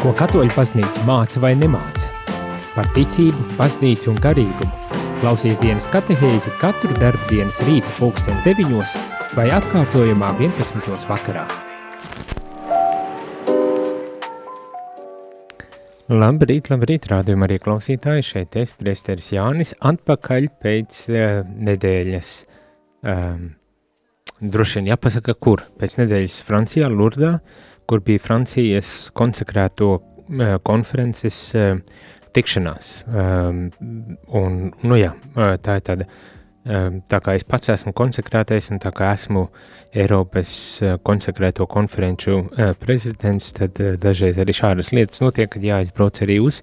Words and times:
Ko 0.00 0.14
katoļu 0.16 0.54
baznīca 0.54 1.02
māca 1.04 1.40
vai 1.42 1.50
nemāca? 1.60 2.08
Par 2.72 2.86
ticību, 2.96 3.50
baznīcu 3.58 4.08
un 4.14 4.20
garīgumu. 4.24 4.96
Klausies 5.20 5.60
dienas 5.60 5.84
katehēzi 5.92 6.54
katru 6.62 6.94
darbdienas 6.96 7.58
rītu 7.66 7.92
pulksten 7.98 8.38
9 8.46 8.94
vai 9.36 9.44
atkārtojumā 9.52 10.30
11. 10.40 11.04
vakarā. 11.04 11.44
Labrīt, 16.08 16.72
labrīt, 16.72 17.12
rādījumā 17.12 17.50
arī 17.50 17.60
klausītāji, 17.60 18.24
šeit 18.24 18.56
es, 18.56 18.72
priesteris 18.80 19.34
Jānis, 19.36 19.76
atpakaļ 19.84 20.48
pēc 20.64 21.06
uh, 21.12 21.42
nedēļas, 21.68 22.36
um, 23.04 23.50
droši 24.40 24.80
vien 24.80 24.94
jāpasaka, 24.94 25.36
kur, 25.36 25.68
pēc 25.76 26.00
nedēļas 26.00 26.40
Francijā, 26.48 26.88
Lurdā, 26.88 27.36
kur 27.90 28.02
bija 28.06 28.22
Francijas 28.22 29.10
konsekrēto 29.16 29.90
uh, 29.96 30.56
konferences 30.66 31.38
uh, 31.58 31.78
tikšanās. 32.36 32.90
Um, 33.10 33.64
un, 34.38 34.60
nu 34.86 34.98
jā, 34.98 35.10
tā 35.34 35.80
ir 35.80 35.84
tāda, 35.88 36.06
um, 36.62 37.00
tā 37.10 37.18
kā 37.24 37.34
es 37.34 37.46
pats 37.48 37.72
esmu 37.74 37.92
konsekrētais 37.98 38.70
un 38.70 38.78
tā 38.82 38.94
kā 38.94 39.10
esmu 39.16 39.48
Eiropas 39.90 40.52
konsekrēto 41.02 41.66
konferenču 41.66 42.44
prezidents, 42.78 43.50
tad 43.58 43.80
dažreiz 43.98 44.38
arī 44.38 44.54
šādas 44.54 44.92
lietas 44.94 45.18
notiek, 45.24 45.50
kad 45.50 45.66
jāizbrauc 45.66 46.22
arī 46.22 46.38
uz 46.44 46.60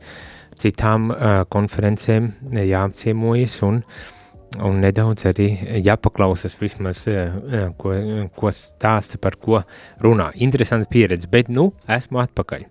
citām 0.58 1.12
konferencēm, 1.52 2.32
jāapciemojas 2.56 3.60
un 3.68 3.82
uh, 3.82 4.06
un 4.64 4.80
nedaudz 4.82 5.28
arī 5.30 5.48
jāpaklausas 5.86 6.58
vismaz, 6.62 7.04
ko, 7.80 7.94
ko 8.38 8.52
stāsta, 8.54 9.20
par 9.22 9.38
ko 9.42 9.62
runā. 10.04 10.30
Interesanta 10.44 10.90
pieredze, 10.92 11.30
bet 11.32 11.52
nu 11.54 11.70
esmu 11.98 12.22
atpakaļ. 12.24 12.66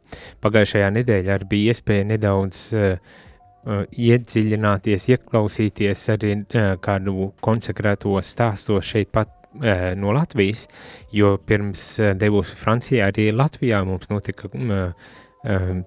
Pagājušajā 0.44 0.90
nedēļā 0.98 1.36
arī 1.36 1.48
bija 1.50 1.74
iespēja 1.74 2.08
nedaudz 2.08 2.60
uh, 2.76 3.16
iedziļināties, 3.92 5.08
ieklausīties 5.14 6.04
arī 6.14 6.32
uh, 6.40 6.72
kādu 6.82 7.30
konsekrēto 7.44 8.16
stāsto 8.24 8.80
šeit 8.82 9.12
pat 9.14 9.30
uh, 9.30 9.92
no 9.98 10.14
Latvijas, 10.16 10.66
jo 11.14 11.36
pirms 11.38 11.90
devos 12.18 12.54
Francijā 12.56 13.10
arī 13.12 13.28
Latvijā 13.34 13.82
mums 13.86 14.10
notika 14.12 14.50
uh, 14.52 15.12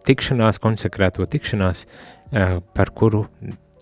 tikšanās, 0.07 0.61
konsekrēto 0.63 1.25
tikšanās, 1.27 1.81
par 2.29 2.91
kuru 2.95 3.23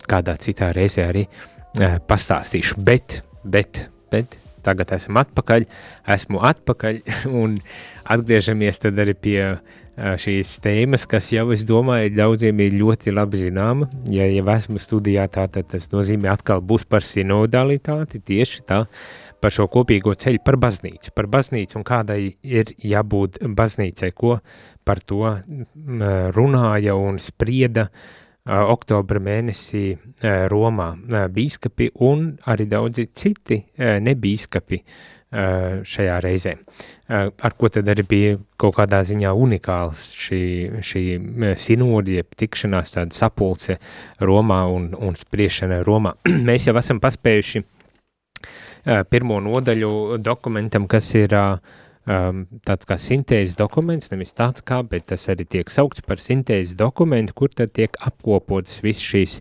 kādā 0.08 0.32
citā 0.40 0.70
reizē 0.74 1.04
arī 1.04 1.26
uh, 1.28 1.57
pastāstīšu. 1.78 2.78
Bet, 2.84 3.20
bet, 3.44 3.86
bet 4.12 4.38
tagad 4.66 4.92
esam 4.96 5.18
atpakaļ, 5.20 5.66
esmu 6.14 6.42
atpakaļ 6.50 7.02
un 7.42 7.58
atgriežamies 8.08 8.82
tad 8.84 8.98
arī 9.02 9.14
pie 9.14 9.42
šīs 9.98 10.52
tēmas, 10.62 11.08
kas 11.10 11.32
jau, 11.34 11.48
es 11.50 11.64
domāju, 11.66 12.12
daudziem 12.14 12.60
ir 12.62 12.76
ļoti 12.78 13.10
labi 13.10 13.40
zināma. 13.40 13.88
Ja 14.14 14.28
jau 14.30 14.44
esmu 14.52 14.78
studijā, 14.78 15.24
tā, 15.26 15.48
tad 15.50 15.66
tas 15.72 15.88
nozīmē 15.90 16.30
atkal 16.30 16.62
būs 16.62 16.84
par 16.86 17.02
sinodalitāti, 17.02 18.20
tieši 18.22 18.62
tā, 18.68 18.84
par 19.42 19.54
šo 19.54 19.66
kopīgo 19.70 20.14
ceļu, 20.14 20.44
par 20.46 20.58
baznīcu, 20.62 21.10
par 21.18 21.26
baznīcu 21.32 21.80
un 21.80 21.88
kādai 21.88 22.20
ir 22.46 22.70
jābūt 22.78 23.42
baznīcai, 23.58 24.12
ko 24.14 24.38
par 24.86 25.02
to 25.02 25.34
runāja 26.36 26.94
un 26.94 27.18
sprieda 27.22 27.88
uh, 27.88 28.24
oktobra 28.48 29.20
mēnesī 29.20 29.92
Romā 30.50 30.88
bīskapi 31.32 31.92
un 32.08 32.30
arī 32.48 32.66
daudzi 32.70 33.08
citi 33.12 33.60
nebīskapi 33.76 34.80
šajā 35.84 36.14
reizē. 36.24 36.54
Ar 37.12 37.56
ko 37.60 37.68
tad 37.68 37.88
arī 37.92 38.04
bija 38.08 38.36
kaut 38.60 38.78
kādā 38.78 39.02
ziņā 39.04 39.34
unikāls 39.36 40.06
šī, 40.16 40.40
šī 40.80 41.02
sinodie 41.60 42.22
tikšanās 42.24 42.94
tāda 42.94 43.16
sapulce 43.16 43.76
Romā 44.24 44.62
un, 44.72 44.94
un 44.96 45.18
spriešana 45.20 45.82
Romā. 45.84 46.14
Mēs 46.48 46.70
jau 46.70 46.76
esam 46.80 47.02
paspējuši 47.04 47.64
pirmo 49.12 49.42
nodaļu 49.44 50.16
dokumentam, 50.24 50.86
kas 50.88 51.10
ir 51.20 51.34
uh, 51.36 51.58
um, 52.08 52.44
tāds 52.66 52.88
kā 52.88 52.98
sintēzes 53.00 53.56
dokuments, 53.58 54.10
nevis 54.12 54.34
tāds 54.36 54.64
kā, 54.66 54.80
bet 54.86 55.08
tas 55.12 55.28
arī 55.32 55.46
tiek 55.48 55.72
saukts 55.72 56.04
par 56.06 56.22
sintēzes 56.22 56.78
dokumentu, 56.78 57.36
kur 57.36 57.52
tad 57.52 57.74
tiek 57.76 57.98
apkopotas 58.04 58.80
visas 58.84 59.04
šīs 59.04 59.36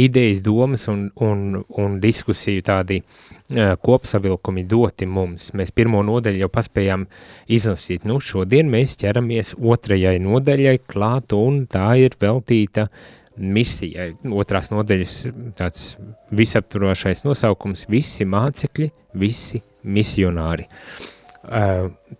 idejas, 0.00 0.42
domas 0.42 0.88
un, 0.90 1.06
un, 1.22 1.60
un 1.78 1.98
diskusiju 2.02 2.64
tādi 2.66 3.00
uh, 3.00 3.74
kopsavilkumi 3.80 4.66
doti 4.68 5.06
mums. 5.06 5.52
Mēs 5.54 5.70
pirmo 5.74 6.02
nodaļu 6.06 6.44
jau 6.44 6.50
paspējām 6.52 7.06
izlasīt, 7.54 8.06
nu 8.08 8.18
šodien 8.22 8.70
mēs 8.72 8.96
ķeramies 9.00 9.54
otrajai 9.62 10.16
nodaļai 10.22 10.80
klāt 10.90 11.36
un 11.38 11.64
tā 11.70 11.92
ir 12.02 12.18
veltīta 12.20 12.88
misijai. 13.34 14.12
Otrās 14.30 14.70
nodaļas 14.74 15.16
tāds 15.58 15.94
visapturošais 16.34 17.24
nosaukums– 17.26 17.86
visi 17.94 18.26
mācekļi, 18.26 18.92
visi 19.18 19.62
misionāri. 19.82 20.66
Uh, 20.68 21.13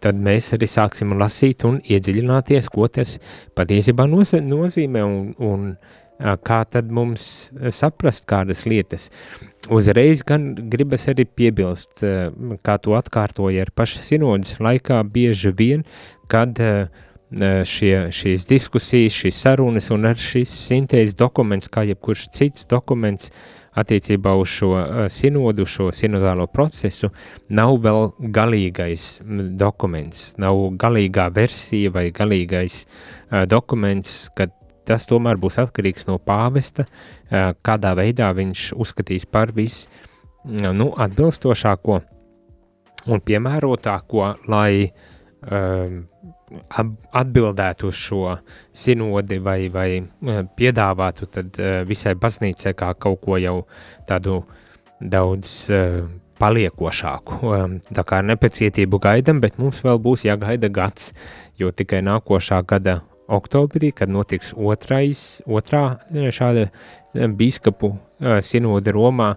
tad 0.04 0.20
mēs 0.20 0.52
arī 0.56 0.68
sāksim 0.68 1.14
lasīt 1.18 1.64
un 1.68 1.80
iedziļināties, 1.80 2.68
ko 2.72 2.88
tas 2.92 3.18
patiesībā 3.56 4.06
nozīmē 4.08 5.04
un, 5.04 5.32
un 5.38 5.70
uh, 5.72 6.34
kā 6.44 6.60
tad 6.68 6.90
mums 6.92 7.50
saprast 7.74 8.26
kādas 8.30 8.64
lietas. 8.68 9.10
Uzreiz 9.72 10.22
gan 10.26 10.52
gribas 10.70 11.08
arī 11.12 11.24
piebilst, 11.24 12.04
uh, 12.04 12.28
kā 12.64 12.76
to 12.78 12.98
atkārtoja 12.98 13.64
ar 13.64 13.72
paša 13.74 14.04
sinodas 14.04 14.58
laikā 14.60 15.00
bieži 15.08 15.54
vien, 15.56 15.84
kad 16.28 16.58
šie, 17.34 18.12
šīs 18.14 18.44
diskusijas, 18.46 19.16
šīs 19.16 19.38
sarunas 19.42 19.88
un 19.90 20.06
ar 20.06 20.20
šis 20.20 20.52
sintēzes 20.68 21.16
dokuments, 21.18 21.66
kā 21.72 21.82
jebkurš 21.88 22.28
cits 22.36 22.68
dokuments, 22.70 23.32
uh, 23.32 23.53
attiecībā 23.80 24.34
uz 24.38 24.52
šo 24.52 24.70
uh, 24.76 25.04
sinodu, 25.12 25.66
šo 25.66 25.90
sinodālo 25.94 26.46
procesu, 26.50 27.10
nav 27.48 27.76
vēl 27.84 28.12
galīgais 28.34 29.08
dokuments, 29.60 30.32
nav 30.42 30.60
galīgā 30.80 31.28
versija 31.34 31.92
vai 31.94 32.08
galīgais 32.14 32.84
uh, 32.84 33.44
dokuments, 33.50 34.28
kad 34.36 34.54
tas 34.84 35.08
tomēr 35.08 35.40
būs 35.40 35.58
atkarīgs 35.62 36.08
no 36.10 36.18
pāvesta, 36.20 36.86
uh, 36.86 37.52
kādā 37.64 37.94
veidā 37.98 38.32
viņš 38.36 38.72
uzskatīs 38.78 39.26
par 39.26 39.54
vis, 39.56 39.86
nu, 40.44 40.90
atbilstošāko 41.00 42.00
un 43.10 43.20
piemērotāko, 43.24 44.28
lai 44.48 44.88
um, 44.88 46.02
atbildētu 47.14 47.88
uz 47.90 47.98
šo 47.98 48.34
sinodi 48.74 49.38
vai, 49.42 49.68
vai 49.72 49.88
piedāvātu 50.56 51.28
eh, 51.38 51.80
visai 51.88 52.14
baznīcai 52.18 52.74
kā 52.78 52.92
kaut 52.98 53.20
ko 53.24 53.38
jau 53.40 53.56
tādu 54.08 54.42
daudz 55.00 55.54
eh, 55.74 56.02
paliekošāku. 56.38 57.54
Tā 57.94 58.04
kā 58.04 58.20
ar 58.20 58.28
nepacietību 58.32 58.98
gaidam, 59.02 59.40
bet 59.40 59.58
mums 59.58 59.84
vēl 59.84 60.00
būs 60.02 60.26
jāgaida 60.26 60.70
gads, 60.72 61.12
jo 61.58 61.70
tikai 61.70 62.02
nākošā 62.04 62.58
gada 62.66 63.00
oktobrī, 63.30 63.92
kad 63.96 64.10
notiks 64.10 64.52
otrais, 64.58 65.40
otrā 65.46 66.00
šāda 66.12 66.66
bīskapu 67.14 67.94
sinode 68.44 68.92
Romā, 68.92 69.36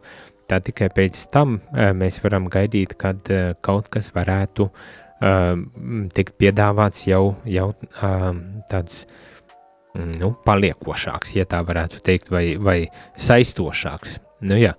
tā 0.50 0.60
tikai 0.64 0.90
pēc 0.96 1.22
tam 1.32 1.60
mēs 1.72 2.18
varam 2.26 2.50
gaidīt, 2.52 2.98
kad 3.00 3.30
kaut 3.62 3.88
kas 3.94 4.10
varētu 4.16 4.68
uh, 4.68 5.07
tikt 5.20 6.36
piedāvāts 6.38 7.08
jau, 7.10 7.36
jau 7.50 7.72
tāds 8.70 9.06
mm, 9.96 10.18
nu, 10.22 10.34
paliekošāks, 10.46 11.38
ja 11.40 11.48
tā 11.50 11.64
varētu 11.66 12.04
teikt, 12.06 12.30
vai, 12.34 12.52
vai 12.62 12.84
saistošāks. 13.18 14.20
Nu, 14.46 14.60
jā, 14.62 14.76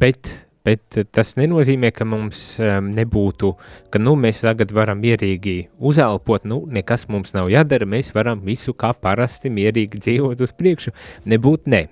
bet, 0.00 0.30
bet 0.64 0.96
tas 1.12 1.34
nenozīmē, 1.36 1.90
ka 1.92 2.06
mums 2.08 2.40
um, 2.64 2.88
nebūtu, 2.96 3.52
ka 3.92 4.00
nu, 4.00 4.16
mēs 4.16 4.40
tagad 4.46 4.72
varam 4.72 5.02
mierīgi 5.04 5.58
uzelpot, 5.76 6.48
nu, 6.48 6.62
nekas 6.72 7.04
mums 7.12 7.36
nav 7.36 7.52
jādara, 7.52 7.84
mēs 7.84 8.14
varam 8.16 8.40
visu 8.46 8.72
kā 8.72 8.94
parasti 8.96 9.52
mierīgi 9.52 10.00
dzīvot 10.00 10.40
uz 10.40 10.56
priekšu. 10.56 10.96
Nebūt 11.28 11.68
ne. 11.68 11.84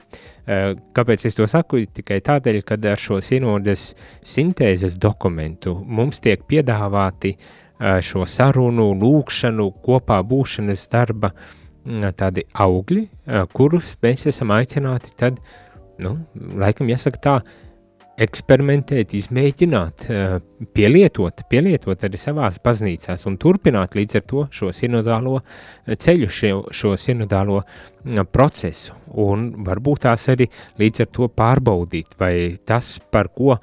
Kāpēc 0.96 1.26
es 1.28 1.34
to 1.36 1.44
saku? 1.44 1.82
Tikai 1.92 2.22
tādēļ, 2.24 2.62
ka 2.64 2.78
ar 2.88 2.96
šo 2.96 3.18
sinodes 3.20 3.90
sintēzes 4.24 4.96
dokumentu 4.96 5.74
mums 5.84 6.22
tiek 6.24 6.40
piedāvāti 6.48 7.34
uh, 7.36 7.67
šo 7.78 8.26
sarunu, 8.28 8.90
lūkšanu, 8.98 9.70
kopā 9.84 10.18
būšanas 10.26 10.88
darba 10.92 11.32
tādi 12.18 12.44
augļi, 12.52 13.06
kurus 13.54 13.94
mēs 14.02 14.26
esam 14.28 14.52
aicināti 14.56 15.14
tad, 15.18 15.38
nu, 16.02 16.16
laikam 16.58 16.90
jāsaka 16.90 17.22
tā, 17.24 17.38
eksperimentēt, 18.18 19.12
izmēģināt, 19.14 20.06
pielietot, 20.74 21.44
pielietot 21.50 22.04
arī 22.06 22.18
savās 22.18 22.58
baznīcās 22.64 23.24
un 23.30 23.36
turpināt 23.38 23.94
līdz 23.94 24.18
ar 24.18 24.24
to 24.32 24.44
šo 24.58 24.72
sinodālo 24.74 25.36
ceļu, 25.86 26.30
šo, 26.38 26.62
šo 26.74 26.94
sinodālo 26.98 27.60
procesu. 28.32 28.96
Un 29.22 29.50
varbūt 29.66 30.06
tās 30.08 30.26
arī 30.34 30.48
līdz 30.82 31.04
ar 31.06 31.12
to 31.14 31.30
pārbaudīt, 31.30 32.18
vai 32.18 32.32
tas, 32.66 32.96
par 33.12 33.30
ko 33.34 33.54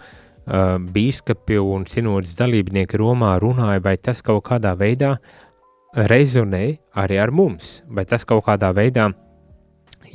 uh, 0.46 0.78
bīskapi 0.80 1.60
un 1.62 1.86
sinodas 1.90 2.36
dalībnieki 2.40 3.00
Romā 3.02 3.36
runāja, 3.42 3.84
vai 3.84 3.98
tas 3.98 4.24
kaut 4.26 4.46
kādā 4.50 4.76
veidā 4.80 5.16
rezonē 5.96 6.66
arī 6.96 7.22
ar 7.22 7.32
mums, 7.32 7.80
vai 7.88 8.06
tas 8.06 8.26
kaut 8.28 8.46
kādā 8.48 8.72
veidā 8.76 9.10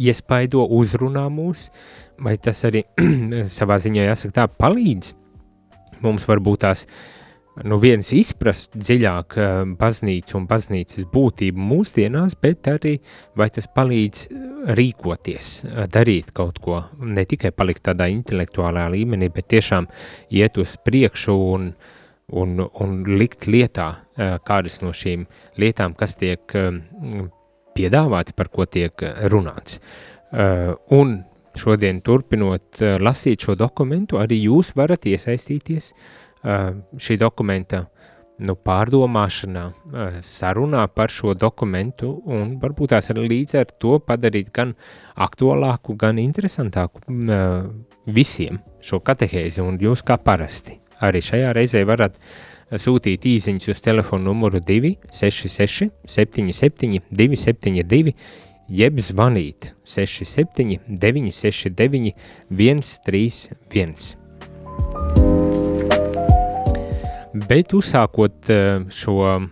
iespaido, 0.01 0.65
uzrunā 0.71 1.27
mūs, 1.33 1.69
vai 2.21 2.37
tas 2.39 2.63
arī 2.69 2.85
savā 3.59 3.81
ziņā 3.83 4.11
jāsaka 4.11 4.37
tā 4.43 4.47
palīdz 4.61 5.15
mums 6.05 6.27
varbūt 6.29 6.65
tās 6.65 6.87
nu 7.67 7.77
viens 7.81 8.11
izprast 8.17 8.75
dziļāk 8.79 9.37
uh, 9.37 9.63
baznīcu 9.79 10.37
un 10.39 10.47
baznīcas 10.51 11.07
būtību 11.13 11.61
mūsdienās, 11.71 12.37
bet 12.41 12.69
arī 12.71 12.97
vai 13.39 13.49
tas 13.53 13.69
palīdz 13.75 14.27
rīkoties, 14.79 15.51
uh, 15.67 15.85
darīt 15.93 16.33
kaut 16.37 16.61
ko, 16.65 16.83
ne 17.01 17.25
tikai 17.29 17.53
palikt 17.57 17.85
tādā 17.89 18.09
intelektuālā 18.13 18.87
līmenī, 18.95 19.31
bet 19.35 19.51
tiešām 19.53 19.89
iet 20.37 20.61
uz 20.61 20.77
priekšu 20.85 21.37
un, 21.55 21.73
un, 22.31 22.63
un 22.65 22.97
likt 23.19 23.49
lietā 23.51 23.91
kādas 24.45 24.81
no 24.85 24.93
šīm 24.93 25.25
lietām, 25.61 25.95
kas 25.97 26.19
tiek 26.21 26.53
piedāvāts, 27.77 28.35
par 28.37 28.51
ko 28.53 28.67
tiek 28.69 28.93
runāts. 29.33 29.81
Un 30.93 31.15
šodien 31.57 32.03
turpinot 32.05 32.83
lasīt 33.01 33.47
šo 33.47 33.57
dokumentu, 33.59 34.21
arī 34.21 34.43
jūs 34.45 34.75
varat 34.77 35.09
iesaistīties 35.09 35.89
uh, 35.95 36.30
šī 36.43 37.17
dokumenta 37.21 37.85
nu, 38.41 38.55
pārdomāšanā, 38.57 39.65
sarunā 40.25 40.87
par 40.95 41.13
šo 41.13 41.35
dokumentu 41.37 42.15
un 42.25 42.55
varbūt 42.63 42.95
tās 42.95 43.13
arī 43.13 43.27
līdz 43.35 43.59
ar 43.61 43.75
to 43.83 43.99
padarīt 44.05 44.49
gan 44.57 44.73
aktuālāku, 45.21 45.97
gan 46.01 46.21
interesantāku 46.23 47.05
visiem 48.07 48.63
šo 48.85 49.03
katehēzi 49.05 49.65
un 49.65 49.77
jūs 49.81 50.05
kā 50.07 50.17
parasti. 50.17 50.81
Arī 51.01 51.21
šajā 51.25 51.53
reizē 51.57 51.85
varat 51.89 52.17
sūtīt 52.71 53.25
īziņus 53.27 53.73
uz 53.73 53.81
telefonu 53.85 54.31
numuru 54.31 54.61
266 54.61 55.91
77 56.05 57.01
272 57.11 58.15
jeb 58.71 59.01
zvanīt 59.03 59.73
67 59.85 60.79
969 60.89 62.15
131. 62.51 65.20
Bet 67.33 67.75
uzsākot 67.77 68.51
eh, 68.51 68.81
šo 68.91 69.17
eh, 69.31 69.45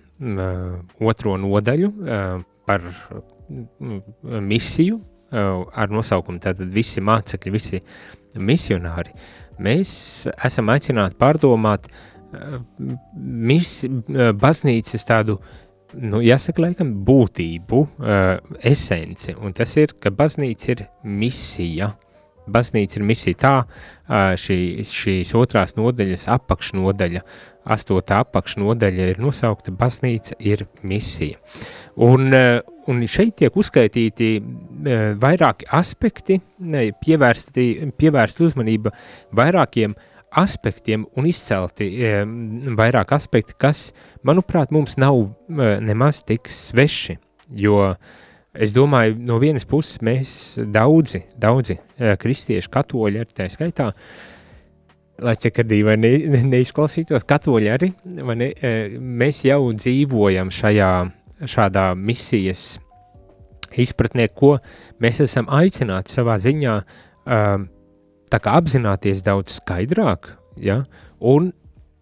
otro 0.98 1.36
nodaļu 1.38 1.92
eh, 2.02 2.40
par 2.66 2.88
misiju 4.18 4.98
ar 5.28 5.90
nosaukumu 5.92 6.40
tātad 6.40 6.70
visi 6.72 7.02
mācekļi, 7.04 7.50
visi 7.52 7.78
misionāri, 8.40 9.12
mēs 9.60 9.90
esam 10.44 10.70
aicināti 10.72 11.16
pārdomāt 11.20 11.84
mis, 13.16 13.72
baznīcas 14.40 15.04
tādu, 15.08 15.36
nu, 16.00 16.22
jāsaka, 16.24 16.64
laikam, 16.64 16.94
būtību, 17.04 17.82
esenci, 18.72 19.36
un 19.36 19.56
tas 19.56 19.76
ir, 19.80 19.92
ka 20.00 20.12
baznīca 20.16 20.70
ir 20.72 20.84
misija, 21.04 21.90
baznīca 22.48 23.00
ir 23.00 23.06
misija. 23.08 23.38
Tā, 23.44 23.54
šī, 24.40 24.58
šīs 24.88 25.34
otrās 25.36 25.76
nodaļas 25.76 26.28
apakšnodaļa, 26.38 27.24
astotā 27.70 28.22
apakšnodaļa 28.24 29.08
ir 29.12 29.22
nosaukta 29.22 29.72
baznīca 29.74 30.38
ir 30.40 30.66
misija. 30.82 31.38
Un, 32.04 32.30
un 32.32 33.02
šeit 33.10 33.38
tiek 33.40 33.56
uzskaitīti 33.58 34.36
vairāki 35.22 35.68
aspekti, 35.74 36.38
pievērsti, 37.02 37.66
pievērst 37.98 38.44
uzmanība 38.46 38.94
vairākiem 39.36 39.96
aspektiem 40.38 41.06
un 41.16 41.26
izcelti 41.26 41.88
vairāk 42.78 43.16
aspekti, 43.16 43.56
kas, 43.58 43.90
manuprāt, 44.22 44.72
mums 44.74 44.98
nav 45.00 45.24
nemaz 45.48 46.22
tik 46.28 46.50
sveši, 46.52 47.16
jo 47.56 47.80
uh, 47.88 48.16
Es 48.58 48.72
domāju, 48.74 49.14
no 49.22 49.36
vienas 49.38 49.66
puses 49.68 50.00
mēs 50.02 50.30
daudzi, 50.74 51.20
daudzi 51.38 51.76
eh, 51.76 52.16
kristieši, 52.18 52.70
katoļi 52.72 53.20
arī 53.22 53.36
tā 53.36 53.46
skaitā, 53.52 53.92
lai 55.24 55.34
cik 55.40 55.62
arī 55.64 55.80
vai 55.86 55.96
ne, 56.00 56.12
neizklausītos, 56.52 57.26
katoļi 57.28 57.70
arī, 57.72 57.92
ne, 58.18 58.50
mēs 58.98 59.42
jau 59.46 59.60
dzīvojam 59.74 60.52
šajā, 60.54 60.90
šādā 61.48 61.88
misijas 61.98 62.76
izpratnē, 63.78 64.28
ko 64.34 64.56
mēs 65.02 65.22
esam 65.24 65.48
aicināti 65.52 66.14
savā 66.14 66.38
ziņā 66.42 66.76
um, 66.78 67.68
tā 68.32 68.40
kā 68.42 68.56
apzināties 68.60 69.24
daudz 69.26 69.58
skaidrāk, 69.58 70.30
ja, 70.62 70.82
un 71.20 71.50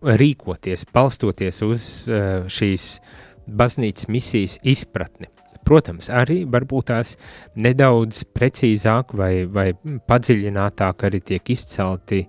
rīkoties, 0.06 0.86
balstoties 0.94 1.62
uz 1.66 1.86
uh, 2.10 2.44
šīs 2.52 2.98
baznīcas 3.46 4.10
misijas 4.12 4.58
izpratni. 4.66 5.30
Protams, 5.66 6.06
arī 6.14 6.44
varbūt 6.46 6.92
tās 6.92 7.16
nedaudz 7.58 8.20
precīzāk 8.36 9.16
vai, 9.18 9.32
vai 9.50 9.72
padziļinātāk 9.74 11.02
arī 11.08 11.18
tiek 11.32 11.50
izcelti, 11.50 12.20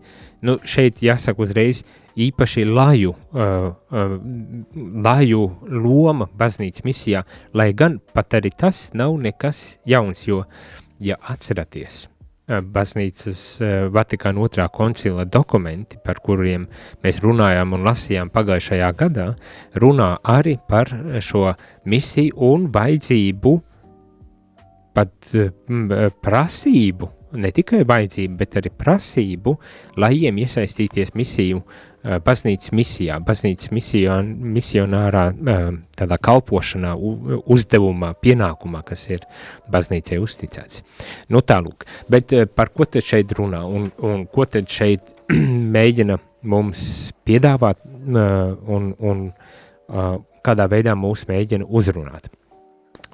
nu 0.41 0.57
šeit 0.67 1.01
jāsaka 1.05 1.45
uzreiz, 1.45 1.83
īpaši 2.17 2.65
laju, 2.65 3.13
uh, 3.13 3.69
uh, 3.93 4.17
laju 5.05 5.45
loma 5.69 6.27
baznīcas 6.37 6.85
misijā, 6.87 7.23
lai 7.53 7.71
gan 7.77 8.01
pat 8.13 8.39
arī 8.41 8.53
tas 8.57 8.89
nav 8.97 9.17
nekas 9.21 9.77
jauns, 9.85 10.25
jo, 10.27 10.43
ja 11.03 11.19
atceraties, 11.29 12.07
Eh, 12.47 12.61
baznīcas 12.63 13.39
eh, 13.59 13.71
Vatikāna 13.91 14.39
otrā 14.39 14.69
koncila 14.71 15.25
dokumenti, 15.27 15.97
par 15.99 16.21
kuriem 16.23 16.63
mēs 17.03 17.17
runājām 17.19 17.73
un 17.75 17.83
lasījām 17.83 18.29
pagājušajā 18.31 18.91
gadā, 19.01 19.25
runā 19.83 20.13
arī 20.23 20.53
par 20.69 20.87
šo 21.19 21.49
misiju 21.91 22.37
un 22.47 22.69
vajadzību, 22.71 23.53
pat 24.95 25.27
prasību, 26.23 27.09
ne 27.37 27.51
tikai 27.53 27.83
vajadzību, 27.87 28.37
bet 28.39 28.57
arī 28.59 28.71
prasību, 28.73 29.55
lai 30.01 30.13
iem 30.27 30.41
iesaistīties 30.43 31.13
misiju 31.17 31.61
uh, 31.61 31.97
Eh, 32.07 32.19
baznīcas 32.23 32.71
misijā, 32.77 33.17
baznīcas 33.25 33.71
mision, 33.75 34.27
misionārā 34.53 35.23
eh, 35.33 35.63
tādā 35.97 36.17
kalpošanā, 36.23 36.93
uzdevumā, 37.51 38.13
pienākumā, 38.23 38.83
kas 38.87 39.07
ir 39.09 39.25
baznīcai 39.73 40.19
uzticēts. 40.23 40.83
Nu 41.33 41.41
tālūk, 41.43 41.83
bet 42.07 42.35
eh, 42.37 42.45
par 42.47 42.71
ko 42.71 42.87
tad 42.87 43.03
šeit 43.03 43.33
runā 43.35 43.63
un, 43.65 43.89
un 44.07 44.23
ko 44.31 44.45
tad 44.47 44.69
šeit 44.71 45.09
mēģina 45.75 46.19
mums 46.47 46.85
piedāvāt 47.27 47.81
un, 47.83 48.93
un 49.09 49.25
kādā 50.45 50.67
veidā 50.71 50.93
mūs 50.95 51.25
mēģina 51.27 51.65
uzrunāt. 51.65 52.29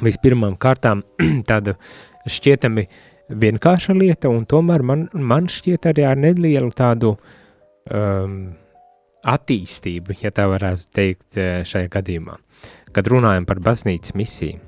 Vispirmām 0.05 0.59
kārtām 0.59 1.01
tāda 1.49 1.79
šķietami 2.29 2.85
vienkārša 3.29 3.95
lieta 3.97 4.31
un 4.31 4.45
tomēr 4.49 4.83
man, 4.83 5.07
man 5.13 5.47
šķiet 5.51 5.87
arī 5.91 6.05
ar 6.07 6.19
nelielu 6.19 6.71
tādu 6.75 7.13
um, 7.15 8.35
attīstību, 9.23 10.17
ja 10.21 10.31
tā 10.35 10.47
varētu 10.51 10.89
teikt 10.95 11.39
eh, 11.39 11.61
šajā 11.67 11.91
gadījumā, 11.93 12.35
kad 12.95 13.07
runājam 13.11 13.47
par 13.47 13.61
baznīcas 13.63 14.15
misiju. 14.19 14.59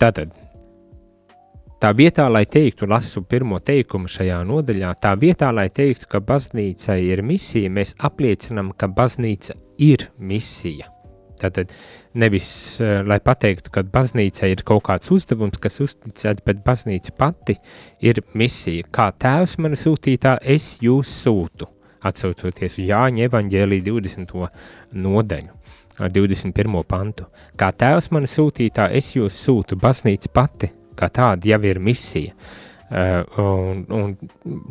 Tātad, 0.00 0.30
tā 1.82 1.90
vietā, 1.98 2.28
lai 2.30 2.44
teiktu, 2.46 2.88
lasu 2.88 3.24
pirmo 3.26 3.58
teikumu 3.58 4.08
šajā 4.08 4.38
nodaļā, 4.46 4.94
tā 5.02 5.16
vietā, 5.18 5.50
lai 5.52 5.66
teiktu, 5.74 6.08
ka 6.12 6.22
baznīcai 6.22 7.00
ir 7.10 7.24
misija, 7.26 7.72
mēs 7.72 7.96
apliecinam, 7.98 8.70
ka 8.78 8.88
baznīca 8.94 9.58
ir 9.82 10.06
misija. 10.18 10.88
Tātad 11.40 11.74
nevis, 12.14 12.80
eh, 12.80 13.02
lai 13.06 13.20
pateiktu, 13.20 13.70
ka 13.70 13.82
baznīca 13.82 14.48
ir 14.50 14.62
kaut 14.66 14.84
kāds 14.88 15.10
uzdevums, 15.14 15.60
kas 15.60 15.80
uzticēts, 15.80 16.44
bet 16.44 16.64
baznīca 16.64 17.14
pati 17.16 17.56
ir 18.00 18.22
misija. 18.34 18.86
Kā 18.90 19.10
tēvs 19.12 19.58
man 19.58 19.72
sūtītā, 19.78 20.38
es 20.42 20.78
jūs 20.82 21.12
sūtu 21.24 21.68
atsaucoties 22.02 22.78
uz 22.78 22.86
Jāņa 22.88 23.28
evaņģēlī 23.28 23.80
20. 23.84 24.48
nodeļu. 24.92 25.56
21. 26.00 26.84
pantu. 26.88 27.26
Kā 27.60 27.70
tēvs 27.76 28.08
man 28.14 28.24
sūtītā, 28.24 28.88
es 28.96 29.12
jūs 29.16 29.36
sūtu, 29.36 29.76
baznīca 29.76 30.30
pati, 30.32 30.70
kā 30.96 31.10
tāda 31.12 31.50
jau 31.52 31.60
ir 31.68 31.80
misija. 31.82 32.32
Uh, 32.90 33.22
un, 33.38 33.82
un, 33.94 34.14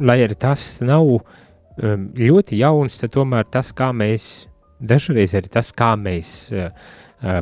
lai 0.03 0.17
arī 0.25 0.36
tas 0.36 0.81
nav 0.84 1.05
um, 1.08 2.08
ļoti 2.17 2.58
jauns, 2.60 2.98
tad 3.00 3.13
tomēr 3.13 3.46
tas, 3.48 3.69
kā 3.72 3.93
mēs, 3.96 4.50
dažreiz 4.81 5.38
arī 5.38 5.51
tas, 5.53 5.69
kā 5.72 5.93
mēs 6.00 6.50
uh, 6.51 6.74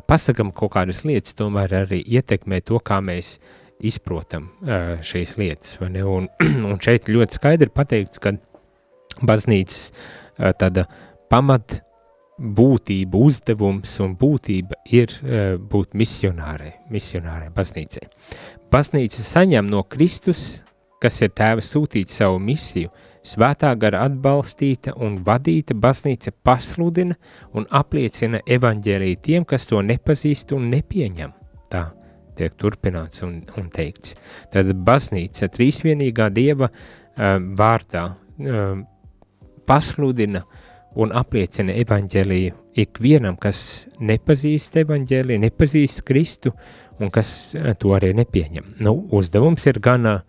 pasakam 0.09 0.51
kaut 0.55 0.73
kādas 0.75 1.03
lietas, 1.05 1.35
tomēr 1.37 1.75
arī 1.83 2.01
ietekmē 2.17 2.61
to, 2.65 2.79
kā 2.83 2.99
mēs 3.03 3.37
izprotam 3.83 4.49
uh, 4.65 4.95
šīs 5.05 5.35
lietas. 5.37 5.77
Un, 5.81 6.29
un 6.69 6.77
šeit 6.83 7.09
ļoti 7.11 7.37
skaidri 7.39 7.73
pateikts, 7.73 8.21
ka 8.21 8.35
baznīcas 9.25 9.91
tāda 10.61 10.83
pamat 11.31 11.79
būtība, 12.37 13.17
uzdevums 13.17 13.95
un 14.05 14.13
būtība 14.17 14.77
ir 14.93 15.15
būt 15.57 15.95
misionārai, 15.97 16.75
misionārai 16.93 17.49
baznīcai. 17.55 18.03
Baznīca 18.69 19.25
saņem 19.25 19.69
no 19.71 19.81
Kristus, 19.89 20.61
kas 21.01 21.17
ir 21.25 21.33
tēva 21.33 21.63
sūtīt 21.65 22.13
savu 22.13 22.37
misiju, 22.43 22.91
svētā 23.27 23.73
gara 23.79 24.05
atbalstīta 24.07 24.95
un 25.03 25.19
vadīta 25.25 25.75
baznīca 25.77 26.33
pasludina 26.43 27.17
un 27.53 27.67
apliecina 27.69 28.41
evaņģēlī 28.47 29.15
tiem, 29.23 29.45
kas 29.45 29.67
to 29.69 29.81
nepazīst 29.83 30.53
un 30.55 30.69
nepieņem. 30.73 31.33
Tā 31.71 31.83
tiek 32.37 32.53
turpināts 32.57 33.23
un, 33.25 33.41
un 33.57 33.71
teikts. 33.73 34.15
Tad 34.53 34.71
baznīca 34.87 35.49
trīsvienīgā 35.53 36.29
dieva 36.33 36.69
uh, 36.69 37.37
vārdā 37.59 38.05
uh, 38.13 38.79
pasludina 39.67 40.43
un 40.97 41.13
apliecina 41.13 41.75
evaņģēliju 41.77 42.53
ikvienam, 42.81 43.37
kas 43.41 43.59
nepazīst 43.99 44.77
evaņģēliju, 44.83 45.43
nepazīst 45.43 46.03
Kristu 46.07 46.53
un 47.01 47.11
kas 47.13 47.29
to 47.81 47.93
arī 47.97 48.13
nepieņem. 48.17 48.77
Nu, 48.85 48.95
uzdevums 49.13 49.65
ir 49.69 49.81
gana 49.83 50.19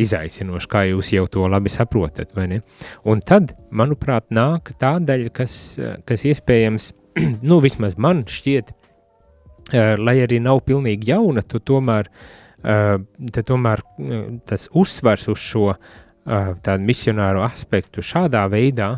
izaicinošs, 0.00 0.68
kā 0.70 0.84
jūs 0.88 1.12
jau 1.14 1.24
to 1.30 1.46
labi 1.50 1.72
saprotat? 1.72 2.34
Un 3.06 3.22
tad, 3.26 3.54
manuprāt, 3.70 4.28
nāk 4.34 4.74
tā 4.80 4.96
daļa, 5.00 5.32
kas, 5.34 5.56
kas 6.08 6.26
iespējams, 6.30 6.92
nu, 7.48 7.60
vismaz 7.64 7.98
man 8.00 8.24
šķiet, 8.30 8.74
uh, 8.74 9.94
lai 10.00 10.18
arī 10.24 10.40
nav 10.42 10.64
pilnīgi 10.66 11.12
jauna, 11.12 11.44
tu 11.46 11.62
tomēr, 11.62 12.10
uh, 12.64 12.96
tomēr 13.40 13.84
uh, 13.84 14.24
tas 14.48 14.70
uzsvars 14.74 15.30
uz 15.32 15.44
šo 15.44 15.74
tādu 16.24 16.86
misionāru 16.88 17.42
aspektu 17.44 18.00
šādā 18.00 18.46
veidā, 18.48 18.94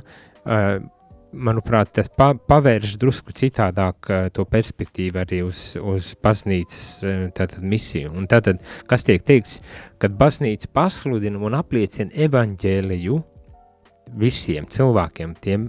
manuprāt, 1.37 1.93
tas 1.99 2.09
pa, 2.13 2.33
pavērš 2.35 2.97
drusku 3.01 3.35
citādāk 3.37 4.11
uh, 4.11 4.27
to 4.35 4.47
perspektīvu 4.49 5.21
arī 5.23 5.43
uz, 5.47 5.61
uz 5.81 6.15
baznīcas 6.23 6.83
uh, 7.05 7.23
tātad, 7.37 7.63
misiju. 7.65 8.13
Un 8.17 8.29
tātad, 8.31 8.63
kas 8.91 9.07
tiek 9.07 9.25
teikts, 9.27 9.61
kad 10.03 10.17
baznīca 10.19 10.71
pasludina 10.77 11.41
un 11.43 11.59
apliecina 11.59 12.13
evaņģēliju 12.27 13.21
visiem 14.17 14.67
cilvēkiem, 14.71 15.35
tiem 15.43 15.69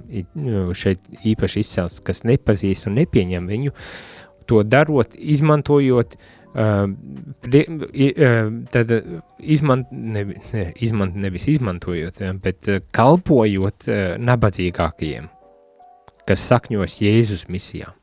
šeit 0.78 1.06
īpaši 1.26 1.64
izcelts, 1.64 2.02
kas 2.06 2.22
nepazīst 2.28 2.90
un 2.90 3.00
nepieņem 3.00 3.48
viņu, 3.50 3.74
to 4.48 4.62
darot, 4.64 5.16
izmantojot 5.18 6.14
uh, 6.18 6.84
prie, 7.44 7.64
uh, 7.68 8.52
tad 8.74 8.94
izmant, 9.40 9.90
nevi, 9.92 10.38
ne, 10.54 10.68
izmant, 10.86 11.18
nevis 11.18 11.50
izmantojot, 11.56 12.22
bet 12.44 12.70
uh, 12.70 12.84
kalpojot 12.96 13.90
uh, 13.90 14.06
nabadzīgākajiem 14.22 15.34
kas 16.28 16.44
sakņos 16.52 17.00
Jēzus 17.04 17.48
misijā. 17.52 17.94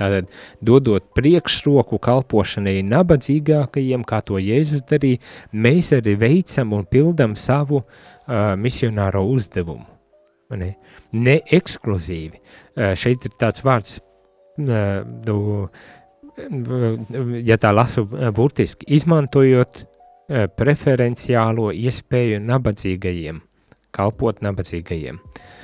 Tātad, 0.00 0.30
dodot 0.64 1.10
priekšroku 1.16 1.98
kalpošanai 2.00 2.78
nabadzīgākajiem, 2.88 4.04
kā 4.08 4.22
to 4.24 4.40
Jēzus 4.40 4.86
darīja, 4.88 5.20
mēs 5.52 5.92
arī 5.96 6.14
veicam 6.20 6.72
un 6.76 6.86
pildam 6.88 7.36
savu 7.36 7.82
uh, 7.82 8.54
misionāro 8.56 9.26
uzdevumu. 9.28 9.84
Ne, 10.56 10.72
ne 11.12 11.36
ekskluzīvi. 11.58 12.40
Uh, 12.40 12.94
šeit 12.98 13.28
ir 13.28 13.36
tāds 13.42 13.62
vārds, 13.66 14.00
uh, 14.00 15.04
du, 15.26 15.68
ja 17.44 17.60
tā 17.60 17.76
lasu 17.76 18.06
burtiski, 18.08 18.88
izmantojot 18.96 19.84
uh, 19.84 20.48
preferenciālo 20.56 21.68
iespēju 21.76 22.40
nabadzīgajiem, 22.48 23.44
kalpot 23.92 24.40
nabadzīgajiem. 24.48 25.20
Uh, 25.20 25.59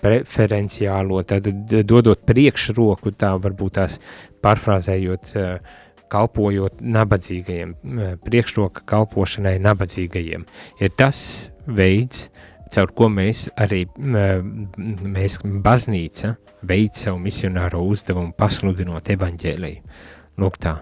preferenciālo, 0.00 1.22
tad 1.26 1.48
dodot 1.82 2.20
priekšroku, 2.28 3.12
tā 3.18 3.32
varbūt 3.42 3.78
tās 3.80 3.96
pārfrāzējot, 4.44 5.32
kalpojot 6.10 6.80
nabadzīgajiem, 6.82 7.74
priekšroka 8.26 8.84
kalpošanai 8.90 9.56
nabadzīgajiem. 9.62 10.46
Ir 10.82 10.94
tas 10.98 11.18
veids, 11.66 12.28
caur 12.70 12.94
ko 12.94 13.10
mēs 13.10 13.48
arī, 13.58 13.84
mēs 13.98 15.40
baznīca 15.42 16.36
veic 16.70 16.98
savu 16.98 17.18
misionāro 17.22 17.82
uzdevumu 17.90 18.34
pasludinot 18.38 19.10
evaņģēliju. 19.14 19.82
Lūk 20.40 20.56
tā. 20.62 20.78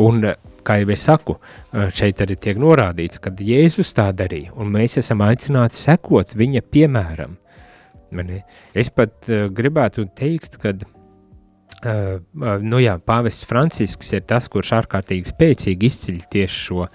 Un, 0.00 0.22
kā 0.64 0.78
jau 0.80 0.90
es 0.94 1.02
saku, 1.04 1.34
šeit 1.92 2.22
arī 2.24 2.38
tiek 2.40 2.56
norādīts, 2.62 3.20
ka 3.20 3.34
Jēzus 3.34 3.90
tā 3.98 4.06
darīja, 4.16 4.54
un 4.56 4.70
mēs 4.72 4.96
esam 5.02 5.20
aicināti 5.26 5.76
sekot 5.76 6.32
viņa 6.38 6.62
piemēram. 6.72 7.36
Es 8.78 8.90
pat 8.92 9.28
uh, 9.30 9.46
gribētu 9.52 10.06
teikt, 10.18 10.58
ka 10.62 10.74
uh, 10.76 12.20
nu 12.62 12.80
jā, 12.82 12.96
pāvests 13.02 13.46
Francisks 13.48 14.12
ir 14.16 14.24
tas, 14.28 14.48
kurš 14.52 14.74
ārkārtīgi 14.82 15.32
spēcīgi 15.32 15.90
izceļ 15.90 16.22
tieši 16.34 16.64
šo 16.68 16.84
uh, 16.86 16.92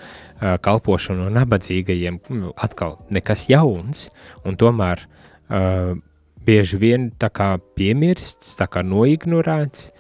kalpošanu 0.64 1.30
nabadzīgajiem. 1.36 2.22
Nu, 2.34 2.54
atkal 2.56 3.00
nekas 3.14 3.48
jauns, 3.52 4.08
un 4.48 4.58
tomēr 4.60 5.04
uh, 5.04 5.94
bieži 6.48 6.80
vien 6.82 7.12
tā 7.20 7.32
kā 7.34 7.56
piemirsts, 7.78 8.56
tā 8.60 8.70
kā 8.72 8.86
noignorēts. 8.86 9.92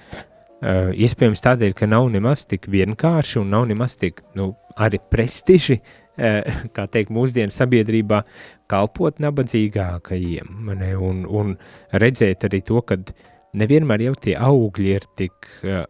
Uh, 0.57 0.89
iespējams 0.97 1.43
tādēļ, 1.45 1.77
ka 1.77 1.85
nav 1.89 2.07
nemaz 2.09 2.47
tik 2.49 2.65
vienkārši 2.73 3.43
un 3.43 3.51
nav 3.53 3.67
nemaz 3.69 3.93
tik 3.99 4.23
nu, 4.39 4.55
arī 4.77 4.97
prestiži 5.11 5.77
uh, 5.77 5.95
Eh, 6.06 6.06
kā 6.17 6.85
teikt, 6.91 7.13
mūsdienu 7.13 7.53
sabiedrībā 7.53 8.23
kalpot 8.71 9.21
nabadzīgākajiem, 9.23 10.71
ne, 10.79 10.91
un, 10.97 11.23
un 11.29 11.55
redzēt 11.93 12.47
arī 12.49 12.63
to, 12.65 12.81
ka 12.81 12.99
nevienmēr 13.57 14.07
jau 14.07 14.15
tie 14.27 14.35
augļi 14.39 14.93
ir 14.97 15.07
tik 15.19 15.49
uh, 15.63 15.85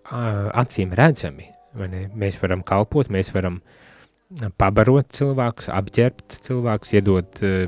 acīm 0.58 0.96
redzami. 0.98 1.52
Mēs 2.18 2.40
varam 2.42 2.64
kalpot, 2.66 3.12
mēs 3.14 3.30
varam 3.36 3.62
pabarot 4.60 5.08
cilvēkus, 5.16 5.70
apģērbt 5.72 6.40
cilvēkus, 6.44 6.94
iedot 6.98 7.42
uh, 7.48 7.64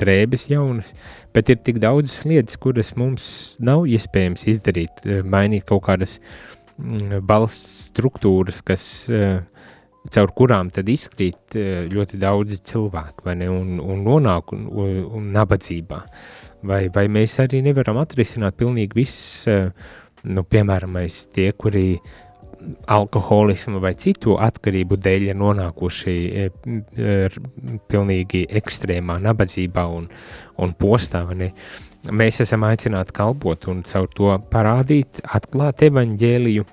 drēbes 0.00 0.48
jaunas, 0.52 0.94
bet 1.36 1.52
ir 1.52 1.60
tik 1.66 1.82
daudz 1.82 2.22
lietas, 2.28 2.56
kuras 2.60 2.94
mums 2.96 3.26
nav 3.60 3.84
iespējams 3.90 4.48
izdarīt, 4.54 5.04
mainīt 5.28 5.68
kaut 5.68 5.84
kādas 5.90 6.18
mm, 6.80 7.20
balsts 7.28 7.90
struktūras, 7.90 8.62
kas 8.64 8.84
uh, 9.12 9.42
caur 10.08 10.32
kurām 10.36 10.70
tad 10.72 10.88
izkrīt 10.88 11.56
eh, 11.58 11.84
ļoti 11.90 12.20
daudzi 12.20 12.60
cilvēki, 12.70 13.24
vai 13.26 13.36
ne, 13.42 13.50
un, 13.52 13.76
un 13.84 14.00
nonāk 14.06 14.54
un, 14.56 14.66
un, 14.70 14.96
un 15.20 15.28
nabadzībā. 15.34 16.00
Vai, 16.70 16.86
vai 16.92 17.06
mēs 17.12 17.38
arī 17.44 17.62
nevaram 17.64 18.00
atrisināt 18.00 18.56
pilnīgi 18.60 18.96
viss, 18.96 19.44
eh, 19.48 19.68
nu, 20.24 20.44
piemēram, 20.44 20.98
tie, 21.34 21.50
kuri 21.52 21.86
alkoholismu 22.92 23.80
vai 23.80 23.94
citu 23.96 24.34
atkarību 24.40 24.98
dēļ 25.00 25.30
ir 25.30 25.38
nonākuši 25.40 26.16
eh, 26.42 27.38
pilnīgi 27.88 28.44
ekstrēmā 28.60 29.20
nabadzībā 29.24 29.86
un, 29.88 30.10
un 30.60 30.74
postā, 30.80 31.24
vai 31.28 31.38
ne, 31.44 31.52
mēs 32.12 32.40
esam 32.44 32.64
aicināti 32.68 33.16
kalpot 33.16 33.68
un 33.72 33.84
caur 33.88 34.08
to 34.16 34.34
parādīt, 34.52 35.22
atklāt 35.36 35.84
evaņģēliju, 35.88 36.68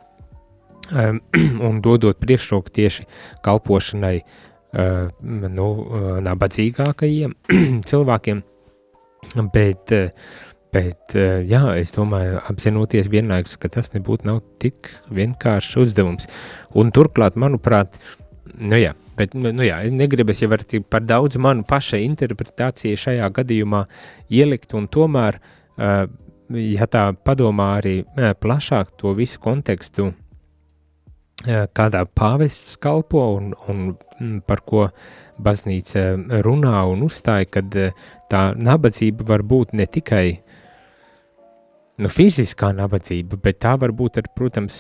un 1.68 1.82
dodot 1.84 2.20
priekšroku 2.20 2.74
tieši 2.74 3.08
kalpošanai 3.46 4.18
nu, 5.22 5.66
uh, 5.66 6.12
nabadzīgākajiem 6.26 7.34
cilvēkiem, 7.90 8.42
bet, 9.54 9.94
uh, 9.96 10.36
bet 10.76 11.16
uh, 11.16 11.40
jā, 11.48 11.64
es 11.80 11.96
domāju, 11.96 12.42
apzinoties 12.52 13.10
vienlaikus, 13.12 13.58
ka 13.58 13.72
tas 13.74 13.94
nebūtu 13.96 14.28
nav 14.28 14.44
tik 14.62 14.92
vienkāršs 15.14 15.80
uzdevums, 15.82 16.30
un 16.76 16.92
turklāt, 16.92 17.40
manuprāt, 17.40 17.98
nu 18.60 18.80
jā, 18.82 18.94
bet, 19.18 19.34
nu, 19.34 19.54
nu 19.56 19.66
jā, 19.66 19.80
es 19.88 19.96
negribu 19.96 20.36
es 20.36 20.44
jau 20.44 20.52
par 20.90 21.08
daudz 21.08 21.40
manu 21.42 21.66
paša 21.68 22.02
interpretāciju 22.04 23.00
šajā 23.00 23.32
gadījumā 23.40 23.86
ielikt, 24.30 24.76
un 24.78 24.86
tomēr, 24.92 25.40
ja 25.78 26.88
tā 26.92 27.10
padomā 27.26 27.74
arī 27.80 27.98
plašāk 28.42 28.94
to 29.00 29.16
visu 29.18 29.42
kontekstu, 29.44 30.12
kādā 31.46 32.02
pāvests 32.18 32.80
kalpo 32.82 33.22
un, 33.38 33.52
un 33.70 33.82
mm, 33.94 34.40
par 34.50 34.64
ko 34.66 34.88
baznīca 35.38 36.42
runā 36.46 36.80
un 36.90 37.06
uzstāja, 37.06 37.46
kad 37.60 37.78
tā 38.32 38.42
nabadzība 38.58 39.28
var 39.30 39.46
būt 39.46 39.76
ne 39.78 39.86
tikai 39.86 40.40
nu, 42.02 42.10
fiziskā 42.14 42.72
nabadzība, 42.78 43.40
bet 43.42 43.60
tā 43.64 43.74
var 43.80 43.94
būt 43.98 44.20
arī, 44.22 44.32
protams, 44.38 44.80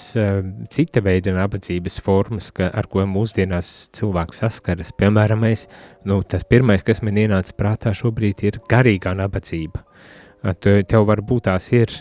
cita 0.74 1.02
veida 1.06 1.34
nabadzības 1.36 2.00
formas, 2.04 2.50
ka, 2.56 2.70
ar 2.70 2.90
ko 2.92 3.06
mūsdienās 3.10 3.90
cilvēks 3.98 4.44
saskaras. 4.44 4.94
Piemēram, 4.98 5.42
mēs, 5.46 5.68
nu, 6.10 6.22
tas 6.24 6.46
pirmais, 6.48 6.86
kas 6.86 7.02
man 7.06 7.18
ienāca 7.22 7.56
prātā 7.58 7.94
šobrīd, 7.98 8.46
ir 8.50 8.62
garīgā 8.70 9.16
nabadzība. 9.18 9.84
Tev 10.62 11.08
varbūt 11.10 11.48
tās 11.50 11.72
ir 11.76 11.94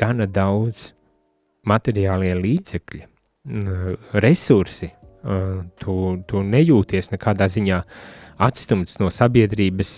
gana 0.00 0.28
daudz 0.30 0.92
materiālie 1.68 2.34
līdzekļi, 2.38 3.02
resursi, 4.22 4.90
tu, 5.82 5.94
tu 6.26 6.42
nejūties 6.46 7.10
nekādā 7.12 7.48
ziņā 7.50 7.80
atstumts 8.42 8.98
no 9.02 9.10
sabiedrības 9.12 9.92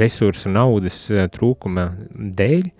resursu 0.00 0.50
naudas 0.50 1.04
trūkuma 1.34 1.90
dēļ, 2.38 2.70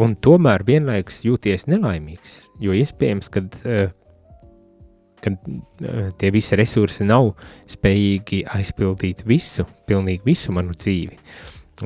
un 0.00 0.14
tomēr 0.24 0.64
vienlaikus 0.68 1.22
jūties 1.26 1.66
nelaimīgs, 1.68 2.36
jo 2.64 2.76
iespējams, 2.76 3.28
kad, 3.32 3.56
kad 5.24 5.50
tie 6.20 6.32
visi 6.32 6.56
resursi 6.60 7.08
nav 7.08 7.34
spējīgi 7.72 8.44
aizpildīt 8.56 9.24
visu, 9.28 9.66
pilnīgi 9.88 10.24
visu 10.28 10.52
manu 10.56 10.76
dzīvi. 10.76 11.18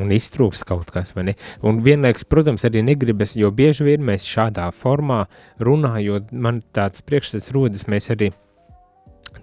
Un 0.01 0.13
iztrūks 0.15 0.63
kaut 0.67 0.91
kas, 0.95 1.13
vai 1.17 1.31
ne? 1.31 1.35
Un 1.67 1.81
vienlaiks, 1.85 2.27
protams, 2.29 2.65
arī 2.69 2.83
negribas, 2.87 3.37
jo 3.39 3.51
bieži 3.55 3.87
vien 3.87 4.05
mēs 4.07 4.27
šādā 4.29 4.69
formā 4.75 5.25
runājot, 5.63 6.33
man 6.33 6.63
tāds 6.77 7.05
priekšstats 7.07 7.53
rodas, 7.57 7.87
mēs 7.91 8.11
arī 8.15 8.33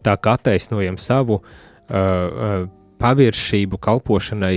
tā 0.06 0.16
kā 0.20 0.38
attaisnojam 0.38 1.00
savu 1.02 1.40
uh, 1.40 1.44
uh, 1.98 2.56
paviršību 3.02 3.80
kalpošanai 3.84 4.56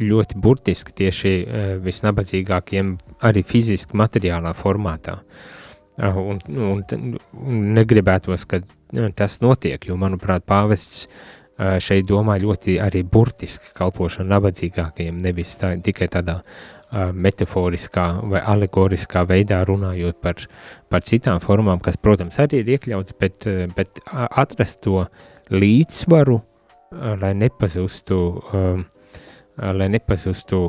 ļoti 0.00 0.40
burtiski 0.42 0.96
tieši 1.02 1.34
uh, 1.42 1.68
visnabadzīgākiem, 1.84 2.96
arī 3.26 3.44
fiziski 3.46 3.96
materiālā 3.98 4.54
formātā. 4.58 5.20
Uh, 5.94 6.18
un, 6.18 6.42
un, 6.50 6.82
un 7.38 7.62
negribētos, 7.76 8.48
ka 8.50 8.64
tas 9.14 9.38
notiek, 9.42 9.86
jo, 9.86 9.94
manuprāt, 9.98 10.42
pāvests 10.48 11.06
uh, 11.06 11.43
šeit 11.54 12.08
domā 12.08 12.34
ļoti 12.42 12.80
arī 12.82 13.04
burtiski 13.06 13.70
kalpošanu 13.78 14.32
nabadzīgākajiem, 14.32 15.20
nevis 15.22 15.52
tā, 15.60 15.70
tikai 15.78 16.08
tādā 16.10 16.40
uh, 16.40 16.74
metaforiskā 16.94 18.06
vai 18.30 18.40
alegoriskā 18.40 19.24
veidā 19.26 19.60
runājot 19.66 20.20
par, 20.22 20.42
par 20.88 21.02
citām 21.02 21.40
formām, 21.42 21.80
kas, 21.82 21.96
protams, 21.96 22.38
arī 22.42 22.62
ir 22.62 22.74
iekļauts, 22.76 23.16
bet, 23.18 23.46
eh, 23.50 23.66
bet 23.74 24.00
atrast 24.14 24.82
to 24.86 25.04
līdzsvaru, 25.50 26.40
lai 26.94 27.32
nepazustu, 27.34 28.16
lai 29.58 29.88
nepazustu 29.90 30.60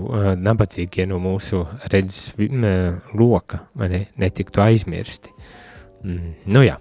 nabadzīgie 0.41 1.05
no 1.05 1.19
mūsu 1.21 1.59
redzes 1.93 2.31
uh, 2.33 2.97
loka, 3.13 3.59
vai 3.77 3.91
ne, 3.91 3.99
netiktu 4.17 4.63
aizmirsti. 4.63 5.35
Mm, 6.01 6.33
nu 6.49 6.65
jā. 6.65 6.79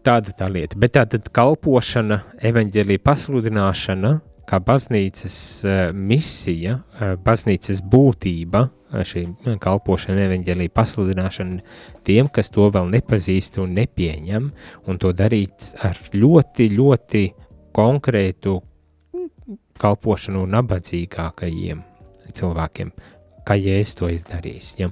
Tāda 0.00 0.32
tā 0.32 0.46
lieta. 0.48 0.78
Bet 0.80 0.94
tā 0.96 1.02
tad 1.12 1.26
kalpošana, 1.36 2.22
evaņģēlīja 2.48 3.02
pasludināšana, 3.04 4.14
kā 4.48 4.60
baznīcas 4.64 5.36
uh, 5.66 5.80
misija, 5.92 6.78
uh, 6.80 7.12
baznīcas 7.20 7.82
būtība, 7.92 8.62
uh, 8.64 9.02
šī 9.04 9.26
kalpošana, 9.60 10.24
evaņģēlīja 10.30 10.72
pasludināšana 10.72 11.60
tiem, 12.08 12.32
kas 12.32 12.48
to 12.54 12.70
vēl 12.72 12.88
nepazīst 12.96 13.60
un 13.60 13.76
nepieņem, 13.76 14.48
un 14.88 15.02
to 15.04 15.12
darīt 15.12 15.68
ar 15.84 16.00
ļoti, 16.16 16.70
ļoti 16.80 17.24
konkrētu 17.76 18.56
kalpošanu 19.80 20.48
nabadzīgākajiem 20.56 21.84
cilvēkiem, 22.32 22.90
kā 23.44 23.60
Jēzus 23.60 24.00
to 24.00 24.10
ir 24.16 24.24
darījis. 24.28 24.74
Ja? 24.80 24.90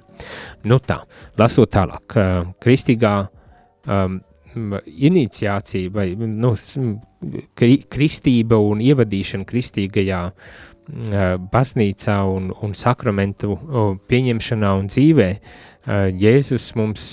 Nu 0.68 0.80
tā, 0.84 1.00
lasot 1.40 1.72
tālāk, 1.72 2.16
kristīgā 2.60 3.16
um, 3.24 4.20
iniciācija 4.54 5.90
vai 5.92 6.12
nu, 6.16 6.54
kristība 7.58 8.58
un 8.62 8.82
ievadīšana 8.84 9.48
kristīgajā 9.48 10.22
baznīcā 11.52 12.16
un, 12.32 12.48
un 12.64 12.74
sakramentu 12.74 13.58
pieņemšanā 14.08 14.72
un 14.80 14.88
dzīvē, 14.88 15.30
Jēzus 16.20 16.70
mums 16.76 17.04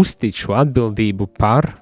uztic 0.00 0.38
šo 0.38 0.54
atbildību 0.58 1.28
par 1.38 1.72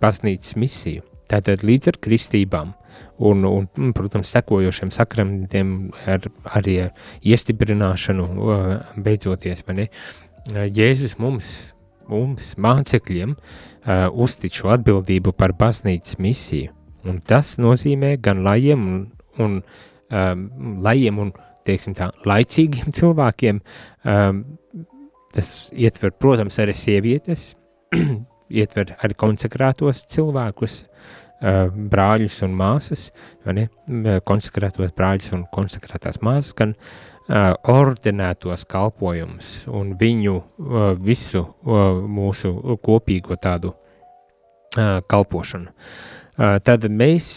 baznīcas 0.00 0.56
misiju. 0.60 1.04
Tātad 1.30 1.62
līdz 1.66 1.92
ar 1.92 1.98
kristībām 2.02 2.72
un, 3.20 3.44
un 3.44 3.92
protams, 3.94 4.30
sekojošiem 4.34 4.90
sakramentiem 4.94 5.74
ar, 6.10 6.26
arī 6.56 6.76
ar 6.86 6.90
iestiprināšanu 7.22 8.26
beidzoties? 9.04 9.62
Jēzus 10.48 11.16
mums, 11.20 11.50
mums 12.08 12.54
mācekļiem, 12.60 13.34
uh, 13.36 14.08
uztic 14.24 14.56
šo 14.56 14.72
atbildību 14.74 15.34
par 15.36 15.54
baznīcas 15.58 16.18
misiju. 16.22 16.72
Un 17.08 17.20
tas 17.24 17.54
nozīmē 17.60 18.16
gan 18.20 18.42
lajiem 18.44 18.82
un, 18.88 18.98
un 19.40 19.60
um, 19.60 20.42
lajiem 20.84 21.20
un, 21.22 21.30
teiksim 21.68 21.94
tā, 21.96 22.10
laicīgiem 22.28 22.92
cilvēkiem. 22.98 23.62
Um, 24.04 24.44
tas 25.34 25.70
ietver, 25.76 26.12
protams, 26.18 26.58
arī 26.60 26.74
sievietes, 26.76 27.52
ietver 28.60 28.96
arī 28.98 29.16
konsekrētos 29.20 30.02
cilvēkus, 30.10 30.80
uh, 30.82 31.68
brāļus 31.70 32.40
un 32.48 32.56
māsas, 32.58 33.10
vai 33.46 33.60
ne, 33.60 33.68
konsekrētos 34.26 34.92
brāļus 34.96 35.32
un 35.36 35.46
konsekrētās 35.54 36.20
māsas, 36.26 36.56
gan 36.58 36.74
uh, 36.74 37.09
ordinētos 37.30 38.64
kalpojumus 38.66 39.50
un 39.70 39.94
viņu 39.98 40.36
visu 41.04 41.44
mūsu 42.10 42.78
kopīgo 42.82 43.36
tādu 43.38 43.74
kalpošanu. 45.10 45.70
Tad 46.66 46.86
mēs 46.90 47.28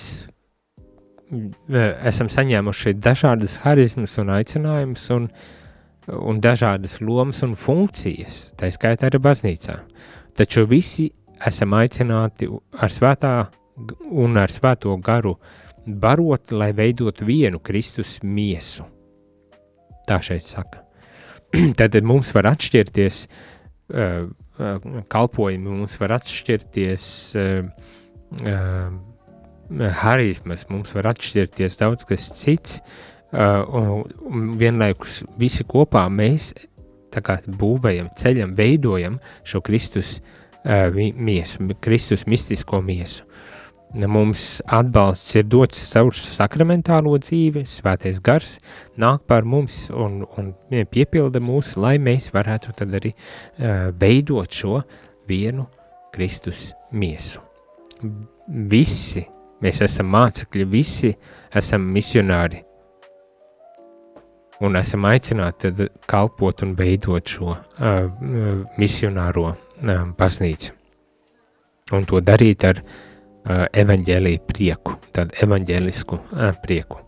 esam 2.10 2.30
saņēmuši 2.30 2.96
dažādas 3.02 3.60
harizmas 3.64 4.18
un 4.22 4.32
aicinājumus 4.34 5.06
un, 5.14 5.28
un 6.14 6.42
dažādas 6.42 7.00
lomas 7.02 7.44
un 7.46 7.56
funkcijas, 7.58 8.54
tā 8.58 8.70
skaitā 8.74 9.10
arī 9.10 9.22
baznīcā. 9.22 9.78
Taču 10.38 10.66
visi 10.70 11.12
esam 11.46 11.74
aicināti 11.78 12.50
ar 12.50 12.94
svētā 12.94 13.36
un 14.10 14.38
ar 14.38 14.54
svēto 14.54 14.96
garu 15.02 15.36
barot, 15.86 16.54
lai 16.54 16.72
veidotu 16.74 17.26
vienu 17.28 17.60
Kristus 17.60 18.20
miesu. 18.24 18.86
Tā 20.10 20.20
šeit 20.24 20.46
saka. 20.48 20.84
Tad 21.80 21.96
mums 22.04 22.34
var 22.36 22.50
atšķirties 22.54 23.24
uh, 23.94 24.28
kalpojumi, 25.14 25.70
mums 25.70 25.96
var 26.02 26.18
atšķirties 26.18 27.06
uh, 27.40 27.68
uh, 28.44 28.94
harizmas, 30.04 30.68
mums 30.70 30.94
var 30.96 31.12
atšķirties 31.14 31.80
daudz 31.80 32.08
kas 32.10 32.30
cits, 32.40 32.82
uh, 33.34 33.64
un, 33.70 34.54
vienlaikus 34.60 35.24
visi 35.42 35.66
kopā 35.68 36.06
mēs 36.12 36.52
kā 37.14 37.38
būvējam, 37.46 38.10
ceļam, 38.18 38.56
veidojam 38.58 39.20
šo 39.46 39.62
Kristus 39.66 40.18
uh, 40.66 40.90
miesu, 40.98 41.70
Kristus 41.84 42.26
mistisko 42.26 42.82
miesu. 42.82 43.28
Mums 43.94 44.58
atbalsts 44.66 45.36
ir 45.38 45.44
dots 45.46 45.78
caur 45.94 46.16
sakramentālo 46.18 47.14
dzīvi, 47.22 47.62
svētais 47.70 48.18
gars 48.26 48.56
nāk 48.98 49.28
par 49.30 49.46
mums 49.46 49.92
un, 49.94 50.24
un 50.34 50.50
piepilda 50.90 51.38
mūs, 51.38 51.76
lai 51.78 52.00
mēs 52.02 52.32
varētu 52.34 52.74
tad 52.80 52.96
arī 52.98 53.12
uh, 53.14 53.92
veidot 53.94 54.50
šo 54.50 54.82
vienu 55.30 55.68
Kristus 56.14 56.72
miesu. 56.90 57.44
Visi 58.74 59.28
mēs 59.62 59.84
esam 59.86 60.10
mācekļi, 60.18 60.68
visi 60.74 61.14
esam 61.54 61.86
misionāri 61.94 62.66
un 64.66 64.82
esam 64.82 65.06
aicināti 65.06 65.70
tad 65.70 66.04
kalpot 66.10 66.66
un 66.66 66.74
veidot 66.82 67.30
šo 67.30 67.54
uh, 67.54 68.68
misionāro 68.82 69.52
uh, 69.54 70.06
baznīcu. 70.18 70.80
Un 71.94 72.06
to 72.10 72.26
darīt 72.26 72.64
ar 72.66 72.80
uh, 72.82 73.02
evaņģēlīju 73.50 74.44
prieku, 74.48 74.98
tādu 75.16 75.36
evaņģēlisku 75.44 76.20
prieku. 76.64 77.00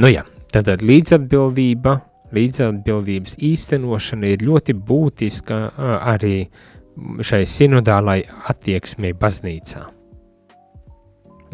Nu 0.00 0.10
jā, 0.10 0.24
tātad 0.52 0.84
līdzatbildība, 0.84 1.96
līdzatbildības 2.36 3.38
īstenošana 3.42 4.34
ir 4.34 4.44
ļoti 4.46 4.76
būtiska 4.76 5.62
arī 6.12 6.34
šai 7.24 7.42
sinodālai 7.48 8.20
attieksmei 8.52 9.14
baznīcā. 9.16 9.86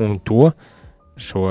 Un 0.02 0.18
to, 0.26 0.50
šo, 1.16 1.46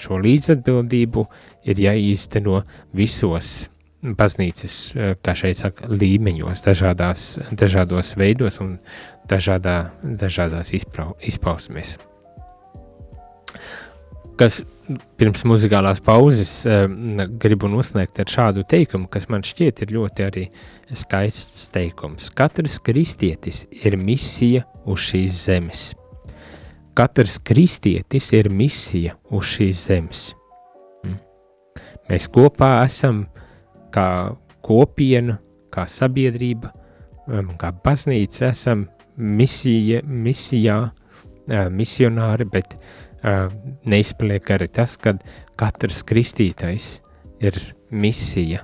šo 0.00 0.20
līdzatbildību 0.24 1.26
ir 1.68 1.82
jāīsteno 1.84 2.62
visos 2.96 3.68
baznīcas, 4.02 4.76
kā 5.24 5.34
šeit 5.36 5.60
saka, 5.60 5.88
līmeņos, 5.92 6.64
dažādās, 6.64 7.24
dažādos 7.52 8.14
veidos 8.20 8.60
un 8.62 8.78
dažādā, 9.30 9.92
dažādās 10.02 10.72
izprau, 10.76 11.14
izpausmēs. 11.20 11.98
Kas 14.40 14.62
pirms 15.20 15.42
muzikālās 15.44 16.00
pauzes 16.02 16.50
uh, 16.64 16.86
gribu 17.42 17.68
noslēgt 17.70 18.22
ar 18.22 18.30
šādu 18.30 18.64
teikumu, 18.68 19.08
kas 19.12 19.28
man 19.30 19.44
šķiet 19.46 19.84
ir 19.84 19.94
ļoti 19.98 20.26
arī 20.26 20.44
skaists 20.96 21.68
teikums. 21.74 22.30
Katrs 22.36 22.78
kristietis 22.82 23.66
ir 23.84 23.98
misija 24.00 24.64
uz 24.88 25.04
šīs 25.10 25.42
zemes. 25.44 25.90
Katrs 26.96 27.36
kristietis 27.46 28.32
ir 28.36 28.48
misija 28.52 29.14
uz 29.30 29.52
šīs 29.52 29.84
zemes. 29.90 30.24
Mm. 31.04 31.20
Mēs 32.08 32.26
kopā 32.32 32.72
esam 32.86 33.26
kā 33.94 34.06
kopiena, 34.66 35.38
kā 35.74 35.86
sabiedrība, 35.90 36.72
um, 37.26 37.52
kā 37.60 37.72
baznīca 37.84 38.50
esam 38.50 38.88
misija, 39.16 40.02
misijā, 40.06 40.80
misionāri, 41.50 42.46
bet 42.46 42.76
neizpaliek 43.84 44.50
arī 44.54 44.68
tas, 44.72 44.96
ka 44.96 45.16
katrs 45.60 46.04
kristītais 46.08 47.00
ir 47.42 47.56
misija 47.90 48.62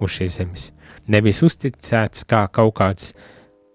uz 0.00 0.14
šīs 0.16 0.38
zemes. 0.38 0.68
Nevis 1.10 1.42
uzticēts 1.44 2.24
kā 2.28 2.44
kaut 2.54 2.76
kāds 2.78 3.12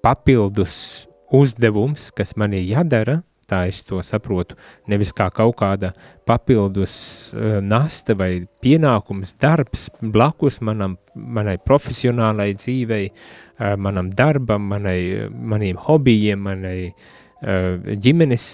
papildus 0.06 1.08
uzdevums, 1.34 2.12
kas 2.16 2.36
man 2.40 2.56
ir 2.56 2.66
jādara, 2.70 3.20
tā 3.50 3.66
es 3.70 3.82
to 3.88 4.02
saprotu, 4.06 4.58
nevis 4.92 5.14
kā 5.16 5.28
kaut 5.34 5.58
kāda 5.60 5.92
papildus 6.28 6.96
uh, 7.34 7.60
nasta 7.64 8.16
vai 8.18 8.46
pienākums 8.64 9.36
darbs 9.42 9.90
blakus 10.02 10.62
manam, 10.66 10.98
manai 11.16 11.58
profesionālai 11.62 12.52
dzīvei, 12.58 13.12
uh, 13.12 13.76
manam 13.78 14.10
darbam, 14.14 14.66
manai, 14.74 15.00
maniem 15.30 15.80
hobijiem, 15.88 16.42
manai 16.50 16.80
uh, 16.90 17.94
ģimenes 18.08 18.48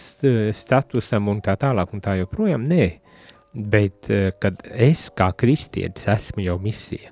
statusam 0.58 1.32
un 1.32 1.42
tā 1.46 1.58
tālāk 1.60 1.96
un 1.96 2.04
tā 2.04 2.18
joprojām, 2.22 2.68
nē, 2.68 2.92
bet 3.52 4.08
kad 4.40 4.62
es 4.72 5.10
kā 5.12 5.34
kristietis 5.36 6.08
esmu 6.08 6.46
jau 6.46 6.56
misija, 6.64 7.12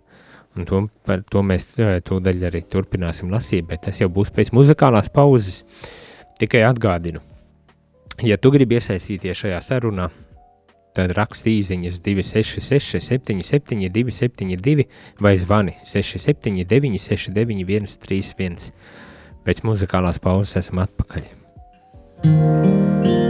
Un 0.58 0.65
to, 0.68 0.80
par 1.08 1.22
to 1.30 1.42
mēs 1.46 1.72
tūdaļ 1.78 2.48
arī 2.50 2.63
turpināsim 2.68 3.30
lasīt, 3.32 3.68
bet 3.70 3.86
tas 3.86 4.02
jau 4.02 4.10
būs 4.12 4.32
pēc 4.36 4.52
muzikālās 4.56 5.12
pauzes. 5.13 5.62
Tikai 6.39 6.63
atgādinu, 6.68 7.22
ja 8.23 8.38
tu 8.38 8.51
gribi 8.53 8.77
iesaistīties 8.79 9.43
šajā 9.43 9.60
sarunā, 9.63 10.10
tad 10.97 11.13
raksti 11.17 11.53
īsiņas 11.60 12.01
266, 12.05 12.99
77, 13.05 13.88
272 13.95 14.88
vai 15.23 15.36
zvani 15.39 15.77
679, 15.84 16.99
691, 17.05 17.97
31. 18.08 18.71
Pēc 19.45 19.63
muzikālās 19.65 20.19
pauzes 20.21 20.60
esam 20.65 20.84
atpakaļ. 20.84 21.36
thank 22.21 23.05
you 23.05 23.29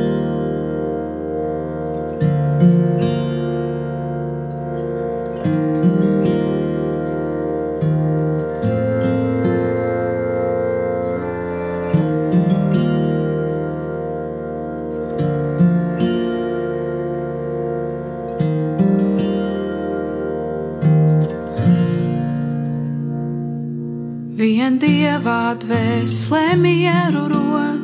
dvēselē 25.57 26.55
mieru 26.59 27.25
rod, 27.31 27.81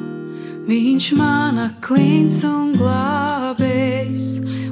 viņš 0.68 1.06
mana 1.18 1.70
klīns 1.82 2.44
un 2.46 2.74
glābējs, 2.78 4.26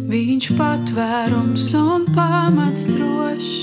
viņš 0.09 0.49
patvērums 0.59 1.69
un 1.79 2.05
pamats 2.13 2.85
drošs, 2.89 3.53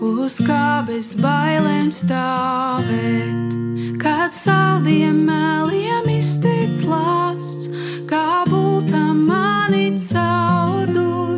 uz 0.00 0.38
kā 0.46 0.80
bez 0.88 1.12
bailēm 1.20 1.90
stāvēt. 1.92 3.58
Kad 4.00 4.32
saldiem 4.32 5.26
mēliem 5.28 6.08
izteikts 6.16 6.86
lāsts, 6.88 7.68
kā 8.08 8.46
bultam 8.48 9.26
mani 9.28 9.92
caudur, 10.00 11.36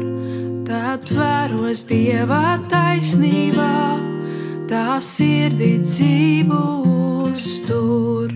tad 0.69 1.03
tvēros 1.11 1.87
dieva 1.91 2.61
taisnībā, 2.71 4.12
tā 4.73 4.97
sirdī 5.05 5.75
dzīvot 5.85 7.33
uztur. 7.33 8.31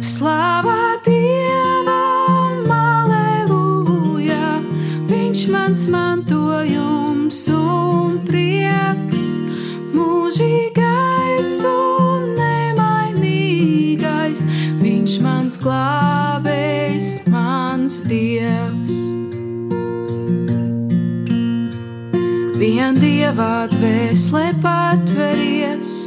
Slāvā 0.00 0.96
Dievam, 1.04 2.70
aleluja, 2.72 4.62
viņš 5.10 5.42
mans 5.52 5.84
mantojums 5.92 7.42
un 7.52 8.16
prieks, 8.28 9.26
mūžīgais 9.92 11.52
un 11.68 12.32
nemainīgais, 12.38 14.46
viņš 14.80 15.20
mans 15.26 15.60
glābējs, 15.60 17.12
mans 17.28 18.00
Dievs. 18.08 18.67
Vien 22.88 23.02
dievā 23.02 23.66
dvēsele 23.68 24.54
patveries 24.62 26.06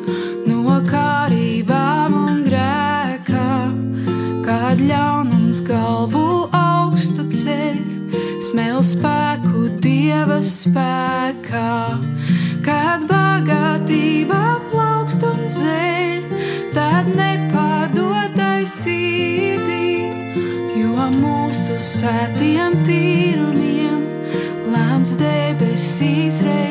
no 0.50 0.80
kārībām 0.88 2.15
un 2.17 2.39
grēkā, 2.41 3.52
kad 4.41 4.82
ļaunums 4.82 5.60
galvu 5.67 6.48
augstu 6.58 7.28
ceļ, 7.30 7.78
smēl 8.48 8.82
spēku 8.82 9.67
dieva 9.84 10.39
spēkā, 10.41 11.76
kad 12.65 13.06
bagātība 13.13 14.41
plaukst 14.74 15.22
un 15.30 15.46
zeļ, 15.46 16.26
tad 16.74 17.13
nepārdotai 17.13 18.65
sirdī, 18.65 20.10
jo 20.82 21.12
mūsu 21.20 21.78
sētiem 21.78 22.82
tīrumiem 22.89 24.02
lēms 24.74 25.13
debesīs 25.22 26.41
reiz 26.48 26.70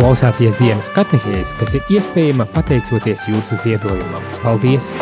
klausāties 0.00 0.56
dienas 0.56 0.86
katehēs, 0.96 1.50
kas 1.60 1.74
ir 1.76 1.90
iespējama 1.92 2.46
pateicoties 2.54 3.26
jūsu 3.28 3.58
ziedojumam. 3.60 4.24
Paldies! 4.40 4.94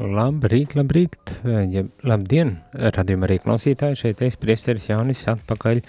Labrīt, 0.00 0.72
labrīt, 0.78 1.34
ja, 1.68 1.84
labdien, 2.08 2.54
radījuma 2.96 3.28
arī 3.28 3.36
klausītāji, 3.44 4.00
šeit 4.06 4.24
es 4.24 4.40
priesteris 4.40 4.88
Jānis 4.88 5.26
atpakaļ 5.34 5.84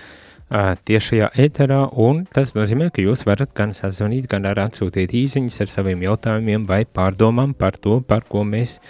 tiešajā 0.92 1.32
ēterā, 1.48 1.82
un 2.04 2.26
tas 2.28 2.52
nozīmē, 2.58 2.92
ka 2.92 3.06
jūs 3.06 3.24
varat 3.30 3.56
gan 3.56 3.72
sazvanīt, 3.72 4.28
gan 4.28 4.52
arī 4.52 4.68
atsūtīt 4.68 5.16
īziņas 5.24 5.64
ar 5.64 5.76
saviem 5.80 6.04
jautājumiem 6.04 6.68
vai 6.68 6.84
pārdomām 6.84 7.56
par 7.56 7.80
to, 7.80 8.02
par 8.04 8.28
ko 8.28 8.44
mēs 8.44 8.82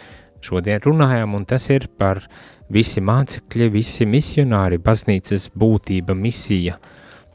šodien 0.41 0.81
runājam, 0.81 1.37
un 1.37 1.45
tas 1.49 1.65
ir 1.73 1.89
par 1.97 2.25
uh, 2.25 2.56
visi 2.73 3.01
mācekļi, 3.03 3.69
visi 3.73 4.07
misionāri, 4.09 4.79
baznīcas 4.83 5.49
būtība, 5.57 6.15
misija, 6.17 6.77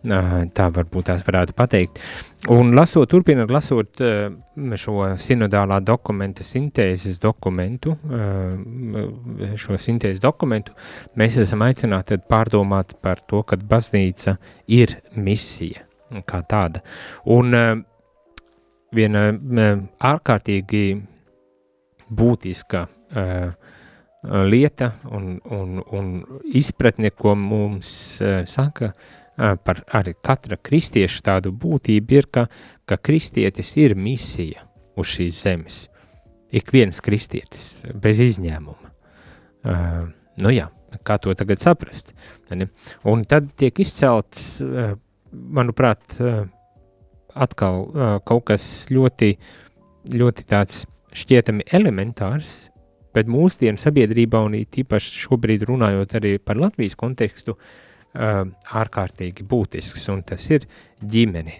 tā 0.02 0.66
varbūt 0.74 1.06
tās 1.08 1.22
varētu 1.26 1.54
pateikt. 1.54 2.00
Un 2.50 2.72
lasot, 2.74 3.06
turpinot 3.10 3.52
lasot 3.54 4.02
šo 4.82 4.96
sinodālā 5.22 5.78
dokumenta 5.86 6.42
sintēzes 6.42 7.20
dokumentu, 7.22 7.94
šo 9.62 9.78
sintēzes 9.78 10.22
dokumentu, 10.22 10.74
mēs 11.16 11.38
esam 11.44 11.62
aicināti 11.68 12.18
pārdomāt 12.28 12.96
par 13.02 13.22
to, 13.30 13.44
ka 13.46 13.56
baznīca 13.56 14.36
ir 14.66 14.98
misija 15.14 15.86
kā 16.26 16.42
tāda. 16.50 16.82
Un 17.30 17.54
viena 18.92 19.28
ārkārtīgi 20.12 20.82
būtiska 22.12 22.82
uh, 22.84 23.54
lieta 24.22 24.92
un, 25.10 25.40
un, 25.50 25.82
un 25.90 26.10
izpratne, 26.54 27.10
ko 27.10 27.34
mums 27.34 28.20
uh, 28.22 28.42
saka 28.46 28.92
uh, 28.92 29.54
par 29.58 29.82
arī 29.98 30.14
katra 30.22 30.58
kristieša 30.62 31.24
tādu 31.26 31.52
būtību, 31.52 32.18
ir, 32.18 32.28
ka, 32.30 32.46
ka 32.86 32.98
kristietis 33.02 33.74
ir 33.82 33.96
misija 33.98 34.62
uz 34.96 35.10
šīs 35.16 35.42
zemes. 35.42 35.80
Ik 36.52 36.70
viens 36.74 37.00
kristietis, 37.02 37.82
bez 37.98 38.20
izņēmuma. 38.22 38.92
Uh, 39.62 40.06
nu 40.42 40.52
jā, 40.54 40.68
kā 41.06 41.18
to 41.18 41.34
tagad 41.38 41.62
saprast? 41.62 42.12
Un 43.08 43.24
tad 43.24 43.48
tiek 43.56 43.78
izcelts, 43.80 44.60
manuprāt, 45.32 46.18
atkal 47.32 47.86
kaut 48.28 48.44
kas 48.50 48.66
ļoti, 48.92 49.30
ļoti 50.12 50.44
tāds 50.50 50.82
šķietami 51.16 51.64
elementārs, 51.72 52.71
bet 53.14 53.30
mūsdienu 53.30 53.80
sabiedrībā 53.80 54.40
un 54.46 54.56
tīpaši 54.72 55.24
šobrīd 55.26 55.66
runājot 55.68 56.16
arī 56.18 56.36
par 56.42 56.60
Latvijas 56.60 56.96
kontekstu, 56.98 57.56
uh, 57.56 58.44
ārkārtīgi 58.82 59.46
būtisks, 59.48 60.08
un 60.12 60.22
tas 60.26 60.48
ir 60.50 60.66
ģimene. 61.00 61.58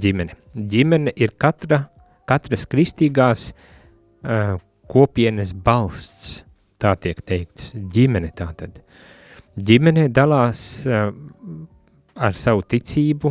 Ģimene, 0.00 0.36
ģimene 0.54 1.14
ir 1.18 1.34
katra, 1.38 1.82
katras 2.30 2.66
kristīgās 2.70 3.50
uh, 3.50 4.54
kopienas 4.90 5.52
balsts, 5.54 6.44
tā 6.80 6.94
tiek 7.02 7.18
teikts, 7.26 7.74
ģimene 7.74 8.30
tātad. 8.36 8.78
Ģimene 9.58 10.06
dalās 10.14 10.62
uh, 10.86 11.10
ar 12.20 12.36
savu 12.36 12.62
ticību 12.68 13.30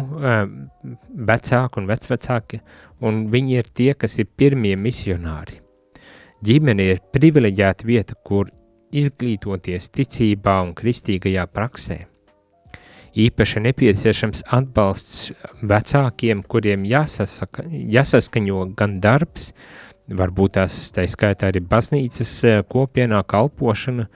vecāki 1.30 1.78
un 1.78 1.90
vecvecāki, 1.90 2.60
un 3.06 3.26
viņi 3.30 3.58
ir 3.60 3.70
tie, 3.70 3.92
kas 3.94 4.18
ir 4.18 4.32
pirmie 4.40 4.74
misionāri 4.80 5.60
Ģimene 6.40 6.86
ir 6.94 7.00
privileģēta 7.12 7.84
vieta, 7.84 8.16
kur 8.24 8.48
izglītoties 8.96 9.90
ticībā 9.92 10.54
un 10.64 10.72
kristīgajā 10.78 11.44
praksē. 11.52 11.98
Īpaši 13.20 13.64
nepieciešams 13.66 14.46
atbalsts 14.56 15.34
vecākiem, 15.68 16.44
kuriem 16.48 16.86
jāsasaka, 16.88 17.66
jāsaskaņo 17.68 18.70
gan 18.80 19.00
darbs, 19.04 19.50
varbūt 20.08 20.56
tās 20.56 20.78
tā 20.96 21.04
skaitā 21.12 21.50
arī 21.52 21.60
baznīcas 21.60 22.32
eh, 22.48 22.62
kopienā 22.64 23.20
kalpošana, 23.28 24.08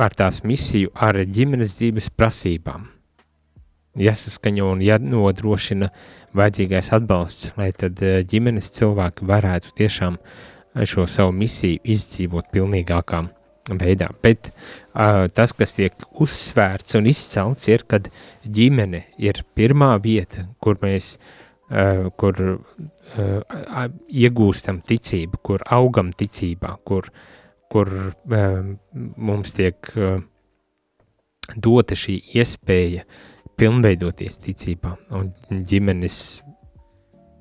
ar 0.00 0.16
tās 0.16 0.40
misiju 0.48 0.94
ar 0.94 1.18
ģimenes 1.28 1.76
dzīves 1.76 2.08
prasībām. 2.16 2.88
Jāsaskaņo 4.00 4.70
un 4.78 4.80
jānodrošina 4.86 5.90
vajadzīgais 6.38 6.88
atbalsts, 6.96 7.52
lai 7.60 7.68
tad 7.76 8.00
eh, 8.00 8.22
ģimenes 8.24 8.72
cilvēki 8.78 9.28
varētu 9.28 9.76
tiešām 9.82 10.16
uh, 10.16 10.48
šo 10.86 11.06
savu 11.10 11.34
misiju 11.34 11.80
izdzīvot 11.94 12.50
pilnīgākā 12.54 13.24
veidā. 13.80 14.08
Bet 14.22 14.50
uh, 14.50 15.26
tas, 15.34 15.52
kas 15.56 15.74
tiek 15.76 16.06
uzsvērts 16.20 16.96
un 16.98 17.08
izcelts, 17.10 17.68
ir, 17.70 17.84
kad 17.90 18.08
ģimene 18.44 19.04
ir 19.20 19.42
pirmā 19.56 19.92
vieta, 20.02 20.46
kur 20.62 20.80
mēs 20.82 21.16
uh, 21.18 22.08
kur, 22.20 22.40
uh, 22.40 23.84
iegūstam 24.08 24.82
ticību, 24.86 25.42
kur 25.42 25.64
augam 25.70 26.12
ticībā, 26.12 26.76
kur, 26.86 27.10
kur 27.70 27.92
uh, 28.10 28.60
mums 29.16 29.54
tiek 29.56 29.92
uh, 29.96 30.20
dota 31.56 31.98
šī 31.98 32.20
iespēja 32.38 33.04
pilnveidoties 33.60 34.38
ticībā 34.40 34.94
un 35.18 35.32
ģimenes 35.50 36.16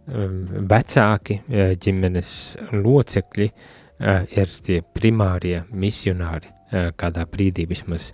vecāki, 0.10 1.40
uh, 1.40 1.74
ģimenes 1.80 2.32
locekļi 2.74 3.50
uh, 3.50 4.24
ir 4.36 4.54
tie 4.66 4.80
primārie 4.82 5.64
misionāri, 5.70 6.50
uh, 6.50 6.90
kādā 6.98 7.26
brīdī 7.30 7.68
vismaz 7.70 8.14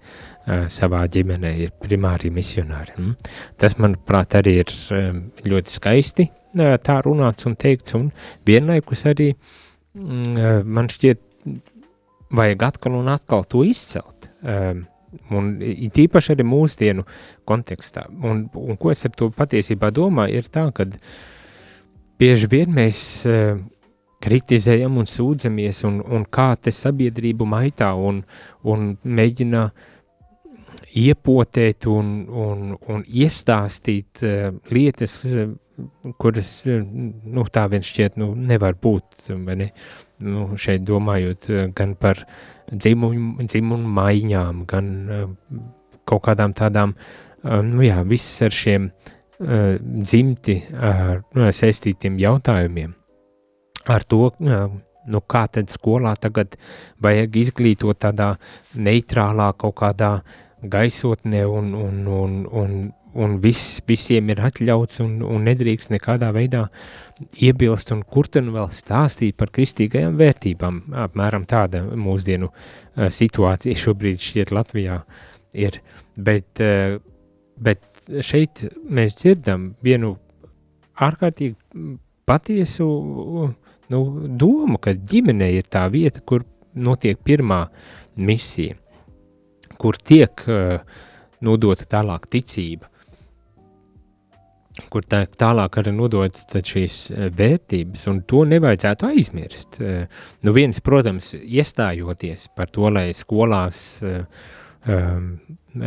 savā 0.70 1.00
ģimenē 1.10 1.56
ir 1.58 1.72
primāri 1.82 2.30
misionāri. 2.30 2.94
Mm. 3.00 3.16
Tas, 3.58 3.74
manuprāt, 3.82 4.36
arī 4.38 4.60
ir 4.62 4.74
ļoti 5.42 5.74
skaisti 5.74 6.28
tā 6.86 7.00
runāts 7.02 7.48
un 7.50 7.56
teikts, 7.58 7.96
un 7.98 8.12
vienlaikus 8.46 9.08
arī 9.10 9.32
mm, 9.34 10.62
man 10.70 10.86
šķiet 10.94 11.24
vajag 12.38 12.68
atkal 12.68 13.00
un 13.00 13.10
atkal 13.10 13.48
to 13.50 13.64
izcelt. 13.66 14.30
Un 15.34 15.50
tīpaši 15.98 16.36
arī 16.36 16.46
mūsdienu 16.46 17.08
kontekstā. 17.50 18.06
Un, 18.22 18.46
un 18.54 18.78
ko 18.78 18.94
es 18.94 19.02
ar 19.10 19.18
to 19.18 19.32
patiesībā 19.34 19.90
domāju, 19.98 20.44
ir 20.44 20.54
tā, 20.54 20.68
ka 20.78 20.86
uh, 20.86 21.10
bieži 22.20 22.50
vien 22.52 22.72
mēs 22.76 23.00
uh, 23.30 23.58
kritizējam 24.24 24.98
un 25.02 25.10
sūdzamies, 25.10 25.84
un, 25.88 26.00
un 26.02 26.26
kā 26.32 26.54
te 26.58 26.74
sabiedrību 26.74 27.48
maitā 27.50 27.92
un, 27.98 28.24
un 28.66 28.96
mēģina 29.04 29.68
iepotēt 30.96 31.88
un, 31.92 32.16
un, 32.46 32.66
un 32.92 33.06
iestāstīt 33.06 34.24
uh, 34.24 34.50
lietas, 34.72 35.20
uh, 35.28 35.54
kuras, 36.22 36.52
uh, 36.70 36.82
nu, 36.82 37.46
tā 37.52 37.66
vien 37.72 37.86
šķiet, 37.86 38.20
nu, 38.22 38.32
nevar 38.36 38.78
būt, 38.82 39.28
ne? 39.36 39.72
nu, 40.24 40.48
šeit 40.62 40.86
domājot 40.88 41.50
uh, 41.52 41.66
gan 41.76 41.98
par 42.00 42.24
dzimumu, 42.72 43.44
dzimumu 43.44 43.92
maiņām, 44.00 44.64
gan 44.72 44.94
uh, 45.06 45.28
kaut 46.08 46.24
kādām 46.30 46.56
tādām, 46.56 46.96
uh, 46.96 47.60
nu 47.66 47.84
jā, 47.86 48.00
viss 48.08 48.40
ar 48.46 48.56
šiem 48.56 48.90
uh, 48.90 49.15
dzimti 49.40 50.60
ar 50.80 51.20
uh, 51.20 51.50
saistītiem 51.52 52.20
jautājumiem. 52.22 52.94
Ar 53.92 54.04
to, 54.08 54.30
uh, 54.32 54.68
nu 55.06 55.22
kā 55.30 55.46
tad 55.52 55.70
skolā 55.74 56.16
tagad 56.18 56.56
vajag 57.04 57.36
izglītot 57.44 58.00
tādā 58.06 58.36
neitrālā 58.74 59.52
kaut 59.60 59.76
kādā 59.82 60.18
gaisotnē 60.66 61.44
un, 61.46 61.74
un, 61.78 62.00
un, 62.08 62.38
un, 62.48 62.78
un 63.14 63.36
viss, 63.44 63.82
visiem 63.86 64.32
ir 64.34 64.42
atļauts 64.48 65.04
un, 65.04 65.20
un 65.22 65.46
nedrīkst 65.46 65.92
nekādā 65.94 66.32
veidā 66.34 66.64
iebilst 67.38 67.92
un 67.94 68.02
kur 68.08 68.32
tad 68.32 68.50
vēl 68.56 68.72
stāstīt 68.74 69.38
par 69.38 69.52
kristīgajām 69.54 70.18
vērtībām. 70.18 70.82
Apmēram 71.06 71.46
tāda 71.46 71.84
mūsdienu 71.84 72.50
uh, 72.50 73.10
situācija 73.12 73.84
šobrīd 73.84 74.24
šķiet 74.24 74.56
Latvijā 74.56 75.02
ir, 75.56 75.78
bet, 76.16 76.60
bet 77.64 77.95
šeit 78.26 78.66
mēs 78.90 79.16
dzirdam 79.20 79.74
vienu 79.84 80.16
ārkārtīgi 81.02 81.56
patiesu 82.26 82.88
nu, 83.92 84.02
domu, 84.28 84.80
ka 84.82 84.96
ģimene 84.96 85.52
ir 85.58 85.70
tā 85.72 85.86
vieta, 85.94 86.24
kur 86.26 86.46
notiek 86.76 87.20
pirmā 87.24 87.66
misija, 88.16 88.76
kur 89.80 89.98
tiek 90.00 90.46
uh, 90.50 90.82
nodota 91.46 91.88
tālāk 91.92 92.28
ticība, 92.32 92.90
kur 94.92 95.06
tā, 95.08 95.24
tālāk 95.28 95.80
arī 95.80 95.94
nodotas 95.96 96.48
šīs 96.68 96.98
vērtības, 97.38 98.08
un 98.12 98.22
to 98.28 98.44
nevajadzētu 98.50 99.12
aizmirst. 99.12 99.80
Uh, 99.82 100.24
nu 100.48 100.56
viens, 100.56 100.82
protams, 100.84 101.34
iestājoties 101.36 102.50
par 102.56 102.72
to, 102.74 102.90
lai 102.92 103.10
skolās 103.16 103.86
uh, 104.04 104.24
um, 104.88 105.36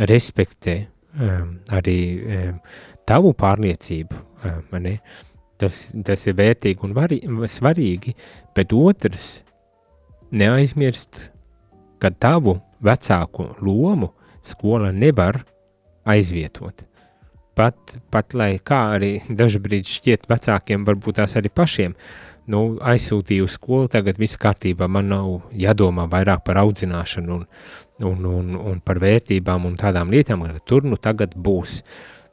respektē 0.09 0.79
um, 1.17 1.57
arī 1.75 1.99
um, 2.19 2.59
tavu 3.09 3.33
pārliecību, 3.37 4.21
um, 4.45 4.87
tas, 5.59 5.81
tas 6.05 6.27
ir 6.27 6.37
vērtīgi 6.39 6.85
un 6.85 6.95
vari, 6.97 7.19
svarīgi, 7.49 8.15
bet 8.55 8.73
otrs 8.75 9.29
neaizmirst, 10.31 11.29
ka 11.99 12.11
tavu 12.15 12.59
vecāku 12.85 13.49
lomu 13.65 14.13
skola 14.45 14.93
nevar 14.95 15.41
aizvietot. 16.07 16.85
Pat, 17.59 17.97
pat 18.07 18.33
lai 18.39 18.53
kā 18.63 18.79
arī 18.95 19.17
dažbrīd 19.27 19.87
šķiet 19.89 20.29
vecākiem, 20.31 20.85
varbūt 20.87 21.19
tās 21.19 21.35
arī 21.35 21.51
pašiem, 21.51 21.95
nu, 22.49 22.61
aizsūtīju 22.79 23.49
skolu, 23.51 23.89
tagad 23.91 24.19
viss 24.21 24.39
kārtībā, 24.39 24.87
man 24.87 25.11
nav 25.11 25.49
jādomā 25.51 26.07
vairāk 26.09 26.45
par 26.47 26.61
audzināšanu 26.63 27.35
un, 27.35 27.43
un, 28.05 28.23
un, 28.25 28.55
un 28.55 28.79
par 28.85 28.99
vērtībām 29.01 29.67
un 29.67 29.75
tādām 29.79 30.11
lietām, 30.13 30.45
ka 30.47 30.63
tur 30.65 30.87
nu 30.87 30.99
tagad 31.01 31.35
būs. 31.35 31.81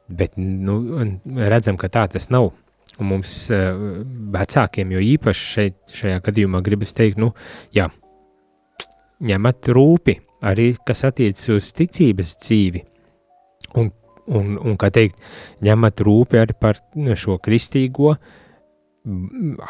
Bet 0.07 0.37
nu, 0.39 0.79
redzam, 1.35 1.77
ka 1.79 1.89
tā 1.91 2.05
tas 2.11 2.29
nav. 2.31 2.53
Un 2.97 3.11
mums 3.11 3.31
vecākiem, 4.33 4.93
jo 4.95 5.01
īpaši 5.13 5.49
šeit, 5.51 5.75
šajā 5.93 6.21
gadījumā 6.25 6.63
gribas 6.65 6.95
teikt, 6.97 7.19
nu, 7.21 7.33
jā, 7.75 7.89
ņemat 9.27 9.69
rūpi 9.75 10.15
arī, 10.47 10.71
kas 10.87 11.03
attiecas 11.09 11.49
uz 11.53 11.69
ticības 11.77 12.33
dzīvi. 12.41 12.81
Un, 13.77 13.91
un, 14.33 14.55
un 14.57 14.79
kā 14.79 14.89
teikt, 14.93 15.21
ņemat 15.65 16.01
rūpi 16.07 16.41
arī 16.41 16.57
par 16.57 16.79
šo 17.19 17.37
kristīgo 17.43 18.15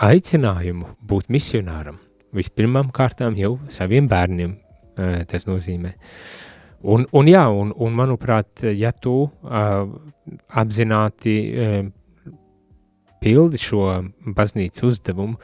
aicinājumu 0.08 0.94
būt 1.10 1.34
misionāram. 1.34 2.00
Vispirmām 2.38 2.94
kārtām 2.96 3.36
jau 3.40 3.58
saviem 3.72 4.08
bērniem 4.12 4.56
tas 5.30 5.46
nozīmē. 5.48 5.94
Un, 6.88 7.08
un 7.18 7.30
jā, 7.30 7.44
un, 7.50 7.72
un 7.74 7.96
manuprāt, 7.98 8.64
ja 8.78 8.92
tu 8.94 9.16
uh, 9.26 9.88
apzināti 10.62 11.36
uh, 11.50 11.80
pildi 13.22 13.62
šo 13.62 13.86
baznīcas 14.38 14.86
uzdevumu, 14.86 15.40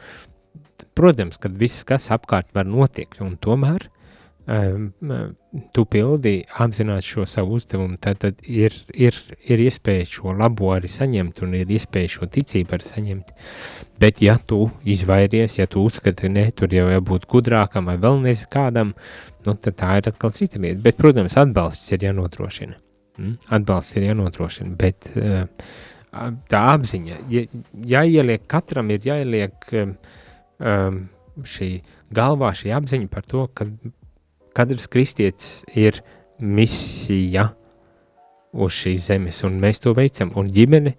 protams, 0.94 1.40
ka 1.42 1.50
viss, 1.50 1.82
kas 1.86 2.10
apkārt 2.14 2.54
var 2.54 2.68
notiekt, 2.70 3.20
un 3.24 3.34
tomēr 3.42 3.88
tu 5.74 5.84
pildi 5.86 6.40
apzināti 6.60 7.06
šo 7.06 7.24
savu 7.28 7.58
uzdevumu, 7.58 7.96
tad, 8.02 8.18
tad 8.24 8.42
ir, 8.48 8.74
ir, 8.90 9.16
ir 9.46 9.62
iespēja 9.62 10.06
šo 10.16 10.34
labo 10.34 10.72
arī 10.74 10.90
saņemt 10.90 11.42
un 11.46 11.54
ir 11.60 11.70
iespēja 11.70 12.10
šo 12.16 12.28
ticību 12.34 12.74
arī 12.74 12.88
saņemt. 12.88 13.32
Bet 14.02 14.22
ja 14.24 14.34
tu 14.38 14.66
izvairies, 14.90 15.58
ja 15.60 15.68
tu 15.70 15.84
uzskati, 15.86 16.30
ne, 16.32 16.48
tur 16.58 16.74
jau 16.74 16.88
jābūt 16.90 17.28
gudrākam 17.30 17.90
vai 17.90 17.96
vēl 18.02 18.20
nezinu 18.24 18.50
kādam, 18.56 18.92
nu, 19.46 19.54
tad 19.54 19.78
tā 19.78 19.94
ir 20.00 20.10
atkal 20.10 20.34
cita 20.34 20.58
lieta. 20.58 20.82
Bet, 20.82 20.98
protams, 20.98 21.38
atbalsts 21.40 21.94
ir 21.94 22.08
jānodrošina. 22.08 22.78
Mm? 23.20 23.34
Atbalsts 23.54 24.00
ir 24.00 24.08
jānodrošina, 24.10 24.74
bet 24.80 25.10
uh, 25.14 25.44
tā 26.50 26.62
apziņa, 26.74 27.24
ja, 27.30 27.46
jāieliek, 27.94 28.46
katram 28.50 28.90
ir 28.90 29.06
jāieliek 29.06 29.74
um, 29.78 31.04
šī 31.54 31.76
galvā 32.14 32.50
šī 32.58 32.74
apziņa 32.74 33.10
par 33.12 33.26
to, 33.30 33.46
ka 33.54 33.66
katrs 34.54 34.86
kristietis 34.90 35.64
ir 35.74 36.00
misija 36.38 37.48
uz 38.54 38.74
šīs 38.76 39.08
zemes, 39.10 39.42
un 39.46 39.58
mēs 39.62 39.82
to 39.82 39.94
veicam, 39.96 40.30
un 40.38 40.50
ģimene 40.54 40.94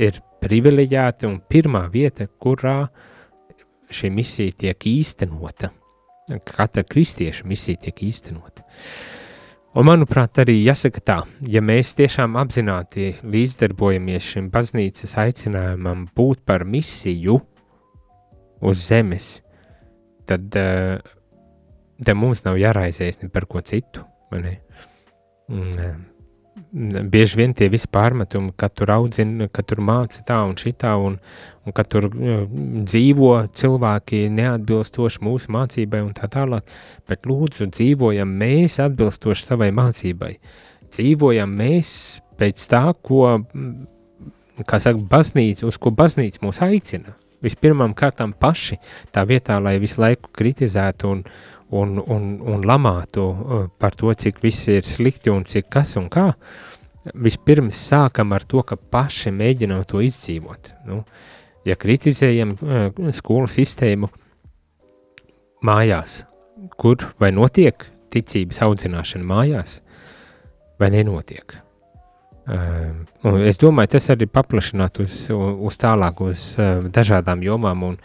ir 0.00 0.20
privileģēta 0.42 1.28
un 1.28 1.40
pirmā 1.50 1.86
vieta, 1.92 2.28
kurā 2.40 2.86
šī 3.92 4.10
misija 4.12 4.56
tiek 4.64 4.88
īstenota. 4.88 5.70
Katra 6.26 6.82
kristieša 6.82 7.46
misija 7.46 7.84
tiek 7.86 8.02
īstenota. 8.08 8.64
Un, 9.76 9.84
manuprāt, 9.84 10.40
arī 10.40 10.56
jāsaka 10.64 11.02
tā, 11.04 11.16
ja 11.52 11.60
mēs 11.60 11.92
tiešām 11.98 12.38
apzināti 12.40 13.10
līdzdarbojamies 13.28 14.30
šim 14.32 14.46
baznīcas 14.52 15.12
aicinājumam 15.20 16.06
būt 16.16 16.46
par 16.48 16.64
misiju 16.64 17.36
uz 18.64 18.86
zemes, 18.88 19.26
tad 20.24 20.56
uh, 20.56 20.96
te 22.04 22.14
mums 22.14 22.44
nav 22.44 22.58
jāraizējas 22.60 23.22
ne 23.22 23.30
par 23.32 23.46
ko 23.50 23.62
citu. 23.64 24.04
Bieži 26.76 27.38
vien 27.38 27.52
tie 27.56 27.68
visi 27.72 27.88
pārmetumi, 27.92 28.50
ka 28.58 28.68
tur 28.72 28.90
audzina, 28.94 29.46
ka 29.52 29.62
tur 29.62 29.80
māca 29.84 30.22
tā 30.26 30.38
un 30.44 30.56
šitā, 30.58 30.94
un, 31.00 31.18
un 31.64 31.76
ka 31.76 31.84
tur 31.86 32.08
dzīvo 32.10 33.32
cilvēki 33.56 34.26
neatbilstoši 34.34 35.22
mūsu 35.24 35.52
mācībai 35.56 36.02
un 36.04 36.14
tā 36.16 36.28
tālāk, 36.32 36.66
bet 37.08 37.28
lūdzu 37.28 37.68
dzīvojam 37.70 38.32
mēs 38.42 38.80
atbilstoši 38.82 39.50
savai 39.52 39.70
mācībai. 39.76 40.32
Dzīvojam 40.90 41.54
mēs 41.60 41.90
pēc 42.40 42.66
tā, 42.72 42.82
ko, 43.04 43.38
kā 44.64 44.80
saka, 44.82 45.00
baznīca, 45.12 45.68
uz 45.68 45.78
ko 45.80 45.92
baznīca 45.94 46.44
mūs 46.44 46.62
aicina. 46.66 47.16
Vispirmām 47.44 47.92
kārtām 47.96 48.32
paši 48.32 48.78
tā 49.14 49.26
vietā, 49.28 49.58
lai 49.62 49.76
visu 49.80 50.00
laiku 50.00 50.32
kritizētu 50.34 51.12
un, 51.12 51.22
un, 51.70 51.98
un, 51.98 52.28
un 52.46 52.64
lamātu 52.66 53.24
uh, 53.26 53.64
par 53.78 53.96
to, 53.98 54.12
cik 54.14 54.38
viss 54.42 54.68
ir 54.72 54.86
slikti 54.86 55.32
un 55.32 55.44
cik 55.48 55.70
kas 55.72 55.96
un 56.00 56.08
kā, 56.12 56.28
vispirms 57.14 57.78
sākam 57.90 58.34
ar 58.34 58.46
to, 58.46 58.62
ka 58.66 58.76
paši 58.76 59.32
mēģinām 59.34 59.84
to 59.88 60.02
izdzīvot. 60.04 60.72
Nu, 60.86 61.02
ja 61.66 61.76
kritizējam 61.78 62.56
uh, 62.56 62.88
skolu 63.14 63.50
sistēmu 63.50 64.10
mājās, 65.66 66.22
kur 66.78 67.02
vai 67.20 67.32
notiek 67.34 67.88
ticības 68.14 68.62
audzināšana 68.64 69.26
mājās, 69.26 69.80
vai 70.80 70.92
nenotiek. 70.94 71.65
Uh, 72.46 73.40
es 73.42 73.58
domāju, 73.58 73.96
tas 73.96 74.04
arī 74.14 74.28
paplašināt 74.30 75.00
uz, 75.02 75.14
uz 75.34 75.78
tālāk, 75.82 76.20
uz 76.22 76.42
uh, 76.60 76.84
dažādām 76.94 77.40
jomām 77.42 77.80
un, 77.82 77.96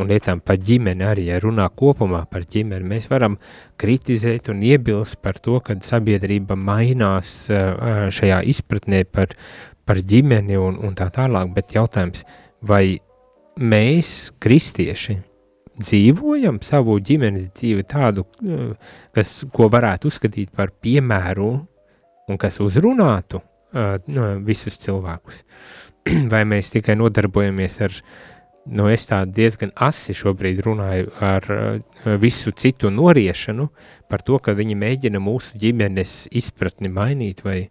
un 0.00 0.08
lietām 0.08 0.40
par 0.40 0.56
ģimeni 0.56 1.04
arī, 1.04 1.26
ja 1.28 1.40
runā 1.42 1.66
kopumā 1.76 2.22
par 2.30 2.46
ģimeni, 2.48 2.88
mēs 2.94 3.10
varam 3.10 3.36
kritizēt 3.80 4.48
un 4.48 4.62
iebilst 4.64 5.18
par 5.20 5.36
to, 5.44 5.58
ka 5.60 5.76
sabiedrība 5.84 6.56
mainās 6.56 7.50
šajā 7.50 8.40
izpratnē 8.54 9.02
par, 9.04 9.36
par 9.84 10.00
ģimeni 10.00 10.56
un, 10.56 10.80
un 10.80 10.96
tā 10.96 11.10
tālāk, 11.12 11.52
bet 11.52 11.76
jautājums, 11.76 12.24
vai 12.64 12.96
mēs, 13.60 14.30
kristieši, 14.40 15.18
dzīvojam 15.80 16.62
savu 16.64 16.96
ģimenes 17.04 17.50
dzīvi 17.52 17.84
tādu, 17.84 18.24
kas, 19.12 19.42
ko 19.52 19.68
varētu 19.72 20.08
uzskatīt 20.08 20.56
par 20.56 20.72
piemēru 20.72 21.52
un 22.30 22.40
kas 22.40 22.60
uzrunātu 22.64 23.44
uh, 23.74 23.96
visus 24.46 24.78
cilvēkus. 24.82 25.44
Vai 26.32 26.44
mēs 26.48 26.72
tikai 26.74 26.96
nodarbojamies 26.98 27.80
ar 27.86 27.96
nu, 28.70 28.86
es 28.92 29.06
tā 29.08 29.22
diezgan 29.26 29.72
asi 29.74 30.14
šobrīd 30.16 30.60
runāju 30.66 31.10
ar 31.24 31.46
visu 32.20 32.52
citu 32.52 32.90
noriešanu 32.92 33.68
par 34.10 34.22
to, 34.26 34.38
ka 34.38 34.54
viņi 34.56 34.76
mēģina 34.78 35.20
mūsu 35.22 35.58
ģimenes 35.60 36.28
izpratni 36.36 36.90
mainīt, 36.92 37.42
vai, 37.46 37.70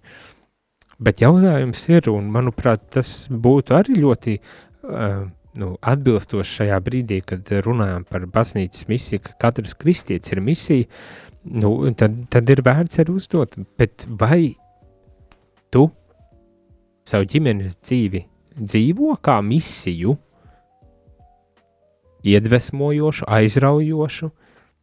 bet 0.99 1.21
jautājums 1.23 1.83
ir, 1.93 2.09
un 2.11 2.31
manuprāt, 2.33 2.89
tas 2.95 3.27
būtu 3.29 3.77
arī 3.77 3.99
ļoti 4.01 4.37
uh, 4.39 5.27
nu, 5.59 5.73
atbilstoši 5.81 6.55
šajā 6.61 6.79
brīdī, 6.85 7.19
kad 7.25 7.49
runājam 7.65 8.05
par 8.09 8.25
baznīcas 8.31 8.87
misiju, 8.89 9.23
ka 9.25 9.35
katrs 9.47 9.75
kristietis 9.79 10.33
ir 10.35 10.41
misija, 10.43 10.89
nu, 11.49 11.73
tad, 11.97 12.17
tad 12.33 12.49
ir 12.51 12.63
vērts 12.65 13.01
arī 13.03 13.15
uzdot, 13.15 13.57
bet 13.79 14.05
vai 14.09 14.55
tu 15.73 15.87
savu 17.09 17.25
ģimenes 17.29 17.79
dzīvi 17.81 18.25
dzīvo 18.59 19.15
kā 19.23 19.39
misiju, 19.45 20.15
iedvesmojošu, 22.27 23.25
aizraujošu, 23.31 24.29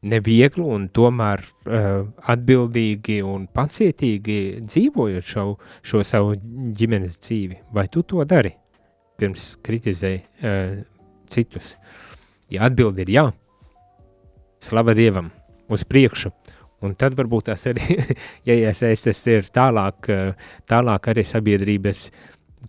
nevieglu 0.07 0.69
un 0.73 0.87
tomēr 0.95 1.43
uh, 1.43 2.05
atbildīgi 2.33 3.19
un 3.27 3.47
pacietīgi 3.53 4.39
dzīvojot 4.65 5.27
šo, 5.27 5.47
šo 5.85 6.03
savu 6.07 6.37
ģimenes 6.79 7.19
dzīvi. 7.21 7.61
Vai 7.75 7.87
tu 7.93 8.05
to 8.07 8.25
dari? 8.29 8.55
Pirms 9.21 9.55
kritizēji 9.65 10.21
uh, 10.23 10.77
citus. 11.29 11.75
Ja 12.53 12.69
atbildi 12.69 13.03
ir 13.03 13.11
jā, 13.11 13.27
slava 14.63 14.95
Dievam, 14.97 15.33
uz 15.73 15.83
priekšu, 15.89 16.31
un 16.85 16.97
tad 16.99 17.17
varbūt 17.19 17.51
tas 17.51 17.67
arī, 17.71 17.99
ja 18.49 18.57
iesaistas 18.67 19.23
ir 19.33 19.47
tālāk, 19.53 20.11
uh, 20.13 20.57
tālāk 20.69 21.13
arī 21.13 21.25
sabiedrības, 21.27 22.09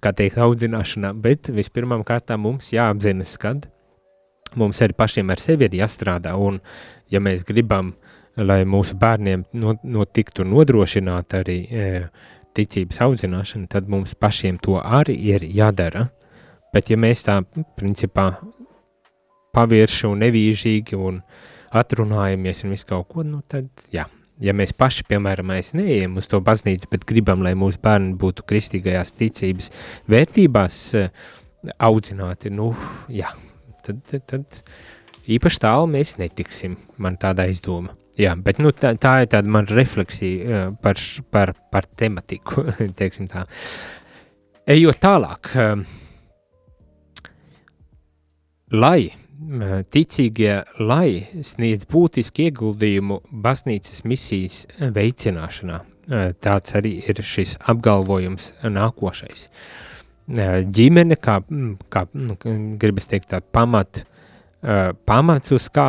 kā 0.04 0.14
teikt, 0.14 0.38
audzināšanā, 0.44 1.14
bet 1.18 1.50
vispirmām 1.54 2.06
kārtām 2.08 2.46
mums 2.46 2.70
jāapzinas, 2.76 3.34
kad 3.42 3.68
mums 4.56 4.82
arī 4.82 4.96
pašiem 4.98 5.32
ar 5.34 5.42
sevi 5.42 5.68
ir 5.68 5.80
jāstrādā, 5.82 6.36
un 6.38 6.60
ja 7.12 7.22
mēs 7.24 7.46
gribam, 7.48 7.96
lai 8.38 8.62
mūsu 8.70 8.98
bērniem 9.00 9.48
notiktu 9.84 10.46
no, 10.46 10.60
nodrošināt 10.60 11.34
arī 11.40 11.58
e, 11.66 11.88
ticības 12.58 13.02
audzināšanu, 13.08 13.66
tad 13.72 13.90
mums 13.90 14.14
pašiem 14.18 14.60
to 14.62 14.78
arī 14.78 15.18
ir 15.34 15.46
jādara. 15.58 16.08
Bet 16.74 16.92
ja 16.92 16.98
mēs 17.00 17.24
tā, 17.26 17.40
principā, 17.80 18.30
pavirši 19.58 20.06
un 20.12 20.22
nevīžīgi 20.22 21.00
un 21.02 21.22
atrunājamies 21.76 22.64
un 22.66 22.76
visu 22.76 22.88
kaut 22.90 23.10
ko, 23.12 23.26
nu 23.28 23.42
tad, 23.50 23.68
jā, 23.94 24.06
ja 24.44 24.54
mēs 24.56 24.74
paši, 24.78 25.06
piemēram, 25.10 25.52
mēs 25.52 25.74
neejam 25.78 26.18
uz 26.22 26.30
to 26.32 26.40
baznīcu, 26.44 26.90
bet 26.92 27.06
gribam, 27.10 27.44
lai 27.46 27.56
mūsu 27.58 27.82
bērni 27.84 28.16
būtu 28.20 28.46
kristīgajās 28.48 29.16
ticības 29.18 29.72
vērtībās 30.12 30.82
e, 30.98 31.06
audzināti, 31.84 32.54
nu, 32.54 32.72
jā, 33.12 33.32
tad, 33.86 34.02
tad, 34.10 34.26
tad 34.30 34.62
īpaši 35.28 35.64
tālu 35.64 35.90
mēs 35.92 36.18
netiksim, 36.22 36.78
man 37.02 37.20
tāda 37.22 37.48
izdoma. 37.52 37.96
Jā, 38.18 38.32
bet 38.42 38.58
nu, 38.58 38.72
tā, 38.74 38.96
tā 38.98 39.12
ir 39.22 39.28
tāda 39.30 39.52
mana 39.54 39.70
refleksija 39.78 40.64
par, 40.82 40.98
par, 41.30 41.54
par 41.70 41.86
tematiku, 42.00 42.64
tā. 43.34 43.44
Ejot 44.68 44.98
tālāk, 45.00 45.52
lai 48.74 49.12
ticīgie, 49.94 50.54
lai 50.80 51.28
sniedz 51.46 51.86
būtisku 51.90 52.48
ieguldījumu 52.48 53.20
baznīcas 53.32 54.04
misijas 54.08 54.64
veicināšanā, 54.80 55.82
tāds 56.44 56.76
arī 56.78 56.98
ir 57.06 57.22
šis 57.22 57.58
apgalvojums 57.70 58.52
nākošais. 58.64 59.48
Ģimene, 60.28 61.16
kā, 61.24 61.40
kā 61.94 62.06
gribas 62.82 63.08
teikt, 63.08 63.30
tā 63.32 63.42
pamat, 63.42 64.04
pamats 65.08 65.54
uz 65.56 65.70
kā 65.72 65.88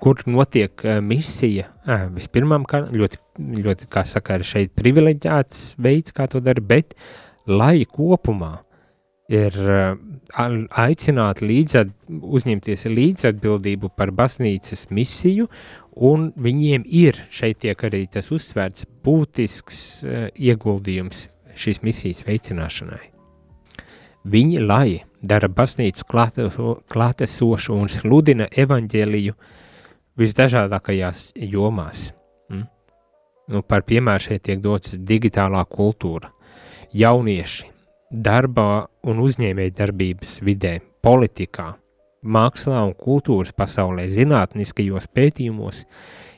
kur 0.00 0.20
notiek 0.30 0.84
misija. 1.02 1.66
Vispirmām, 2.14 2.64
kā, 2.68 2.84
ļoti, 2.94 3.18
ļoti, 3.64 3.90
kā 3.90 4.04
saka, 4.06 4.38
ir 4.38 4.46
šeit 4.46 4.74
privileģēts 4.78 5.74
veids, 5.82 6.14
kā 6.14 6.28
to 6.30 6.42
dara, 6.44 6.62
bet 6.62 6.94
lai 7.50 7.82
kopumā 7.88 8.60
ir 9.30 9.56
uh, 9.62 9.94
aicināt 10.82 11.42
līdzat, 11.44 11.92
uzņemties 12.08 12.86
līdzatbildību 12.90 13.92
par 13.96 14.12
baznīcas 14.14 14.88
misiju, 14.90 15.46
un 15.94 16.30
viņiem 16.36 16.84
ir 16.86 17.18
šeit 17.30 17.62
tiek 17.64 17.86
arī 17.86 18.06
tas 18.10 18.30
uzsvērts 18.34 18.88
būtisks 19.04 19.78
uh, 20.04 20.26
ieguldījums 20.34 21.28
šīs 21.60 21.82
misijas 21.86 22.24
veicināšanai. 22.26 23.02
Viņi, 24.30 24.60
lai 24.60 25.00
dara 25.24 25.48
baznīcu 25.48 26.04
klātesošu 26.90 27.76
un 27.76 27.88
sludina 27.88 28.50
evaņģēliju 28.52 29.36
visdažādākajās 30.20 31.30
jomās. 31.40 32.10
Mm? 32.52 32.66
Nu, 33.50 33.62
par 33.64 33.86
piemēru 33.88 34.26
šeit 34.26 34.44
tiek 34.48 34.60
dots 34.60 34.96
digitālā 34.96 35.64
kultūra, 35.72 36.32
jaunieši, 36.92 37.70
darbā 38.10 38.86
un 39.06 39.22
uzņēmēja 39.24 39.76
darbības 39.82 40.38
vidē, 40.46 40.78
politikā, 41.02 41.68
mākslā 42.20 42.82
un 42.88 42.94
kultūras 42.98 43.54
pasaulē, 43.56 44.06
zinātniskajos 44.10 45.06
pētījumos, 45.14 45.84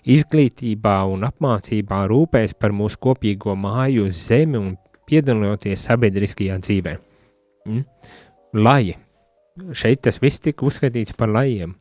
izglītībā 0.04 0.98
un 1.10 1.24
apmācībā 1.28 2.04
rūpēs 2.10 2.54
par 2.58 2.74
mūsu 2.76 3.00
kopīgo 3.02 3.56
māju 3.58 4.06
uz 4.10 4.20
zemi 4.28 4.60
un 4.60 4.74
piedaloties 5.08 5.88
sabiedriskajā 5.88 6.58
dzīvē. 6.62 6.98
Mm? 7.66 7.86
laji. 8.52 8.96
Šeit 9.76 10.02
tas 10.06 10.20
viss 10.22 10.40
tika 10.40 10.64
uzskatīts 10.66 11.16
par 11.16 11.32
lajiem. 11.32 11.74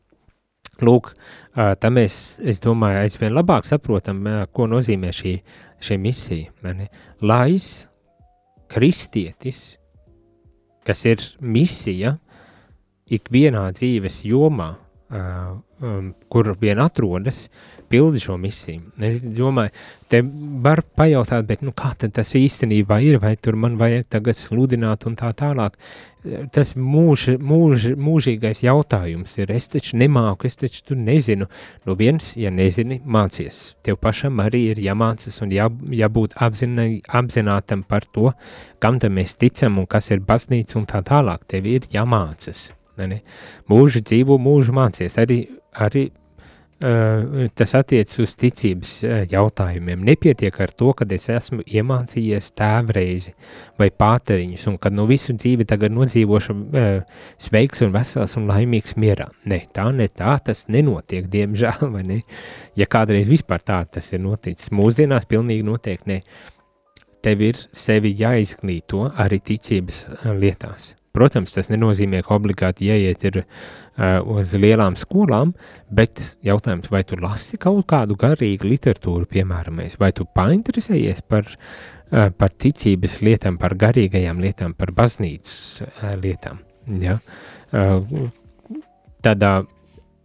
Lūk, 0.82 1.12
tā 1.54 1.90
mēs, 1.92 2.40
es 2.48 2.60
domāju, 2.64 3.02
aizvien 3.04 3.34
labāk 3.36 3.66
saprotam, 3.68 4.24
ko 4.52 4.66
nozīmē 4.70 5.12
šī, 5.14 5.36
šī 5.84 5.98
misija. 6.00 6.72
Lais, 7.22 7.68
kristietis, 8.72 9.76
kas 10.86 11.04
ir 11.08 11.22
misija 11.40 12.16
ikvienā 13.12 13.66
dzīves 13.76 14.22
jomā, 14.26 14.72
um, 15.12 16.12
kur 16.32 16.52
vien 16.60 16.80
atrodas, 16.82 17.46
pildi 17.92 18.20
šo 18.22 18.38
misiju. 18.40 18.80
Es 19.04 19.20
domāju, 19.36 19.72
te 20.10 20.22
var 20.64 20.82
pajautāt, 20.96 21.44
bet 21.48 21.62
nu, 21.64 21.74
kā 21.76 21.92
tas 22.00 22.32
īstenībā 22.38 22.98
ir, 23.04 23.18
vai 23.22 23.34
tur 23.36 23.58
man 23.60 23.76
vajag 23.80 24.08
tagad 24.16 24.38
sludināt 24.38 25.06
un 25.08 25.16
tā 25.18 25.32
tālāk. 25.36 25.76
Tas 26.54 26.74
mūž, 26.78 27.26
mūž, 27.42 27.88
mūžīgais 27.98 28.62
jautājums 28.62 29.34
ir, 29.40 29.50
es 29.50 29.66
taču 29.72 29.98
nemāku, 29.98 30.46
es 30.46 30.56
taču 30.60 30.84
tu 30.92 30.98
nezinu. 30.98 31.48
Nu 31.88 31.96
viens, 31.98 32.32
ja 32.38 32.52
nezini, 32.54 33.00
mācies. 33.02 33.62
Tev 33.82 33.98
pašam 34.02 34.40
arī 34.44 34.68
ir 34.70 34.82
jāmācas 34.84 35.40
un 35.42 35.52
jā, 35.52 35.66
jābūt 36.02 36.38
apzinā, 36.46 36.86
apzinātam 37.20 37.82
par 37.88 38.06
to, 38.14 38.30
kam 38.80 39.02
tam 39.02 39.18
mēs 39.18 39.34
ticam 39.34 39.82
un 39.82 39.90
kas 39.90 40.12
ir 40.14 40.22
baznīca 40.24 40.78
un 40.78 40.86
tā 40.88 41.02
tālāk. 41.10 41.44
Tev 41.50 41.66
ir 41.68 41.90
jāmācas. 41.90 42.70
Ne? 43.02 43.22
Mūžu 43.70 44.04
dzīvo, 44.04 44.38
mūžu 44.38 44.74
mācies. 44.76 45.18
Arī, 45.18 45.42
arī 45.74 46.10
tas 46.82 47.74
attiecas 47.78 48.18
uz 48.22 48.34
ticības 48.38 48.92
uh, 49.06 49.16
jautājumiem. 49.30 50.02
Nepietiek 50.06 50.56
ar 50.64 50.72
to, 50.74 50.92
ka 50.98 51.06
es 51.14 51.28
esmu 51.32 51.62
iemācījies 51.62 52.52
tēvreizi 52.58 53.34
vai 53.80 53.90
pāteriņus, 53.90 54.66
un 54.70 54.78
kad 54.82 54.96
nu 54.96 55.06
visu 55.10 55.36
dzīvi 55.36 55.66
tagad 55.68 55.94
nodzīvošu 55.94 56.56
uh, 56.56 57.20
sveiks 57.42 57.84
un 57.86 57.92
vesels 57.94 58.36
un 58.40 58.48
laimīgs 58.50 58.96
mierā. 59.00 59.28
Ne, 59.48 59.62
tā 59.74 59.88
ne 59.94 60.08
tā 60.08 60.36
tas 60.44 60.66
nenotiek, 60.72 61.28
diemžēl, 61.32 61.86
vai 61.94 62.06
ne? 62.08 62.22
Ja 62.78 62.88
kādreiz 62.90 63.30
vispār 63.30 63.62
tā 63.62 63.82
tas 63.86 64.12
ir 64.12 64.24
noticis, 64.24 64.72
mūsdienās 64.74 65.28
pilnīgi 65.30 65.66
noteikti 65.68 66.14
ne. 66.14 66.22
Tev 67.22 67.44
ir 67.46 67.60
sevi 67.76 68.16
jāizglīto 68.18 69.06
arī 69.22 69.38
ticības 69.52 70.08
lietās. 70.42 70.96
Protams, 71.12 71.52
tas 71.52 71.68
nenozīmē, 71.68 72.22
ka 72.24 72.36
obligāti 72.38 72.88
jāiet 72.88 73.24
ir, 73.28 73.42
uh, 73.42 74.20
uz 74.32 74.54
lielām 74.56 74.96
skolām, 74.96 75.52
bet 75.92 76.22
jautājums, 76.46 76.88
vai 76.92 77.02
tu 77.04 77.18
lasi 77.20 77.60
kaut 77.60 77.84
kādu 77.92 78.16
garīgu 78.20 78.70
literatūru, 78.70 79.28
piemēram, 79.28 79.82
vai 80.00 80.12
tu 80.16 80.24
painteresējies 80.38 81.20
par, 81.28 81.50
uh, 81.52 82.30
par 82.32 82.54
ticības 82.64 83.20
lietām, 83.20 83.60
par 83.60 83.76
garīgajām 83.76 84.40
lietām, 84.40 84.72
par 84.78 84.94
baznīcas 84.96 85.84
uh, 85.84 86.14
lietām. 86.22 86.62
Ja? 87.02 87.18
Uh, 87.72 88.30
tādā 89.22 89.58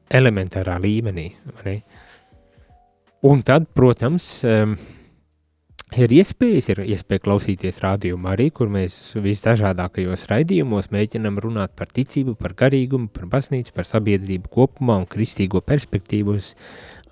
elementārā 0.08 0.78
līmenī. 0.82 1.30
Ne? 1.66 1.82
Un 3.28 3.44
tad, 3.44 3.68
protams, 3.76 4.30
um, 4.48 4.78
ir 5.96 6.12
iespējas, 6.12 6.68
ir 6.74 6.82
iespēja 6.84 7.24
klausīties 7.24 7.80
rādījumu 7.84 8.28
arī, 8.28 8.50
kur 8.52 8.68
mēs 8.72 9.16
visdažādākajos 9.24 10.28
raidījumos 10.32 10.92
mēģinam 10.92 11.40
runāt 11.44 11.74
par 11.80 11.88
ticību, 11.96 12.36
par 12.40 12.58
garīgumu, 12.60 13.08
par 13.14 13.30
baznīcu, 13.32 13.72
par 13.76 13.88
sabiedrību 13.88 14.52
kopumā 14.52 14.98
un 15.00 15.08
kristīgo 15.08 15.62
perspektīvu 15.64 16.36
uz, 16.36 16.52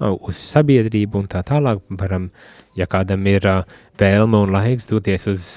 uz 0.04 0.42
sabiedrību 0.42 1.24
un 1.24 1.32
tā 1.32 1.46
tālāk. 1.48 1.80
Varam, 2.02 2.28
ja 2.76 2.90
kādam 2.92 3.24
ir 3.32 3.48
vēlme 4.00 4.44
un 4.44 4.52
laiks 4.58 4.92
doties 4.92 5.28
uz 5.32 5.48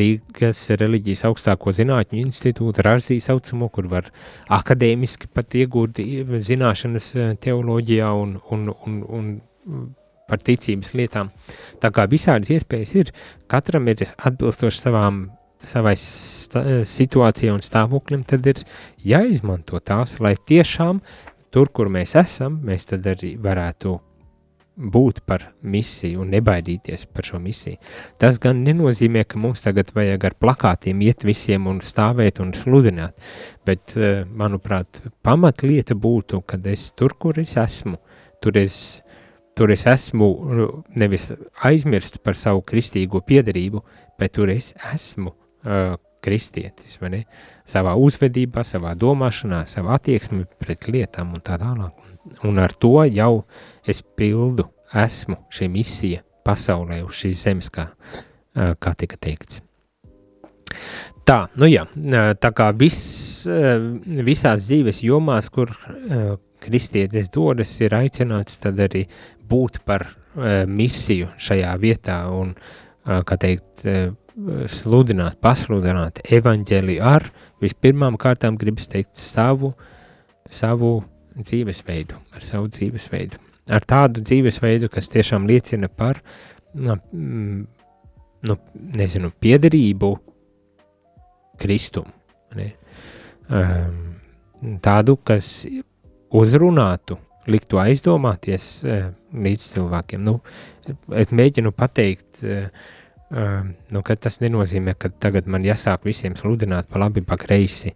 Rīgas 0.00 0.64
reliģijas 0.80 1.26
augstāko 1.28 1.76
zinātņu 1.76 2.24
institūtu, 2.24 2.86
Rāzī 2.88 3.20
saucamo, 3.20 3.68
kur 3.68 3.92
var 3.92 4.08
akadēmiski 4.48 5.28
pat 5.28 5.60
iegūt 5.60 6.00
zināšanas 6.48 7.12
teoloģijā 7.44 8.10
un, 8.16 8.38
un, 8.48 8.68
un, 8.72 9.00
un 9.20 9.32
par 10.30 10.42
ticības 10.46 10.94
lietām. 10.96 11.32
Tā 11.82 11.90
kā 11.94 12.06
visādas 12.10 12.52
iespējas 12.54 12.96
ir, 13.02 13.12
katram 13.50 13.90
ir 13.90 14.06
atbilstoši 14.16 14.84
savām, 14.86 15.24
savai 15.66 15.96
situācijai 15.96 17.52
un 17.52 17.64
stāvoklim, 17.64 18.22
tad 18.24 18.46
ir 18.48 18.62
jāizmanto 19.04 19.80
tās, 19.84 20.16
lai 20.24 20.36
tiešām 20.38 21.02
tur, 21.52 21.72
kur 21.74 21.90
mēs 21.92 22.16
esam, 22.16 22.62
mēs 22.64 22.88
tad 22.92 23.10
arī 23.10 23.34
varētu 23.40 23.98
būt 24.80 25.20
par 25.28 25.44
misiju 25.60 26.22
un 26.22 26.30
nebaidīties 26.32 27.04
par 27.12 27.26
šo 27.26 27.40
misiju. 27.42 27.76
Tas 28.20 28.38
gan 28.40 28.62
nenozīmē, 28.64 29.26
ka 29.28 29.38
mums 29.40 29.60
tagad 29.64 29.90
vajag 29.94 30.24
ar 30.30 30.36
plakātiem 30.40 31.02
iet 31.04 31.26
visiem 31.26 31.66
un 31.68 31.82
stāvēt 31.84 32.40
un 32.40 32.54
sludināt, 32.56 33.18
bet, 33.66 33.96
eh, 33.96 34.24
manuprāt, 34.24 35.02
pamatlieta 35.22 35.94
būtu, 35.94 36.42
kad 36.46 36.66
es 36.66 36.90
tur, 36.92 37.14
kur 37.18 37.38
es 37.38 37.56
esmu, 37.56 37.98
tur 38.40 38.56
es 38.56 39.02
tur 39.60 39.70
es 39.74 39.82
esmu 39.84 40.26
nu, 40.56 40.66
nevis 40.96 41.26
aizmirst 41.68 42.22
par 42.24 42.36
savu 42.38 42.62
kristīgo 42.64 43.20
piedarību, 43.28 43.82
bet 44.16 44.32
tur 44.38 44.48
es 44.48 44.70
esmu 44.94 45.34
uh, 45.34 45.98
kristietis, 46.24 46.96
vai 47.02 47.10
ne? 47.12 47.20
Savā 47.68 47.92
uzvedībā, 48.00 48.64
savā 48.64 48.94
domāšanā, 48.96 49.60
savā 49.68 49.98
attieksmē 49.98 50.46
pret 50.62 50.88
lietām 50.88 51.36
un 51.36 51.44
tā 51.44 51.60
tālāk. 51.60 51.92
Un 52.48 52.60
ar 52.64 52.72
to 52.80 53.04
jau 53.12 53.44
es 53.84 54.00
pildu, 54.00 54.64
esmu 54.96 55.36
šī 55.52 55.68
misija 55.76 56.24
pasaulē 56.48 57.02
uz 57.04 57.20
šīs 57.20 57.44
zemes, 57.44 57.68
kā, 57.74 57.90
uh, 57.92 58.72
kā 58.80 58.96
tika 58.96 59.20
teikts. 59.20 59.60
Tā, 61.28 61.42
nu 61.60 61.68
jā, 61.68 61.84
tā 62.40 62.48
kā 62.56 62.72
viss, 62.74 63.44
visās 64.24 64.64
dzīves 64.64 65.02
jomās, 65.04 65.50
kur 65.52 65.68
kristietis 66.62 67.30
dodas, 67.32 67.72
ir 67.80 67.96
aicināts 67.96 68.60
tad 68.62 68.80
arī 68.80 69.06
būt 69.50 69.80
par 69.88 70.06
uh, 70.06 70.64
misiju 70.68 71.30
šajā 71.40 71.74
vietā 71.82 72.22
un, 72.34 72.54
uh, 72.54 73.20
kā 73.26 73.38
teikt, 73.40 73.86
uh, 73.86 74.10
sludināt, 74.70 75.38
pasludināt 75.42 76.20
evaņģēliju 76.32 77.02
ar 77.04 77.26
vispirmām 77.60 78.16
kārtām 78.20 78.56
gribas 78.60 78.88
teikt 78.88 79.18
savu, 79.18 79.72
savu 80.50 81.00
dzīvesveidu, 81.36 82.18
ar 82.34 82.44
savu 82.44 82.70
dzīvesveidu. 82.72 83.40
Ar 83.70 83.84
tādu 83.86 84.22
dzīvesveidu, 84.24 84.88
kas 84.90 85.10
tiešām 85.12 85.46
liecina 85.46 85.90
par, 85.92 86.22
nu, 86.74 86.96
nu 87.12 88.56
nezinu, 88.96 89.32
piederību 89.40 90.14
Kristumu. 91.60 92.10
Ne? 92.56 92.70
Um, 93.52 93.98
tādu, 94.82 95.18
kas 95.26 95.66
uzrunātu 96.30 97.18
likt 97.50 97.70
to 97.72 97.80
aizdomāties 97.82 98.80
līdz 99.32 99.68
cilvēkiem. 99.74 100.24
Nu, 100.26 100.38
es 101.16 101.32
mēģinu 101.34 101.72
pateikt, 101.76 102.42
nu, 103.30 104.02
ka 104.06 104.16
tas 104.16 104.40
nenozīmē, 104.42 104.96
ka 105.00 105.12
tagad 105.22 105.48
man 105.50 105.64
jāsāk 105.66 106.04
visiem 106.08 106.36
sludināt 106.38 106.90
pa 106.90 107.00
labi, 107.02 107.24
pa 107.26 107.38
kreisi, 107.40 107.94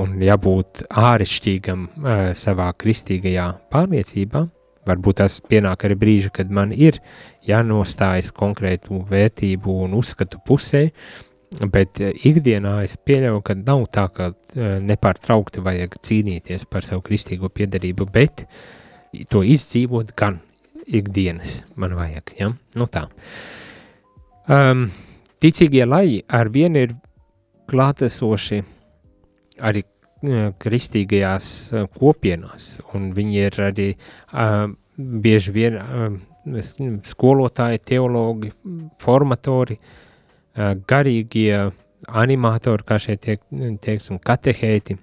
un 0.00 0.16
jābūt 0.24 0.86
āršķirīgam 0.88 1.90
savā 2.38 2.70
kristīgajā 2.80 3.50
pārliecībā. 3.72 4.46
Varbūt 4.88 5.18
tas 5.20 5.34
pienāk 5.44 5.84
arī 5.84 5.94
brīži, 6.00 6.30
kad 6.32 6.48
man 6.50 6.70
ir 6.72 6.96
jānostājas 7.44 8.30
konkrētu 8.32 9.02
vērtību 9.10 9.74
un 9.84 9.92
uzskatu 9.98 10.40
pusē, 10.48 10.86
uh, 10.88 11.29
Bet 11.50 11.98
eh, 11.98 12.14
ikdienā 12.30 12.76
es 12.84 12.94
pieļauju, 12.94 13.40
ka 13.42 13.56
nav 13.58 13.88
tā, 13.90 14.04
ka 14.14 14.28
eh, 14.30 14.76
nepārtraukti 14.86 15.62
vajag 15.66 15.96
cīnīties 15.98 16.68
par 16.70 16.86
savu 16.86 17.02
kristīgo 17.08 17.50
piedarību, 17.50 18.06
bet 18.06 18.44
to 19.32 19.42
izdzīvot 19.42 20.12
gan 20.18 20.38
ikdienas 20.86 21.64
man 21.74 21.96
vajag. 21.98 22.34
Ja? 22.38 22.52
Nu 22.78 22.86
tā. 22.86 23.08
Um, 24.50 24.86
ticīgie 25.42 25.82
lai 25.86 26.20
ar 26.30 26.50
vienu 26.54 26.84
ir 26.86 26.94
klātesoši 27.70 28.60
arī 29.66 29.82
uh, 29.82 30.52
kristīgajās 30.62 31.48
kopienās, 31.98 32.76
un 32.94 33.10
viņi 33.16 33.42
ir 33.42 33.58
arī 33.66 33.88
uh, 33.96 34.68
bieži 34.96 35.56
vien 35.56 35.80
uh, 35.82 37.02
skolotāji, 37.10 37.82
teologi, 37.90 38.52
formatori, 39.02 39.78
uh, 39.80 40.06
garīgie 40.56 41.70
animatori, 42.08 42.86
kā 42.86 42.98
šeit 42.98 43.22
tiek, 43.26 43.42
tieks, 43.82 44.10
un 44.10 44.20
katehēti, 44.24 44.96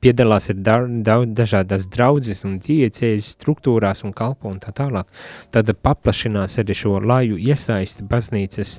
piedalās 0.00 0.48
ir 0.52 0.60
daudz 0.64 1.34
dažādas 1.36 1.88
draudzes 1.92 2.44
un 2.48 2.58
diecējas 2.62 3.34
struktūrās 3.36 4.04
un 4.06 4.14
kalpo 4.16 4.48
un 4.48 4.60
tā 4.62 4.72
tālāk. 4.76 5.10
Tad 5.52 5.72
paplašinās 5.82 6.58
arī 6.62 6.76
šo 6.78 6.98
laju 7.04 7.36
iesaisti 7.40 8.06
baznīcas, 8.08 8.78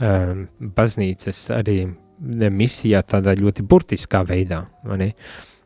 um, 0.00 0.46
baznīcas 0.76 1.46
arī 1.56 1.78
misijā 2.22 3.00
tādā 3.02 3.34
ļoti 3.38 3.64
burtiskā 3.66 4.22
veidā, 4.28 4.64
vai 4.84 5.14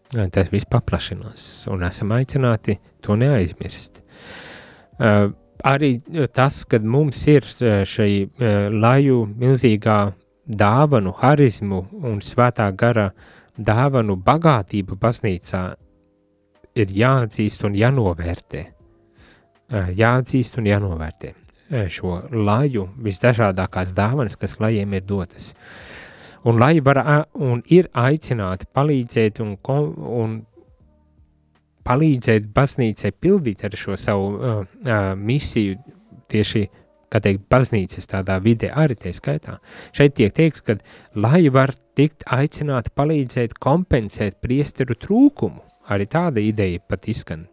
Tas 0.07 0.53
viss 0.53 0.69
paplašinās 0.71 1.67
un 1.73 1.81
esam 1.83 2.13
aicināti 2.15 2.77
to 3.03 3.17
neaizmirst. 3.19 4.05
Uh, 5.03 5.33
arī 5.65 5.97
e, 5.97 6.27
tas, 6.27 6.65
kad 6.69 6.85
mums 6.85 7.23
ir 7.31 7.47
e, 7.61 7.73
šī 7.89 8.11
e, 8.27 8.53
laju 8.73 9.25
milzīgā 9.39 9.99
dāvanu, 10.47 11.15
harizmu 11.21 11.81
un 12.07 12.21
svētā 12.23 12.69
gara 12.77 13.11
dāvanu 13.57 14.19
bagātība 14.23 14.99
baznīcā, 15.01 15.63
ir 16.77 16.93
jāatzīst 16.93 17.65
un 17.67 17.77
jānovērtē. 17.79 18.67
Jāatzīst 19.97 20.61
un 20.61 20.69
jānovērtē 20.69 21.33
šo 21.91 22.21
laju 22.31 22.85
visdažādākās 23.03 23.91
dāvanas, 23.97 24.37
kas 24.39 24.61
lajiem 24.63 24.93
ir 24.95 25.03
dotas. 25.03 25.55
Un 26.47 26.61
lai 26.63 26.79
var 26.81 27.01
un 27.35 27.63
ir 27.75 27.89
aicināti 27.91 28.69
palīdzēt 28.71 29.41
un, 29.43 29.57
un 29.67 30.37
palīdzēt 31.87 32.51
baznīcai 32.55 33.13
pildīt 33.23 33.65
ar 33.67 33.77
šo 33.79 33.97
savu 34.01 34.33
uh, 34.35 34.59
uh, 34.65 35.13
misiju 35.17 35.79
tieši, 36.31 36.65
kā 37.13 37.21
teikt, 37.23 37.47
baznīcas 37.53 38.11
tādā 38.11 38.39
vidē 38.43 38.73
arī 38.75 38.97
tie 38.99 39.13
skaitā. 39.15 39.59
Šeit 39.97 40.17
tiek 40.19 40.35
teikts, 40.35 40.65
ka 40.67 40.79
lai 41.19 41.47
var 41.53 41.75
tikt 41.99 42.27
aicināti 42.33 42.93
palīdzēt 42.99 43.57
kompensēt 43.63 44.41
priesteru 44.43 44.99
trūkumu, 44.99 45.63
arī 45.93 46.09
tāda 46.11 46.43
ideja 46.43 46.83
pat 46.83 47.07
izskan. 47.13 47.47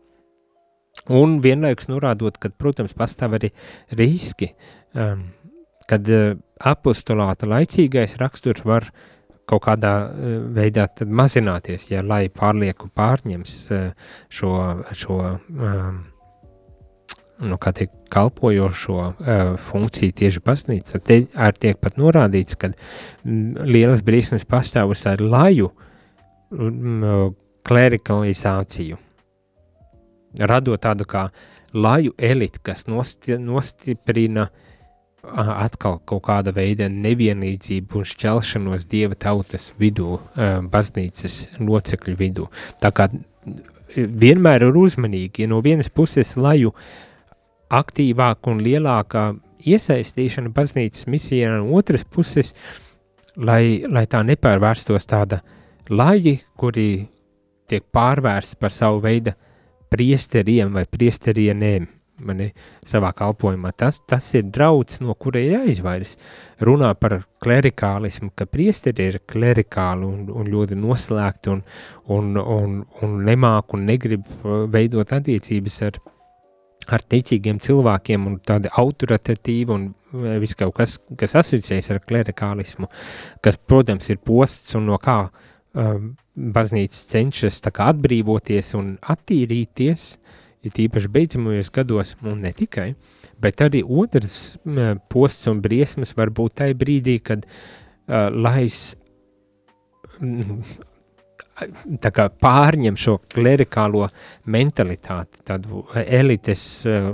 Un 1.14 1.40
vienlaikus 1.44 1.90
norādot, 1.90 2.38
ka, 2.40 2.52
protams, 2.58 2.94
pastāv 2.98 3.38
arī 3.40 3.50
riski, 3.98 4.54
um, 4.96 5.26
kad 5.90 6.10
uh, 6.10 6.36
apostolāta 6.64 7.50
laicīgais 7.50 8.16
raksturs 8.22 8.64
var 8.66 8.88
uh, 8.88 9.13
kaut 9.50 9.66
kādā 9.66 9.94
e, 10.08 10.34
veidā 10.56 10.88
mazināties, 11.04 11.90
ja 11.92 12.04
lai 12.06 12.28
pārlieku 12.34 12.90
pārņems 12.96 13.56
e, 13.72 13.82
šo, 14.32 14.54
šo 14.96 15.20
um, 15.28 16.02
nu, 17.44 17.60
kā 17.60 17.74
tiek 17.76 17.92
kalpojošo 18.14 18.98
funkciju 19.60 20.16
tieši 20.20 20.44
baznīca. 20.46 21.00
Te 21.04 21.24
arī 21.34 21.66
tiek 21.66 21.80
pat 21.82 21.98
norādīts, 22.00 22.56
ka 22.60 22.70
lielas 23.26 24.04
brīsmes 24.06 24.46
pastāv 24.48 24.94
uz 24.94 25.02
tādu 25.04 25.28
laju 25.32 25.72
klerikalizāciju, 27.66 29.00
radot 30.46 30.84
tādu 30.86 31.08
kā 31.10 31.26
laju 31.74 32.14
elitu, 32.22 32.62
kas 32.62 32.86
nosti, 32.86 33.40
nostiprina 33.42 34.46
uh, 34.46 34.73
atkal 35.24 36.02
kaut 36.06 36.26
kāda 36.28 36.52
veida 36.56 36.90
nevienlīdzību 36.92 38.02
un 38.02 38.08
šķelšanos 38.08 38.88
dieva 38.92 39.16
tautas 39.16 39.72
vidū, 39.80 40.18
baznīcas 40.72 41.38
locekļu 41.64 42.16
vidū. 42.20 42.50
Tā 42.84 42.92
kā 42.92 43.08
vienmēr 43.96 44.68
ir 44.68 44.78
uzmanīgi, 44.78 45.46
ja 45.46 45.52
no 45.52 45.62
vienas 45.64 45.90
puses 45.90 46.36
laju 46.36 46.74
aktīvāka 47.74 48.52
un 48.52 48.62
lielākā 48.66 49.26
iesaistīšana 49.64 50.52
baznīcas 50.54 51.08
misijā, 51.08 51.54
no 51.56 51.72
otras 51.78 52.04
puses, 52.04 52.54
lai, 53.38 53.86
lai 53.88 54.06
tā 54.12 54.22
nepārvērstos 54.28 55.08
tāda 55.08 55.40
laji, 55.90 56.42
kuri 56.60 57.08
tiek 57.72 57.88
pārvērsti 57.96 58.60
par 58.60 58.76
savu 58.76 59.00
veidu 59.06 59.34
priesteriem 59.94 60.74
vai 60.76 60.84
priesterienēm, 60.90 61.88
mani, 62.22 62.50
savā 62.88 63.12
kalpošanā. 63.18 63.72
Tas, 63.78 64.00
tas 64.10 64.28
ir 64.38 64.46
draudz, 64.54 65.00
no 65.04 65.16
kura 65.20 65.42
ir 65.42 65.58
jāizvairās. 65.58 66.16
Runā 66.64 66.94
par 67.00 67.20
klerikālismu, 67.44 68.32
ka 68.38 68.48
priesteri 68.50 69.10
ir 69.12 69.20
klerikāli 69.30 70.08
un, 70.08 70.26
un 70.32 70.50
ļoti 70.54 70.78
noslēgti 70.80 71.54
un, 71.54 71.64
un, 72.14 72.34
un, 72.40 72.82
un 73.04 73.20
nemāk 73.28 73.76
un 73.76 73.86
negrib 73.90 74.28
uh, 74.42 74.66
veidot 74.72 75.16
attiecības 75.16 75.80
ar, 75.90 76.00
ar 76.94 77.06
ticīgiem 77.14 77.62
cilvēkiem 77.64 78.28
un 78.30 78.40
tādi 78.46 78.72
autoritatīvi 78.72 79.76
un 79.76 79.88
uh, 79.92 80.36
viss 80.44 80.60
kaut 80.60 80.78
kas, 80.80 81.00
kas 81.20 81.36
asociējas 81.44 81.96
ar 81.96 82.04
klerikālismu, 82.08 82.92
kas, 83.44 83.58
protams, 83.58 84.12
ir 84.14 84.22
posts 84.24 84.78
un 84.80 84.88
no 84.92 85.02
kā 85.02 85.26
um, 85.28 86.14
baznīca 86.34 87.04
cenšas 87.14 87.62
kā 87.70 87.92
atbrīvoties 87.94 88.74
un 88.80 88.96
attīrīties, 89.14 90.08
it 90.64 90.80
īpaši 90.80 91.12
beidzamajos 91.12 91.72
gados, 91.76 92.14
un 92.24 92.42
ne 92.46 92.54
tikai, 92.56 92.94
bet 93.44 93.62
arī 93.66 93.84
otrs 93.84 94.56
posts 95.12 95.52
un 95.52 95.60
briesmas 95.64 96.16
var 96.18 96.32
būt 96.32 96.62
tajā 96.62 96.78
brīdī, 96.80 97.20
kad 97.24 97.46
uh, 97.48 98.30
lais 98.32 98.96
kā 102.14 102.28
pārņem 102.42 102.96
šo 102.98 103.18
klerikālo 103.34 104.08
mentalitāti, 104.50 105.44
tādu 105.46 105.84
elites 106.06 106.64
uh, 106.88 107.12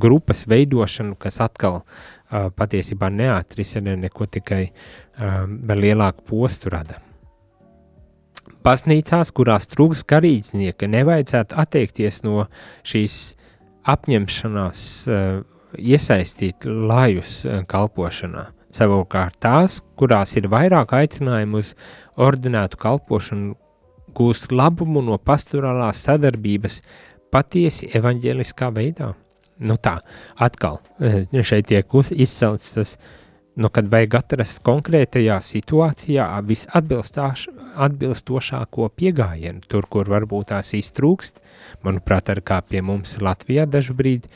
grupas 0.00 0.46
veidošanu, 0.50 1.18
kas 1.20 1.40
atkal 1.44 1.80
uh, 1.82 2.48
patiesībā 2.56 3.10
neatrisina 3.12 3.96
neko 4.00 4.26
tikai 4.38 4.64
uh, 4.70 5.46
lielāku 5.76 6.26
postu 6.32 6.72
rada. 6.72 7.00
Baznīcās, 8.60 9.30
kurās 9.32 9.68
trūks 9.72 10.02
garīdznieka, 10.10 10.88
nevajadzētu 10.92 11.56
atteikties 11.62 12.20
no 12.26 12.44
šīs 12.86 13.14
apņemšanās 13.88 14.82
uh, 15.08 15.38
iesaistīt 15.80 16.66
lajus 16.68 17.38
uh, 17.46 17.62
kalpošanā. 17.70 18.50
Savukārt 18.76 19.38
tās, 19.42 19.80
kurās 19.98 20.36
ir 20.38 20.50
vairāk 20.52 20.92
aicinājumu 20.98 21.62
uz 21.62 21.72
ordinētu 22.20 22.78
kalpošanu, 22.84 23.56
gūst 24.14 24.52
labumu 24.52 25.00
no 25.06 25.16
pastorālās 25.16 26.04
sadarbības 26.04 26.82
patiesi 27.32 27.88
evaņģēliskā 27.96 28.68
veidā. 28.76 29.14
Nu 29.60 29.78
tā, 29.80 29.96
atkal 30.36 30.82
uh, 31.00 31.24
šeit 31.40 31.72
tiek 31.72 31.96
izcelts 32.12 32.76
tas 32.76 32.94
uh, 32.98 33.16
nu, 33.56 33.68
kad 33.72 33.88
vajag 33.90 34.14
atrast 34.20 34.62
konkrētajā 34.66 35.40
situācijā 35.44 36.26
visatbilstošāko 36.46 38.88
pieejamību, 38.96 39.60
tur, 39.70 39.84
kur 39.90 40.04
varbūt 40.10 40.46
tās 40.52 40.68
iztrūkst. 40.78 41.34
Manuprāt, 41.86 42.24
arī 42.32 42.42
kā 42.46 42.58
pie 42.66 42.80
mums 42.84 43.10
Latvijā 43.22 43.64
dažkārt 43.70 44.22
uh, 44.26 44.32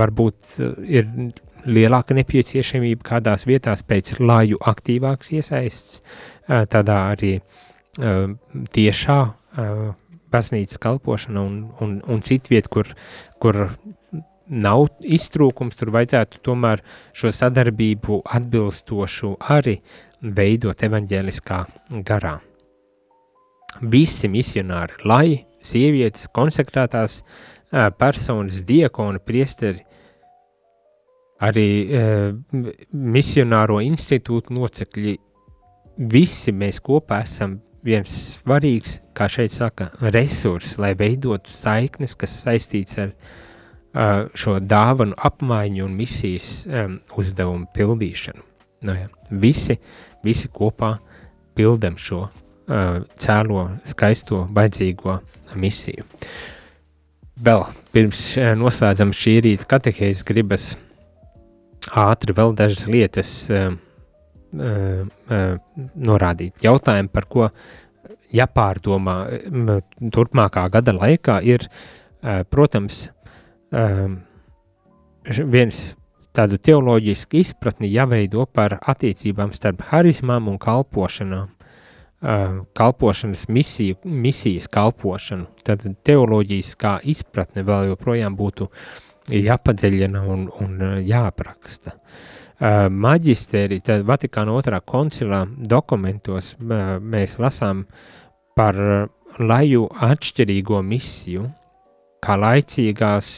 varbūt 0.00 0.36
ir 0.88 1.04
lielāka 1.68 2.12
nepieciešamība 2.16 3.02
kādās 3.06 3.42
vietās 3.48 3.80
pēc 3.86 4.06
laju 4.22 4.56
aktīvākas 4.72 5.28
iesaists, 5.38 5.92
uh, 6.00 6.04
tādā 6.70 6.96
arī 7.12 7.32
uh, 7.38 7.42
tiešā 8.74 9.20
uh, 9.28 9.32
baznīcas 10.32 10.80
kalpošana 10.82 11.42
un, 11.42 11.54
un, 11.80 11.98
un 12.04 12.22
citviet, 12.24 12.68
kur, 12.72 12.86
kur 13.42 13.54
nav 14.48 14.88
iztrūkums, 15.04 15.76
tur 15.78 15.92
vajadzētu 15.94 16.40
tomēr 16.44 16.82
šo 17.16 17.32
sadarbību 17.34 18.22
atbilstošu 18.38 19.34
arī 19.54 19.78
veidot 20.22 20.82
evaņģēliskā 20.88 21.58
garā. 22.06 22.38
Visi 23.82 24.30
misionāri, 24.32 24.98
lai 25.06 25.44
sievietes, 25.62 26.26
konsekrētās 26.34 27.20
personas, 28.00 28.62
diekoni, 28.66 29.20
priesteri, 29.20 29.84
arī 31.44 31.68
uh, 31.86 32.32
misionāro 32.90 33.78
institūtu 33.84 34.56
locekļi, 34.56 35.12
visi 36.10 36.54
mēs 36.56 36.80
kopā 36.82 37.20
esam 37.22 37.60
viens 37.86 38.10
svarīgs, 38.40 38.96
kā 39.14 39.28
šeit 39.30 39.54
saka, 39.54 39.92
resurs, 40.14 40.74
lai 40.82 40.96
veidotu 40.98 41.52
saiknes, 41.54 42.16
kas 42.18 42.34
saistīts 42.42 42.98
ar 42.98 43.12
uh, 43.12 43.36
šo 44.38 44.58
dāvanu 44.62 45.16
apmaiņu 45.26 45.86
un 45.86 45.94
misijas 45.98 46.50
um, 46.66 46.98
uzdevumu 47.18 47.66
pildīšanu. 47.74 48.44
Nu, 48.86 48.94
ja. 48.94 49.08
visi, 49.30 49.74
visi 50.22 50.50
kopā 50.54 50.92
pildam 51.58 51.96
šo 51.98 52.20
uh, 52.28 53.00
cēlo, 53.18 53.64
skaisto, 53.88 54.44
baidzīgo 54.54 55.18
misiju. 55.58 56.06
Vēl 57.42 57.66
pirms 57.94 58.22
uh, 58.38 58.52
noslēdzam 58.58 59.10
šī 59.14 59.34
rīta 59.48 59.66
katehēzes 59.74 60.26
gribas 60.28 60.70
ātri 61.90 62.36
vēl 62.36 62.54
dažas 62.58 62.86
lietas 62.90 63.32
uh, 63.50 63.74
uh, 64.54 65.04
uh, 65.04 65.84
norādīt. 65.96 66.62
Jautājumi, 66.62 67.10
par 67.12 67.26
ko 67.30 67.50
jāpārdomā 68.34 69.16
turpmākā 70.12 70.66
gada 70.70 70.94
laikā, 70.94 71.40
ir, 71.48 71.64
uh, 71.66 72.44
protams, 72.50 73.08
uh, 73.72 74.16
viens 75.28 75.82
tādu 76.36 76.58
teoloģisku 76.62 77.40
izpratni 77.40 77.90
jāveido 77.90 78.46
par 78.46 78.78
attiecībām 78.78 79.52
starp 79.56 79.82
harizmām 79.90 80.48
un 80.50 80.58
kalpošanām. 80.62 81.54
Kalpošanas 82.74 83.44
misiju, 83.54 84.00
misijas 84.02 84.66
kalpošanu, 84.74 85.46
tad 85.62 85.84
teoloģijas 86.06 86.72
kā 86.78 86.96
izpratne 87.06 87.62
vēl 87.66 87.92
joprojām 87.92 88.34
būtu 88.38 88.66
jāpadziļina 89.30 90.24
un, 90.26 90.48
un 90.62 90.82
jāapraksta. 91.06 91.94
Maģisteri, 92.90 93.78
tad 93.86 94.02
Vatikāna 94.08 94.56
otrā 94.58 94.80
koncilā 94.82 95.44
dokumentos 95.70 96.56
mēs 96.58 97.36
lasām 97.38 97.84
par 98.58 98.80
laju 99.38 99.86
atšķirīgo 100.08 100.82
misiju, 100.82 101.46
kā 102.24 102.36
laicīgās 102.38 103.28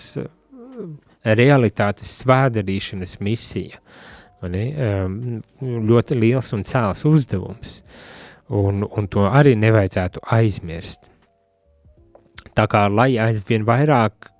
realitātes 1.24 2.10
svēdarīšanas 2.22 3.18
misija. 3.24 3.80
Ļoti 5.60 6.16
liels 6.16 6.52
un 6.56 6.64
cēls 6.64 7.04
uzdevums. 7.08 7.80
Un, 8.50 8.82
un 8.82 9.06
to 9.06 9.28
arī 9.28 9.54
nevajadzētu 9.54 10.24
aizmirst. 10.34 11.04
Tā 12.56 12.64
kā 12.66 12.88
lai 12.90 13.12
aizvien 13.22 13.62
vairāk 13.68 14.30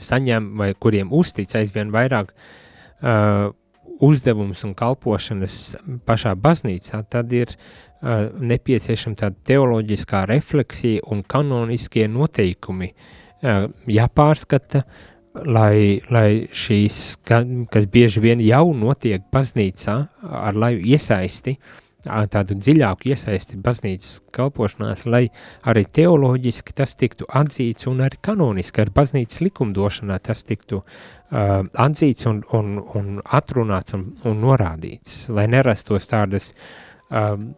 saņem, 0.00 0.54
vai 0.56 0.70
kuriem 0.72 1.10
uztic 1.12 1.52
aizvien 1.58 1.90
vairāk 1.92 2.30
uh, 2.32 3.50
uzdevums 4.02 4.62
un 4.64 4.72
kalpošanas 4.78 5.56
pašā 6.08 6.32
baznīcā, 6.40 7.02
tad 7.12 7.34
ir 7.36 7.52
uh, 7.52 8.30
nepieciešama 8.40 9.20
tāda 9.20 9.36
teoloģiskā 9.50 10.22
refleksija 10.30 11.04
un 11.12 11.20
kanoniskie 11.28 12.06
noteikumi 12.08 12.88
uh, 12.88 13.04
jāpārskata, 13.42 14.84
lai, 15.48 16.00
lai 16.12 16.26
šīs, 16.52 17.02
ka, 17.26 17.42
kas 17.72 17.88
bieži 17.90 18.20
vien 18.24 18.42
jau 18.44 18.66
notiek 18.76 19.24
baznīcā 19.32 19.96
ar 20.22 20.58
laju 20.58 20.82
iesaisti, 20.92 21.56
uh, 21.56 21.82
tādu 22.02 22.56
dziļāku 22.58 23.10
iesaisti 23.12 23.58
baznīcas 23.62 24.20
kalpošanās, 24.34 25.04
lai 25.06 25.28
arī 25.68 25.84
teoloģiski 25.86 26.74
tas 26.74 26.96
tiktu 26.98 27.26
atzīts 27.28 27.86
un 27.90 28.02
arī 28.06 28.18
kanoniski 28.20 28.82
ar 28.82 28.90
baznīcas 28.94 29.42
likumdošanā 29.44 30.18
tas 30.18 30.42
tiktu 30.42 30.82
uh, 30.82 31.62
atzīts 31.72 32.26
un, 32.26 32.42
un, 32.52 32.78
un 32.94 33.20
atrunāts 33.24 33.94
un, 33.94 34.08
un 34.24 34.40
norādīts, 34.42 35.28
lai 35.30 35.46
nerastos 35.50 36.10
tādas 36.10 36.52
um, 37.10 37.52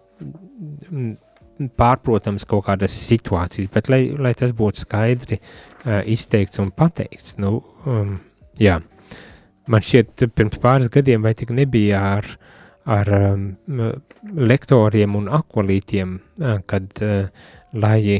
pārprotams 1.79 2.47
kaut 2.49 2.67
kādas 2.69 2.95
situācijas, 3.09 3.71
bet 3.73 3.91
lai, 3.93 4.03
lai 4.19 4.35
tas 4.39 4.55
būtu 4.57 4.85
skaidri 4.85 5.39
uh, 5.41 6.01
izteikts 6.11 6.61
un 6.63 6.73
pateikts. 6.75 7.37
Nu, 7.43 7.59
um, 7.87 8.19
jā. 8.61 8.81
Man 9.71 9.81
šķiet, 9.85 10.27
pirms 10.37 10.61
pāris 10.61 10.91
gadiem 10.93 11.25
vai 11.25 11.33
tik 11.39 11.55
nebija 11.55 12.03
ar 12.19 12.35
ar 12.85 13.09
um, 13.17 13.45
lektoriem 14.37 15.17
un 15.17 15.29
akvalītiem, 15.33 16.19
uh, 16.21 16.59
kad 16.69 16.89
uh, 17.03 17.31
lai, 17.81 18.19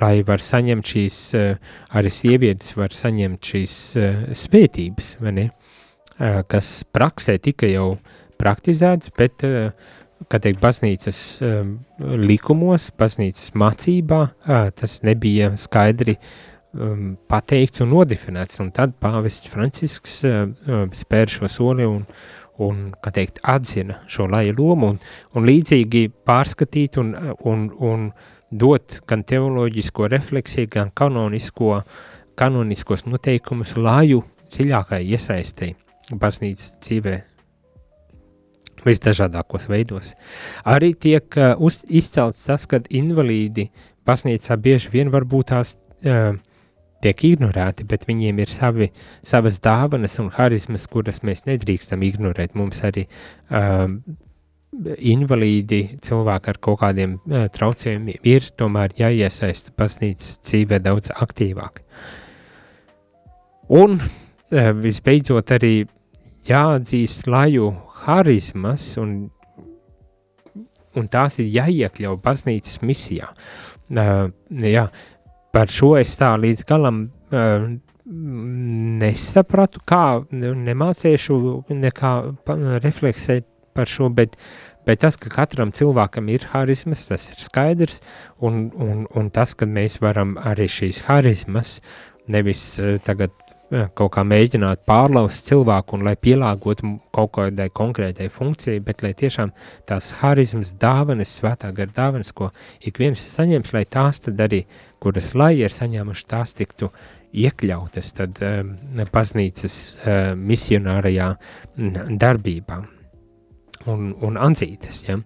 lai 0.00 0.14
var 0.26 0.40
saņemt 0.40 0.92
šīs, 0.94 1.18
uh, 1.36 1.74
arī 1.98 2.12
sievietes 2.12 2.72
var 2.78 2.94
saņemt 2.96 3.52
šīs 3.52 3.74
uh, 4.00 4.22
spētības, 4.36 5.16
vai 5.20 5.34
ne, 5.36 5.48
uh, 5.50 6.40
kas 6.48 6.78
praksē 6.88 7.36
tika 7.42 7.68
jau 7.68 7.98
praktizēts, 8.40 9.12
bet, 9.18 9.44
uh, 9.44 10.00
kad 10.30 10.44
teikt, 10.44 10.60
baznīcas 10.62 11.18
uh, 11.44 11.62
likumos, 12.18 12.90
baznīcas 12.98 13.52
mācībā, 13.58 14.20
uh, 14.28 14.68
tas 14.76 15.00
nebija 15.06 15.52
skaidri 15.60 16.16
um, 16.18 17.16
pateikts 17.30 17.84
un 17.84 17.92
nodefinēts, 17.94 18.60
un 18.64 18.70
tad 18.74 18.94
pāvests 19.02 19.50
Francisks 19.52 20.20
uh, 20.28 20.44
spēr 20.96 21.32
šo 21.32 21.50
soli 21.50 21.88
un, 21.88 22.04
un, 22.62 22.84
kā 23.02 23.14
teikt, 23.14 23.42
atzina 23.48 24.02
šo 24.10 24.28
laja 24.30 24.54
lomu 24.58 24.92
un, 24.94 25.00
un 25.36 25.48
līdzīgi 25.48 26.08
pārskatīt 26.26 27.00
un, 27.02 27.14
un, 27.48 27.66
un 27.80 28.08
dot 28.52 29.00
gan 29.08 29.24
teoloģisko 29.24 30.10
refleksiju, 30.12 30.70
gan 30.72 30.92
kanonisko, 30.94 31.80
kanoniskos 32.38 33.06
noteikumus 33.08 33.76
laju 33.80 34.22
dziļākai 34.52 35.04
iesaistei 35.08 35.74
baznīcas 36.12 36.74
dzīvē 36.82 37.18
visdažādākos 38.86 39.68
veidos. 39.72 40.14
Arī 40.64 40.92
tiek 40.94 41.26
uh, 41.38 41.54
uz, 41.58 41.82
izcelts 41.88 42.46
tas, 42.48 42.66
ka 42.66 42.82
invalīdi 42.90 43.68
baznīcā 44.08 44.56
bieži 44.62 44.92
vien 44.92 45.12
varbūt 45.12 45.52
tās 45.52 45.76
uh, 45.76 46.34
tiek 47.02 47.24
ignorēti, 47.32 47.86
bet 47.88 48.06
viņiem 48.08 48.42
ir 48.42 48.50
savi, 48.50 48.90
savas 49.26 49.58
dāvanas 49.62 50.18
un 50.22 50.30
harizmas, 50.34 50.86
kuras 50.90 51.22
mēs 51.26 51.44
nedrīkstam 51.48 52.02
ignorēt. 52.06 52.54
Mums 52.58 52.82
arī 52.86 53.06
um, 53.50 53.98
invalīdi, 55.12 55.98
cilvēki 56.04 56.52
ar 56.52 56.60
kaut 56.62 56.80
kādiem 56.82 57.16
uh, 57.18 57.46
traucējumiem 57.52 58.28
ir 58.28 58.50
tomēr 58.58 58.94
jāiesaista 58.98 59.74
baznīcas 59.78 60.38
dzīvē 60.46 60.82
daudz 60.84 61.12
aktīvāk. 61.14 61.82
Un 63.72 63.98
uh, 63.98 64.70
visbeidzot 64.78 65.54
arī 65.58 65.74
jāatzīst 66.48 67.28
laju 67.30 67.72
harizmas 68.06 68.96
un, 69.00 69.30
un 70.98 71.08
tās 71.12 71.38
ir 71.42 71.50
jāiekļau 71.52 72.18
baznīcas 72.22 72.82
misijā. 72.86 73.30
Uh, 73.92 74.28
jā, 74.64 74.86
par 75.52 75.72
šo 75.72 75.94
es 76.00 76.14
tā 76.20 76.32
līdz 76.40 76.66
galam 76.68 77.06
uh, 77.32 77.70
nesapratu, 79.02 79.82
kā 79.88 80.04
nemācīšu 80.32 81.38
nekā 81.70 82.12
refleksēt 82.82 83.46
par 83.72 83.88
šo, 83.88 84.10
bet, 84.12 84.34
bet 84.86 85.00
tas, 85.04 85.16
ka 85.16 85.30
katram 85.32 85.72
cilvēkam 85.72 86.28
ir 86.32 86.44
harizmas, 86.52 87.06
tas 87.08 87.30
ir 87.32 87.40
skaidrs, 87.40 88.02
un, 88.44 88.66
un, 88.76 89.06
un 89.16 89.30
tas, 89.32 89.54
ka 89.56 89.68
mēs 89.68 90.00
varam 90.02 90.34
arī 90.40 90.68
šīs 90.68 91.04
harizmas 91.08 91.78
nevis 92.32 92.66
uh, 92.80 92.98
tagad 93.72 93.92
kaut 93.96 94.12
kā 94.12 94.22
mēģināt 94.26 94.82
pārlaust 94.88 95.46
cilvēku 95.48 95.96
un 95.96 96.04
lai 96.06 96.14
pielāgotu 96.20 96.98
kaut 97.14 97.32
kādai 97.36 97.68
konkrētai 97.72 98.28
funkcijai, 98.32 98.82
bet 98.84 99.02
lai 99.02 99.12
tiešām 99.14 99.52
tās 99.88 100.12
harizmas 100.20 100.74
dāvanas, 100.80 101.32
svētā 101.40 101.72
gara 101.72 101.90
dāvanas, 101.94 102.32
ko 102.32 102.50
ik 102.80 102.98
viens 103.00 103.20
saņems, 103.20 103.72
lai 103.72 103.84
tās 103.84 104.20
tad 104.20 104.40
arī, 104.40 104.64
kuras 105.00 105.32
lai 105.34 105.54
ir 105.60 105.72
saņēmuši, 105.72 106.26
tās 106.28 106.52
tiktu 106.58 106.90
iekļautas 107.32 108.12
tad 108.18 108.42
um, 108.44 108.74
baznīcas 109.12 109.76
uh, 109.96 110.34
misionārajā 110.36 111.30
darbībā 112.20 112.82
un, 113.88 114.12
un 114.20 114.36
atzītas, 114.36 115.04
ja. 115.08 115.16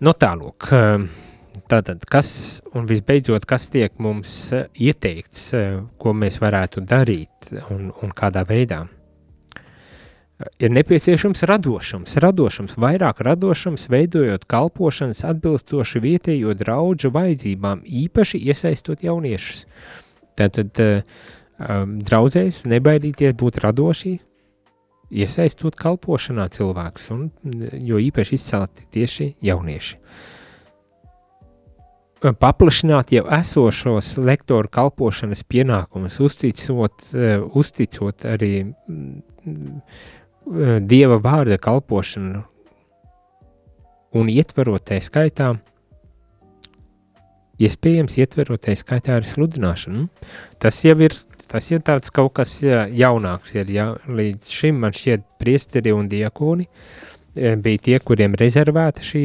No 0.00 0.12
nu, 0.12 0.16
tālūk, 0.16 0.70
uh, 0.72 1.26
Tātad, 1.70 2.02
kas 2.10 2.30
un 2.74 2.88
visbeidzot, 2.90 3.44
kas 3.46 3.68
tiek 3.70 3.94
mums 4.02 4.30
eh, 4.56 4.64
ieteikts, 4.90 5.42
eh, 5.54 5.76
ko 6.02 6.14
mēs 6.18 6.40
varētu 6.42 6.82
darīt 6.82 7.52
un, 7.70 7.92
un 7.94 8.14
kādā 8.16 8.42
veidā? 8.48 8.86
Ir 10.58 10.72
nepieciešams 10.72 11.44
radošums, 11.46 12.16
radošums, 12.24 12.78
vairāk 12.80 13.20
radošums, 13.22 13.84
veidojot 13.92 14.46
kalpošanas 14.48 15.20
atbilstoši 15.28 16.00
vietējo 16.00 16.54
draudžu 16.56 17.12
vajadzībām, 17.12 17.84
īpaši 17.84 18.40
iesaistot 18.48 19.04
jauniešus. 19.04 19.66
Tātad, 20.40 20.80
um, 20.80 21.98
draudzēs 22.00 22.62
nebaidīties 22.72 23.36
būt 23.36 23.60
radoši, 23.66 24.14
iesaistot 25.12 25.76
kalpošanā 25.76 26.48
cilvēkus, 26.56 27.10
un 27.12 27.28
jo 27.84 28.00
īpaši 28.00 28.38
izcelti 28.40 28.88
tieši 28.96 29.34
jaunieši. 29.44 30.00
Paplašināt 32.20 33.14
jau 33.14 33.24
esošos 33.32 34.14
lektoru 34.20 34.68
kalpošanas 34.72 35.42
pienākumus, 35.48 36.20
uzticot, 36.20 37.10
uzticot 37.56 38.28
arī 38.28 38.52
Dieva 40.90 41.16
vārda 41.22 41.58
kalpošanu 41.62 42.40
un 44.16 44.30
ietverot 44.32 44.88
tai 44.90 44.98
skaitā, 45.04 45.52
iespējams 47.60 48.16
ietverot 48.18 48.64
tai 48.66 48.74
skaitā 48.80 49.18
arī 49.18 49.28
sludināšanu. 49.28 50.08
Tas 50.60 50.80
jau 50.84 50.96
ir 51.04 51.14
Tas 51.50 51.66
ir 51.72 51.80
tāds 51.82 52.12
kaut 52.14 52.36
kas 52.38 52.52
jaunāks. 52.62 53.56
Ir, 53.58 53.70
ja, 53.74 53.86
līdz 54.06 54.52
šim 54.54 54.76
man 54.84 54.94
šķiet 54.94 55.24
priesteri 55.42 55.90
un 55.90 56.06
diakoni 56.10 56.68
bija 57.34 57.82
tie, 57.86 57.96
kuriem 58.06 58.36
rezervēta 58.38 59.02
šī, 59.02 59.24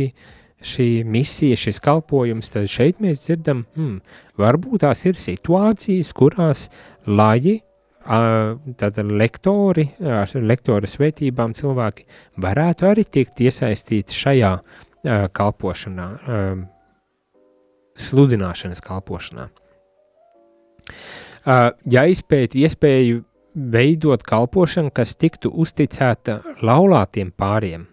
šī 0.66 0.90
misija, 1.08 1.58
šis 1.60 1.80
kalpojums, 1.84 2.50
tad 2.54 2.70
šeit 2.72 3.02
mēs 3.04 3.24
dzirdam, 3.26 3.64
hmm, 3.76 4.00
varbūt 4.42 4.84
tās 4.86 5.06
ir 5.06 5.20
situācijas, 5.20 6.12
kurās 6.18 6.68
laji, 7.06 7.60
tātad 8.06 9.10
lektori, 9.10 9.88
ar 10.06 10.30
lektora 10.38 10.90
svētībām 10.90 11.56
cilvēki 11.58 12.06
varētu 12.44 12.90
arī 12.92 13.06
tikt 13.18 13.42
iesaistīti 13.42 14.14
šajā 14.14 14.52
kalpošanā, 15.34 16.10
sludināšanas 17.96 18.84
kalpošanā. 18.86 19.48
Uh, 21.46 21.70
jāizpēta 21.86 22.58
iespēju 22.58 23.22
veidot 23.56 24.24
kalpošanu, 24.26 24.90
kas 24.90 25.14
tiktu 25.16 25.52
uzticēta 25.54 26.40
laulātiem 26.66 27.30
pāriem, 27.32 27.86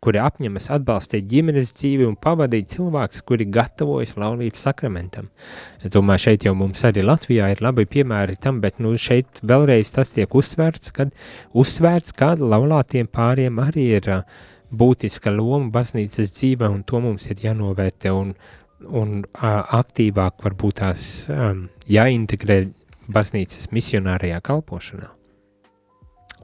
kuri 0.00 0.20
apņemas 0.22 0.70
atbalstīt 0.72 1.26
ģimenes 1.28 1.74
dzīvi 1.76 2.06
un 2.08 2.14
pavadīt 2.16 2.70
cilvēkus, 2.72 3.20
kuri 3.28 3.44
gatavojas 3.52 4.14
laulības 4.16 4.62
sakramentam. 4.64 5.28
Es 5.84 5.92
domāju, 5.92 6.24
šeit 6.24 6.46
jau 6.48 6.54
mums 6.56 6.80
arī 6.88 7.04
Latvijā 7.04 7.50
ir 7.52 7.60
labi 7.60 7.84
piemēri 7.84 8.38
tam, 8.40 8.62
bet 8.64 8.80
nu, 8.80 8.94
šeit 8.96 9.42
vēlreiz 9.44 9.92
tas 9.92 10.14
tiek 10.16 10.32
uzsvērts, 10.40 10.94
kad 10.96 11.12
uzsvērts, 11.52 12.16
ka 12.16 12.32
laulātiem 12.40 13.12
pāriem 13.12 13.60
arī 13.60 13.90
ir 13.98 14.10
būtiska 14.72 15.34
loma 15.36 15.68
baznīcas 15.74 16.32
dzīvē, 16.32 16.72
un 16.72 16.80
to 16.88 17.04
mums 17.04 17.28
ir 17.28 17.44
jānovērtē 17.44 18.16
un, 18.16 18.32
un 18.88 19.16
aktīvāk 19.36 20.40
varbūt 20.46 20.80
tās 20.80 21.06
jāintegrē 21.92 22.62
baznīcas 23.12 23.68
misionārajā 23.74 24.40
kalpošanā. 24.48 25.19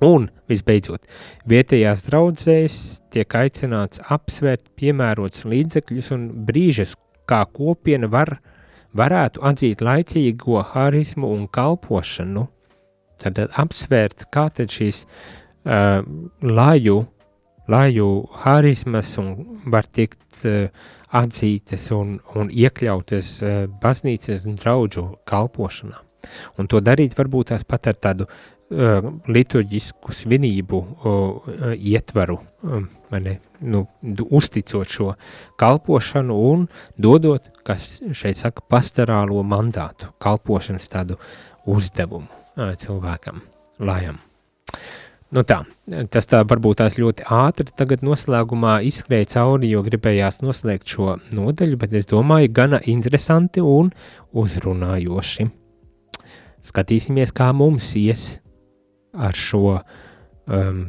Un, 0.05 0.29
visbeidzot, 0.51 1.07
vietējās 1.49 2.03
draudzēs 2.11 2.77
tiek 3.15 3.33
aicināts 3.39 4.03
apsvērt 4.13 4.67
piemērots 4.77 5.47
līdzekļus 5.49 6.11
un 6.13 6.27
brīžus, 6.49 6.93
kā 7.25 7.47
kopiena 7.49 8.11
var, 8.13 8.37
varētu 8.97 9.41
atzīt 9.49 9.81
laicīgo 9.81 10.61
harismu 10.75 11.31
un 11.33 11.47
kalpošanu, 11.49 12.45
tad 13.23 13.41
apsvērt, 13.57 14.29
kā 14.33 14.51
tad 14.53 14.73
šīs 14.73 15.07
uh, 15.07 16.05
laju, 16.45 16.99
laju 17.73 18.11
harismas 18.45 19.15
un 19.23 19.33
var 19.73 19.89
tikt 19.89 20.45
uh, 20.45 20.69
atzītas 21.17 21.89
un, 21.97 22.19
un 22.37 22.53
iekļautas 22.53 23.33
uh, 23.43 23.63
baznīcas 23.81 24.45
un 24.45 24.61
draudžu 24.61 25.09
kalpošanā. 25.25 26.03
Un 26.59 26.69
to 26.69 26.81
darīt 26.83 27.15
varbūt 27.17 27.53
tās 27.53 27.65
pat 27.65 27.87
ar 27.87 27.99
tādu 28.03 28.27
liturģisku 28.71 30.11
svinību 30.11 30.81
ietvaru, 31.77 32.39
ne, 33.15 33.35
nu, 33.63 33.83
uzticot 34.27 34.91
šo 34.91 35.13
kalpošanu 35.61 36.39
un 36.51 36.67
dodot, 36.99 37.47
kas 37.67 38.01
šeit 38.11 38.41
saka, 38.41 38.65
pastorālo 38.67 39.45
mandātu, 39.47 40.11
kalpošanas 40.23 40.91
tādu 40.91 41.19
uzdevumu 41.71 42.27
cilvēkam, 42.57 43.43
lajam. 43.79 44.19
Nu 45.35 45.43
tā, 45.43 45.61
tas 46.11 46.29
tā 46.31 46.41
varbūt 46.47 46.79
tās 46.79 46.97
ļoti 47.03 47.25
ātri 47.35 47.73
tagad 47.75 48.03
noslēgumā 48.07 48.77
izskrēja 48.87 49.27
cauri, 49.33 49.73
jo 49.75 49.83
gribējās 49.87 50.39
noslēgt 50.43 50.91
šo 50.91 51.17
nodaļu, 51.35 51.79
bet 51.83 51.95
es 51.99 52.07
domāju, 52.11 52.53
gana 52.55 52.79
interesanti 52.87 53.63
un 53.63 53.91
uzrunājoši. 54.35 55.49
Skatīsimies, 56.67 57.35
kā 57.35 57.51
mums 57.55 57.93
ies 57.99 58.37
ar 59.17 59.37
šo 59.37 59.79
um, 59.81 60.81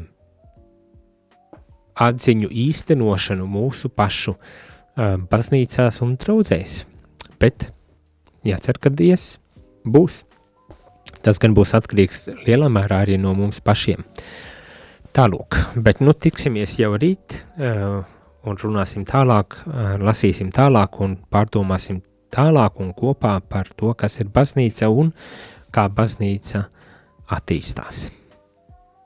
atziņu 1.98 2.50
īstenošanu 2.68 3.48
mūsu 3.50 3.90
pašu 3.90 4.36
um, 4.36 5.26
baznīcās 5.32 6.02
un 6.06 6.16
draudzēs. 6.22 6.84
Bet 7.42 7.70
jācer, 8.48 8.80
ka 8.82 8.92
Dievs 8.94 9.38
būs. 9.86 10.24
Tas 11.24 11.40
gan 11.42 11.56
būs 11.58 11.74
atkarīgs 11.78 12.28
lielā 12.46 12.70
mērā 12.72 13.02
arī 13.06 13.18
no 13.20 13.34
mums 13.36 13.60
pašiem. 13.64 14.04
Tālūk, 15.18 15.58
bet 15.82 16.04
nu 16.04 16.14
tiksimies 16.14 16.76
jau 16.78 16.92
rīt 17.00 17.40
uh, 17.58 18.04
un 18.46 18.60
runāsim 18.62 19.08
tālāk, 19.08 19.58
uh, 19.66 19.96
lasīsim 20.04 20.52
tālāk 20.54 21.00
un 21.02 21.18
pārdomāsim 21.34 22.04
tālāk 22.34 22.82
un 22.84 22.94
kopā 22.94 23.40
par 23.42 23.72
to, 23.80 23.96
kas 23.98 24.20
ir 24.22 24.30
baznīca 24.34 24.92
un 24.94 25.14
kā 25.74 25.88
baznīca 25.90 26.68
attīstās. 27.34 28.08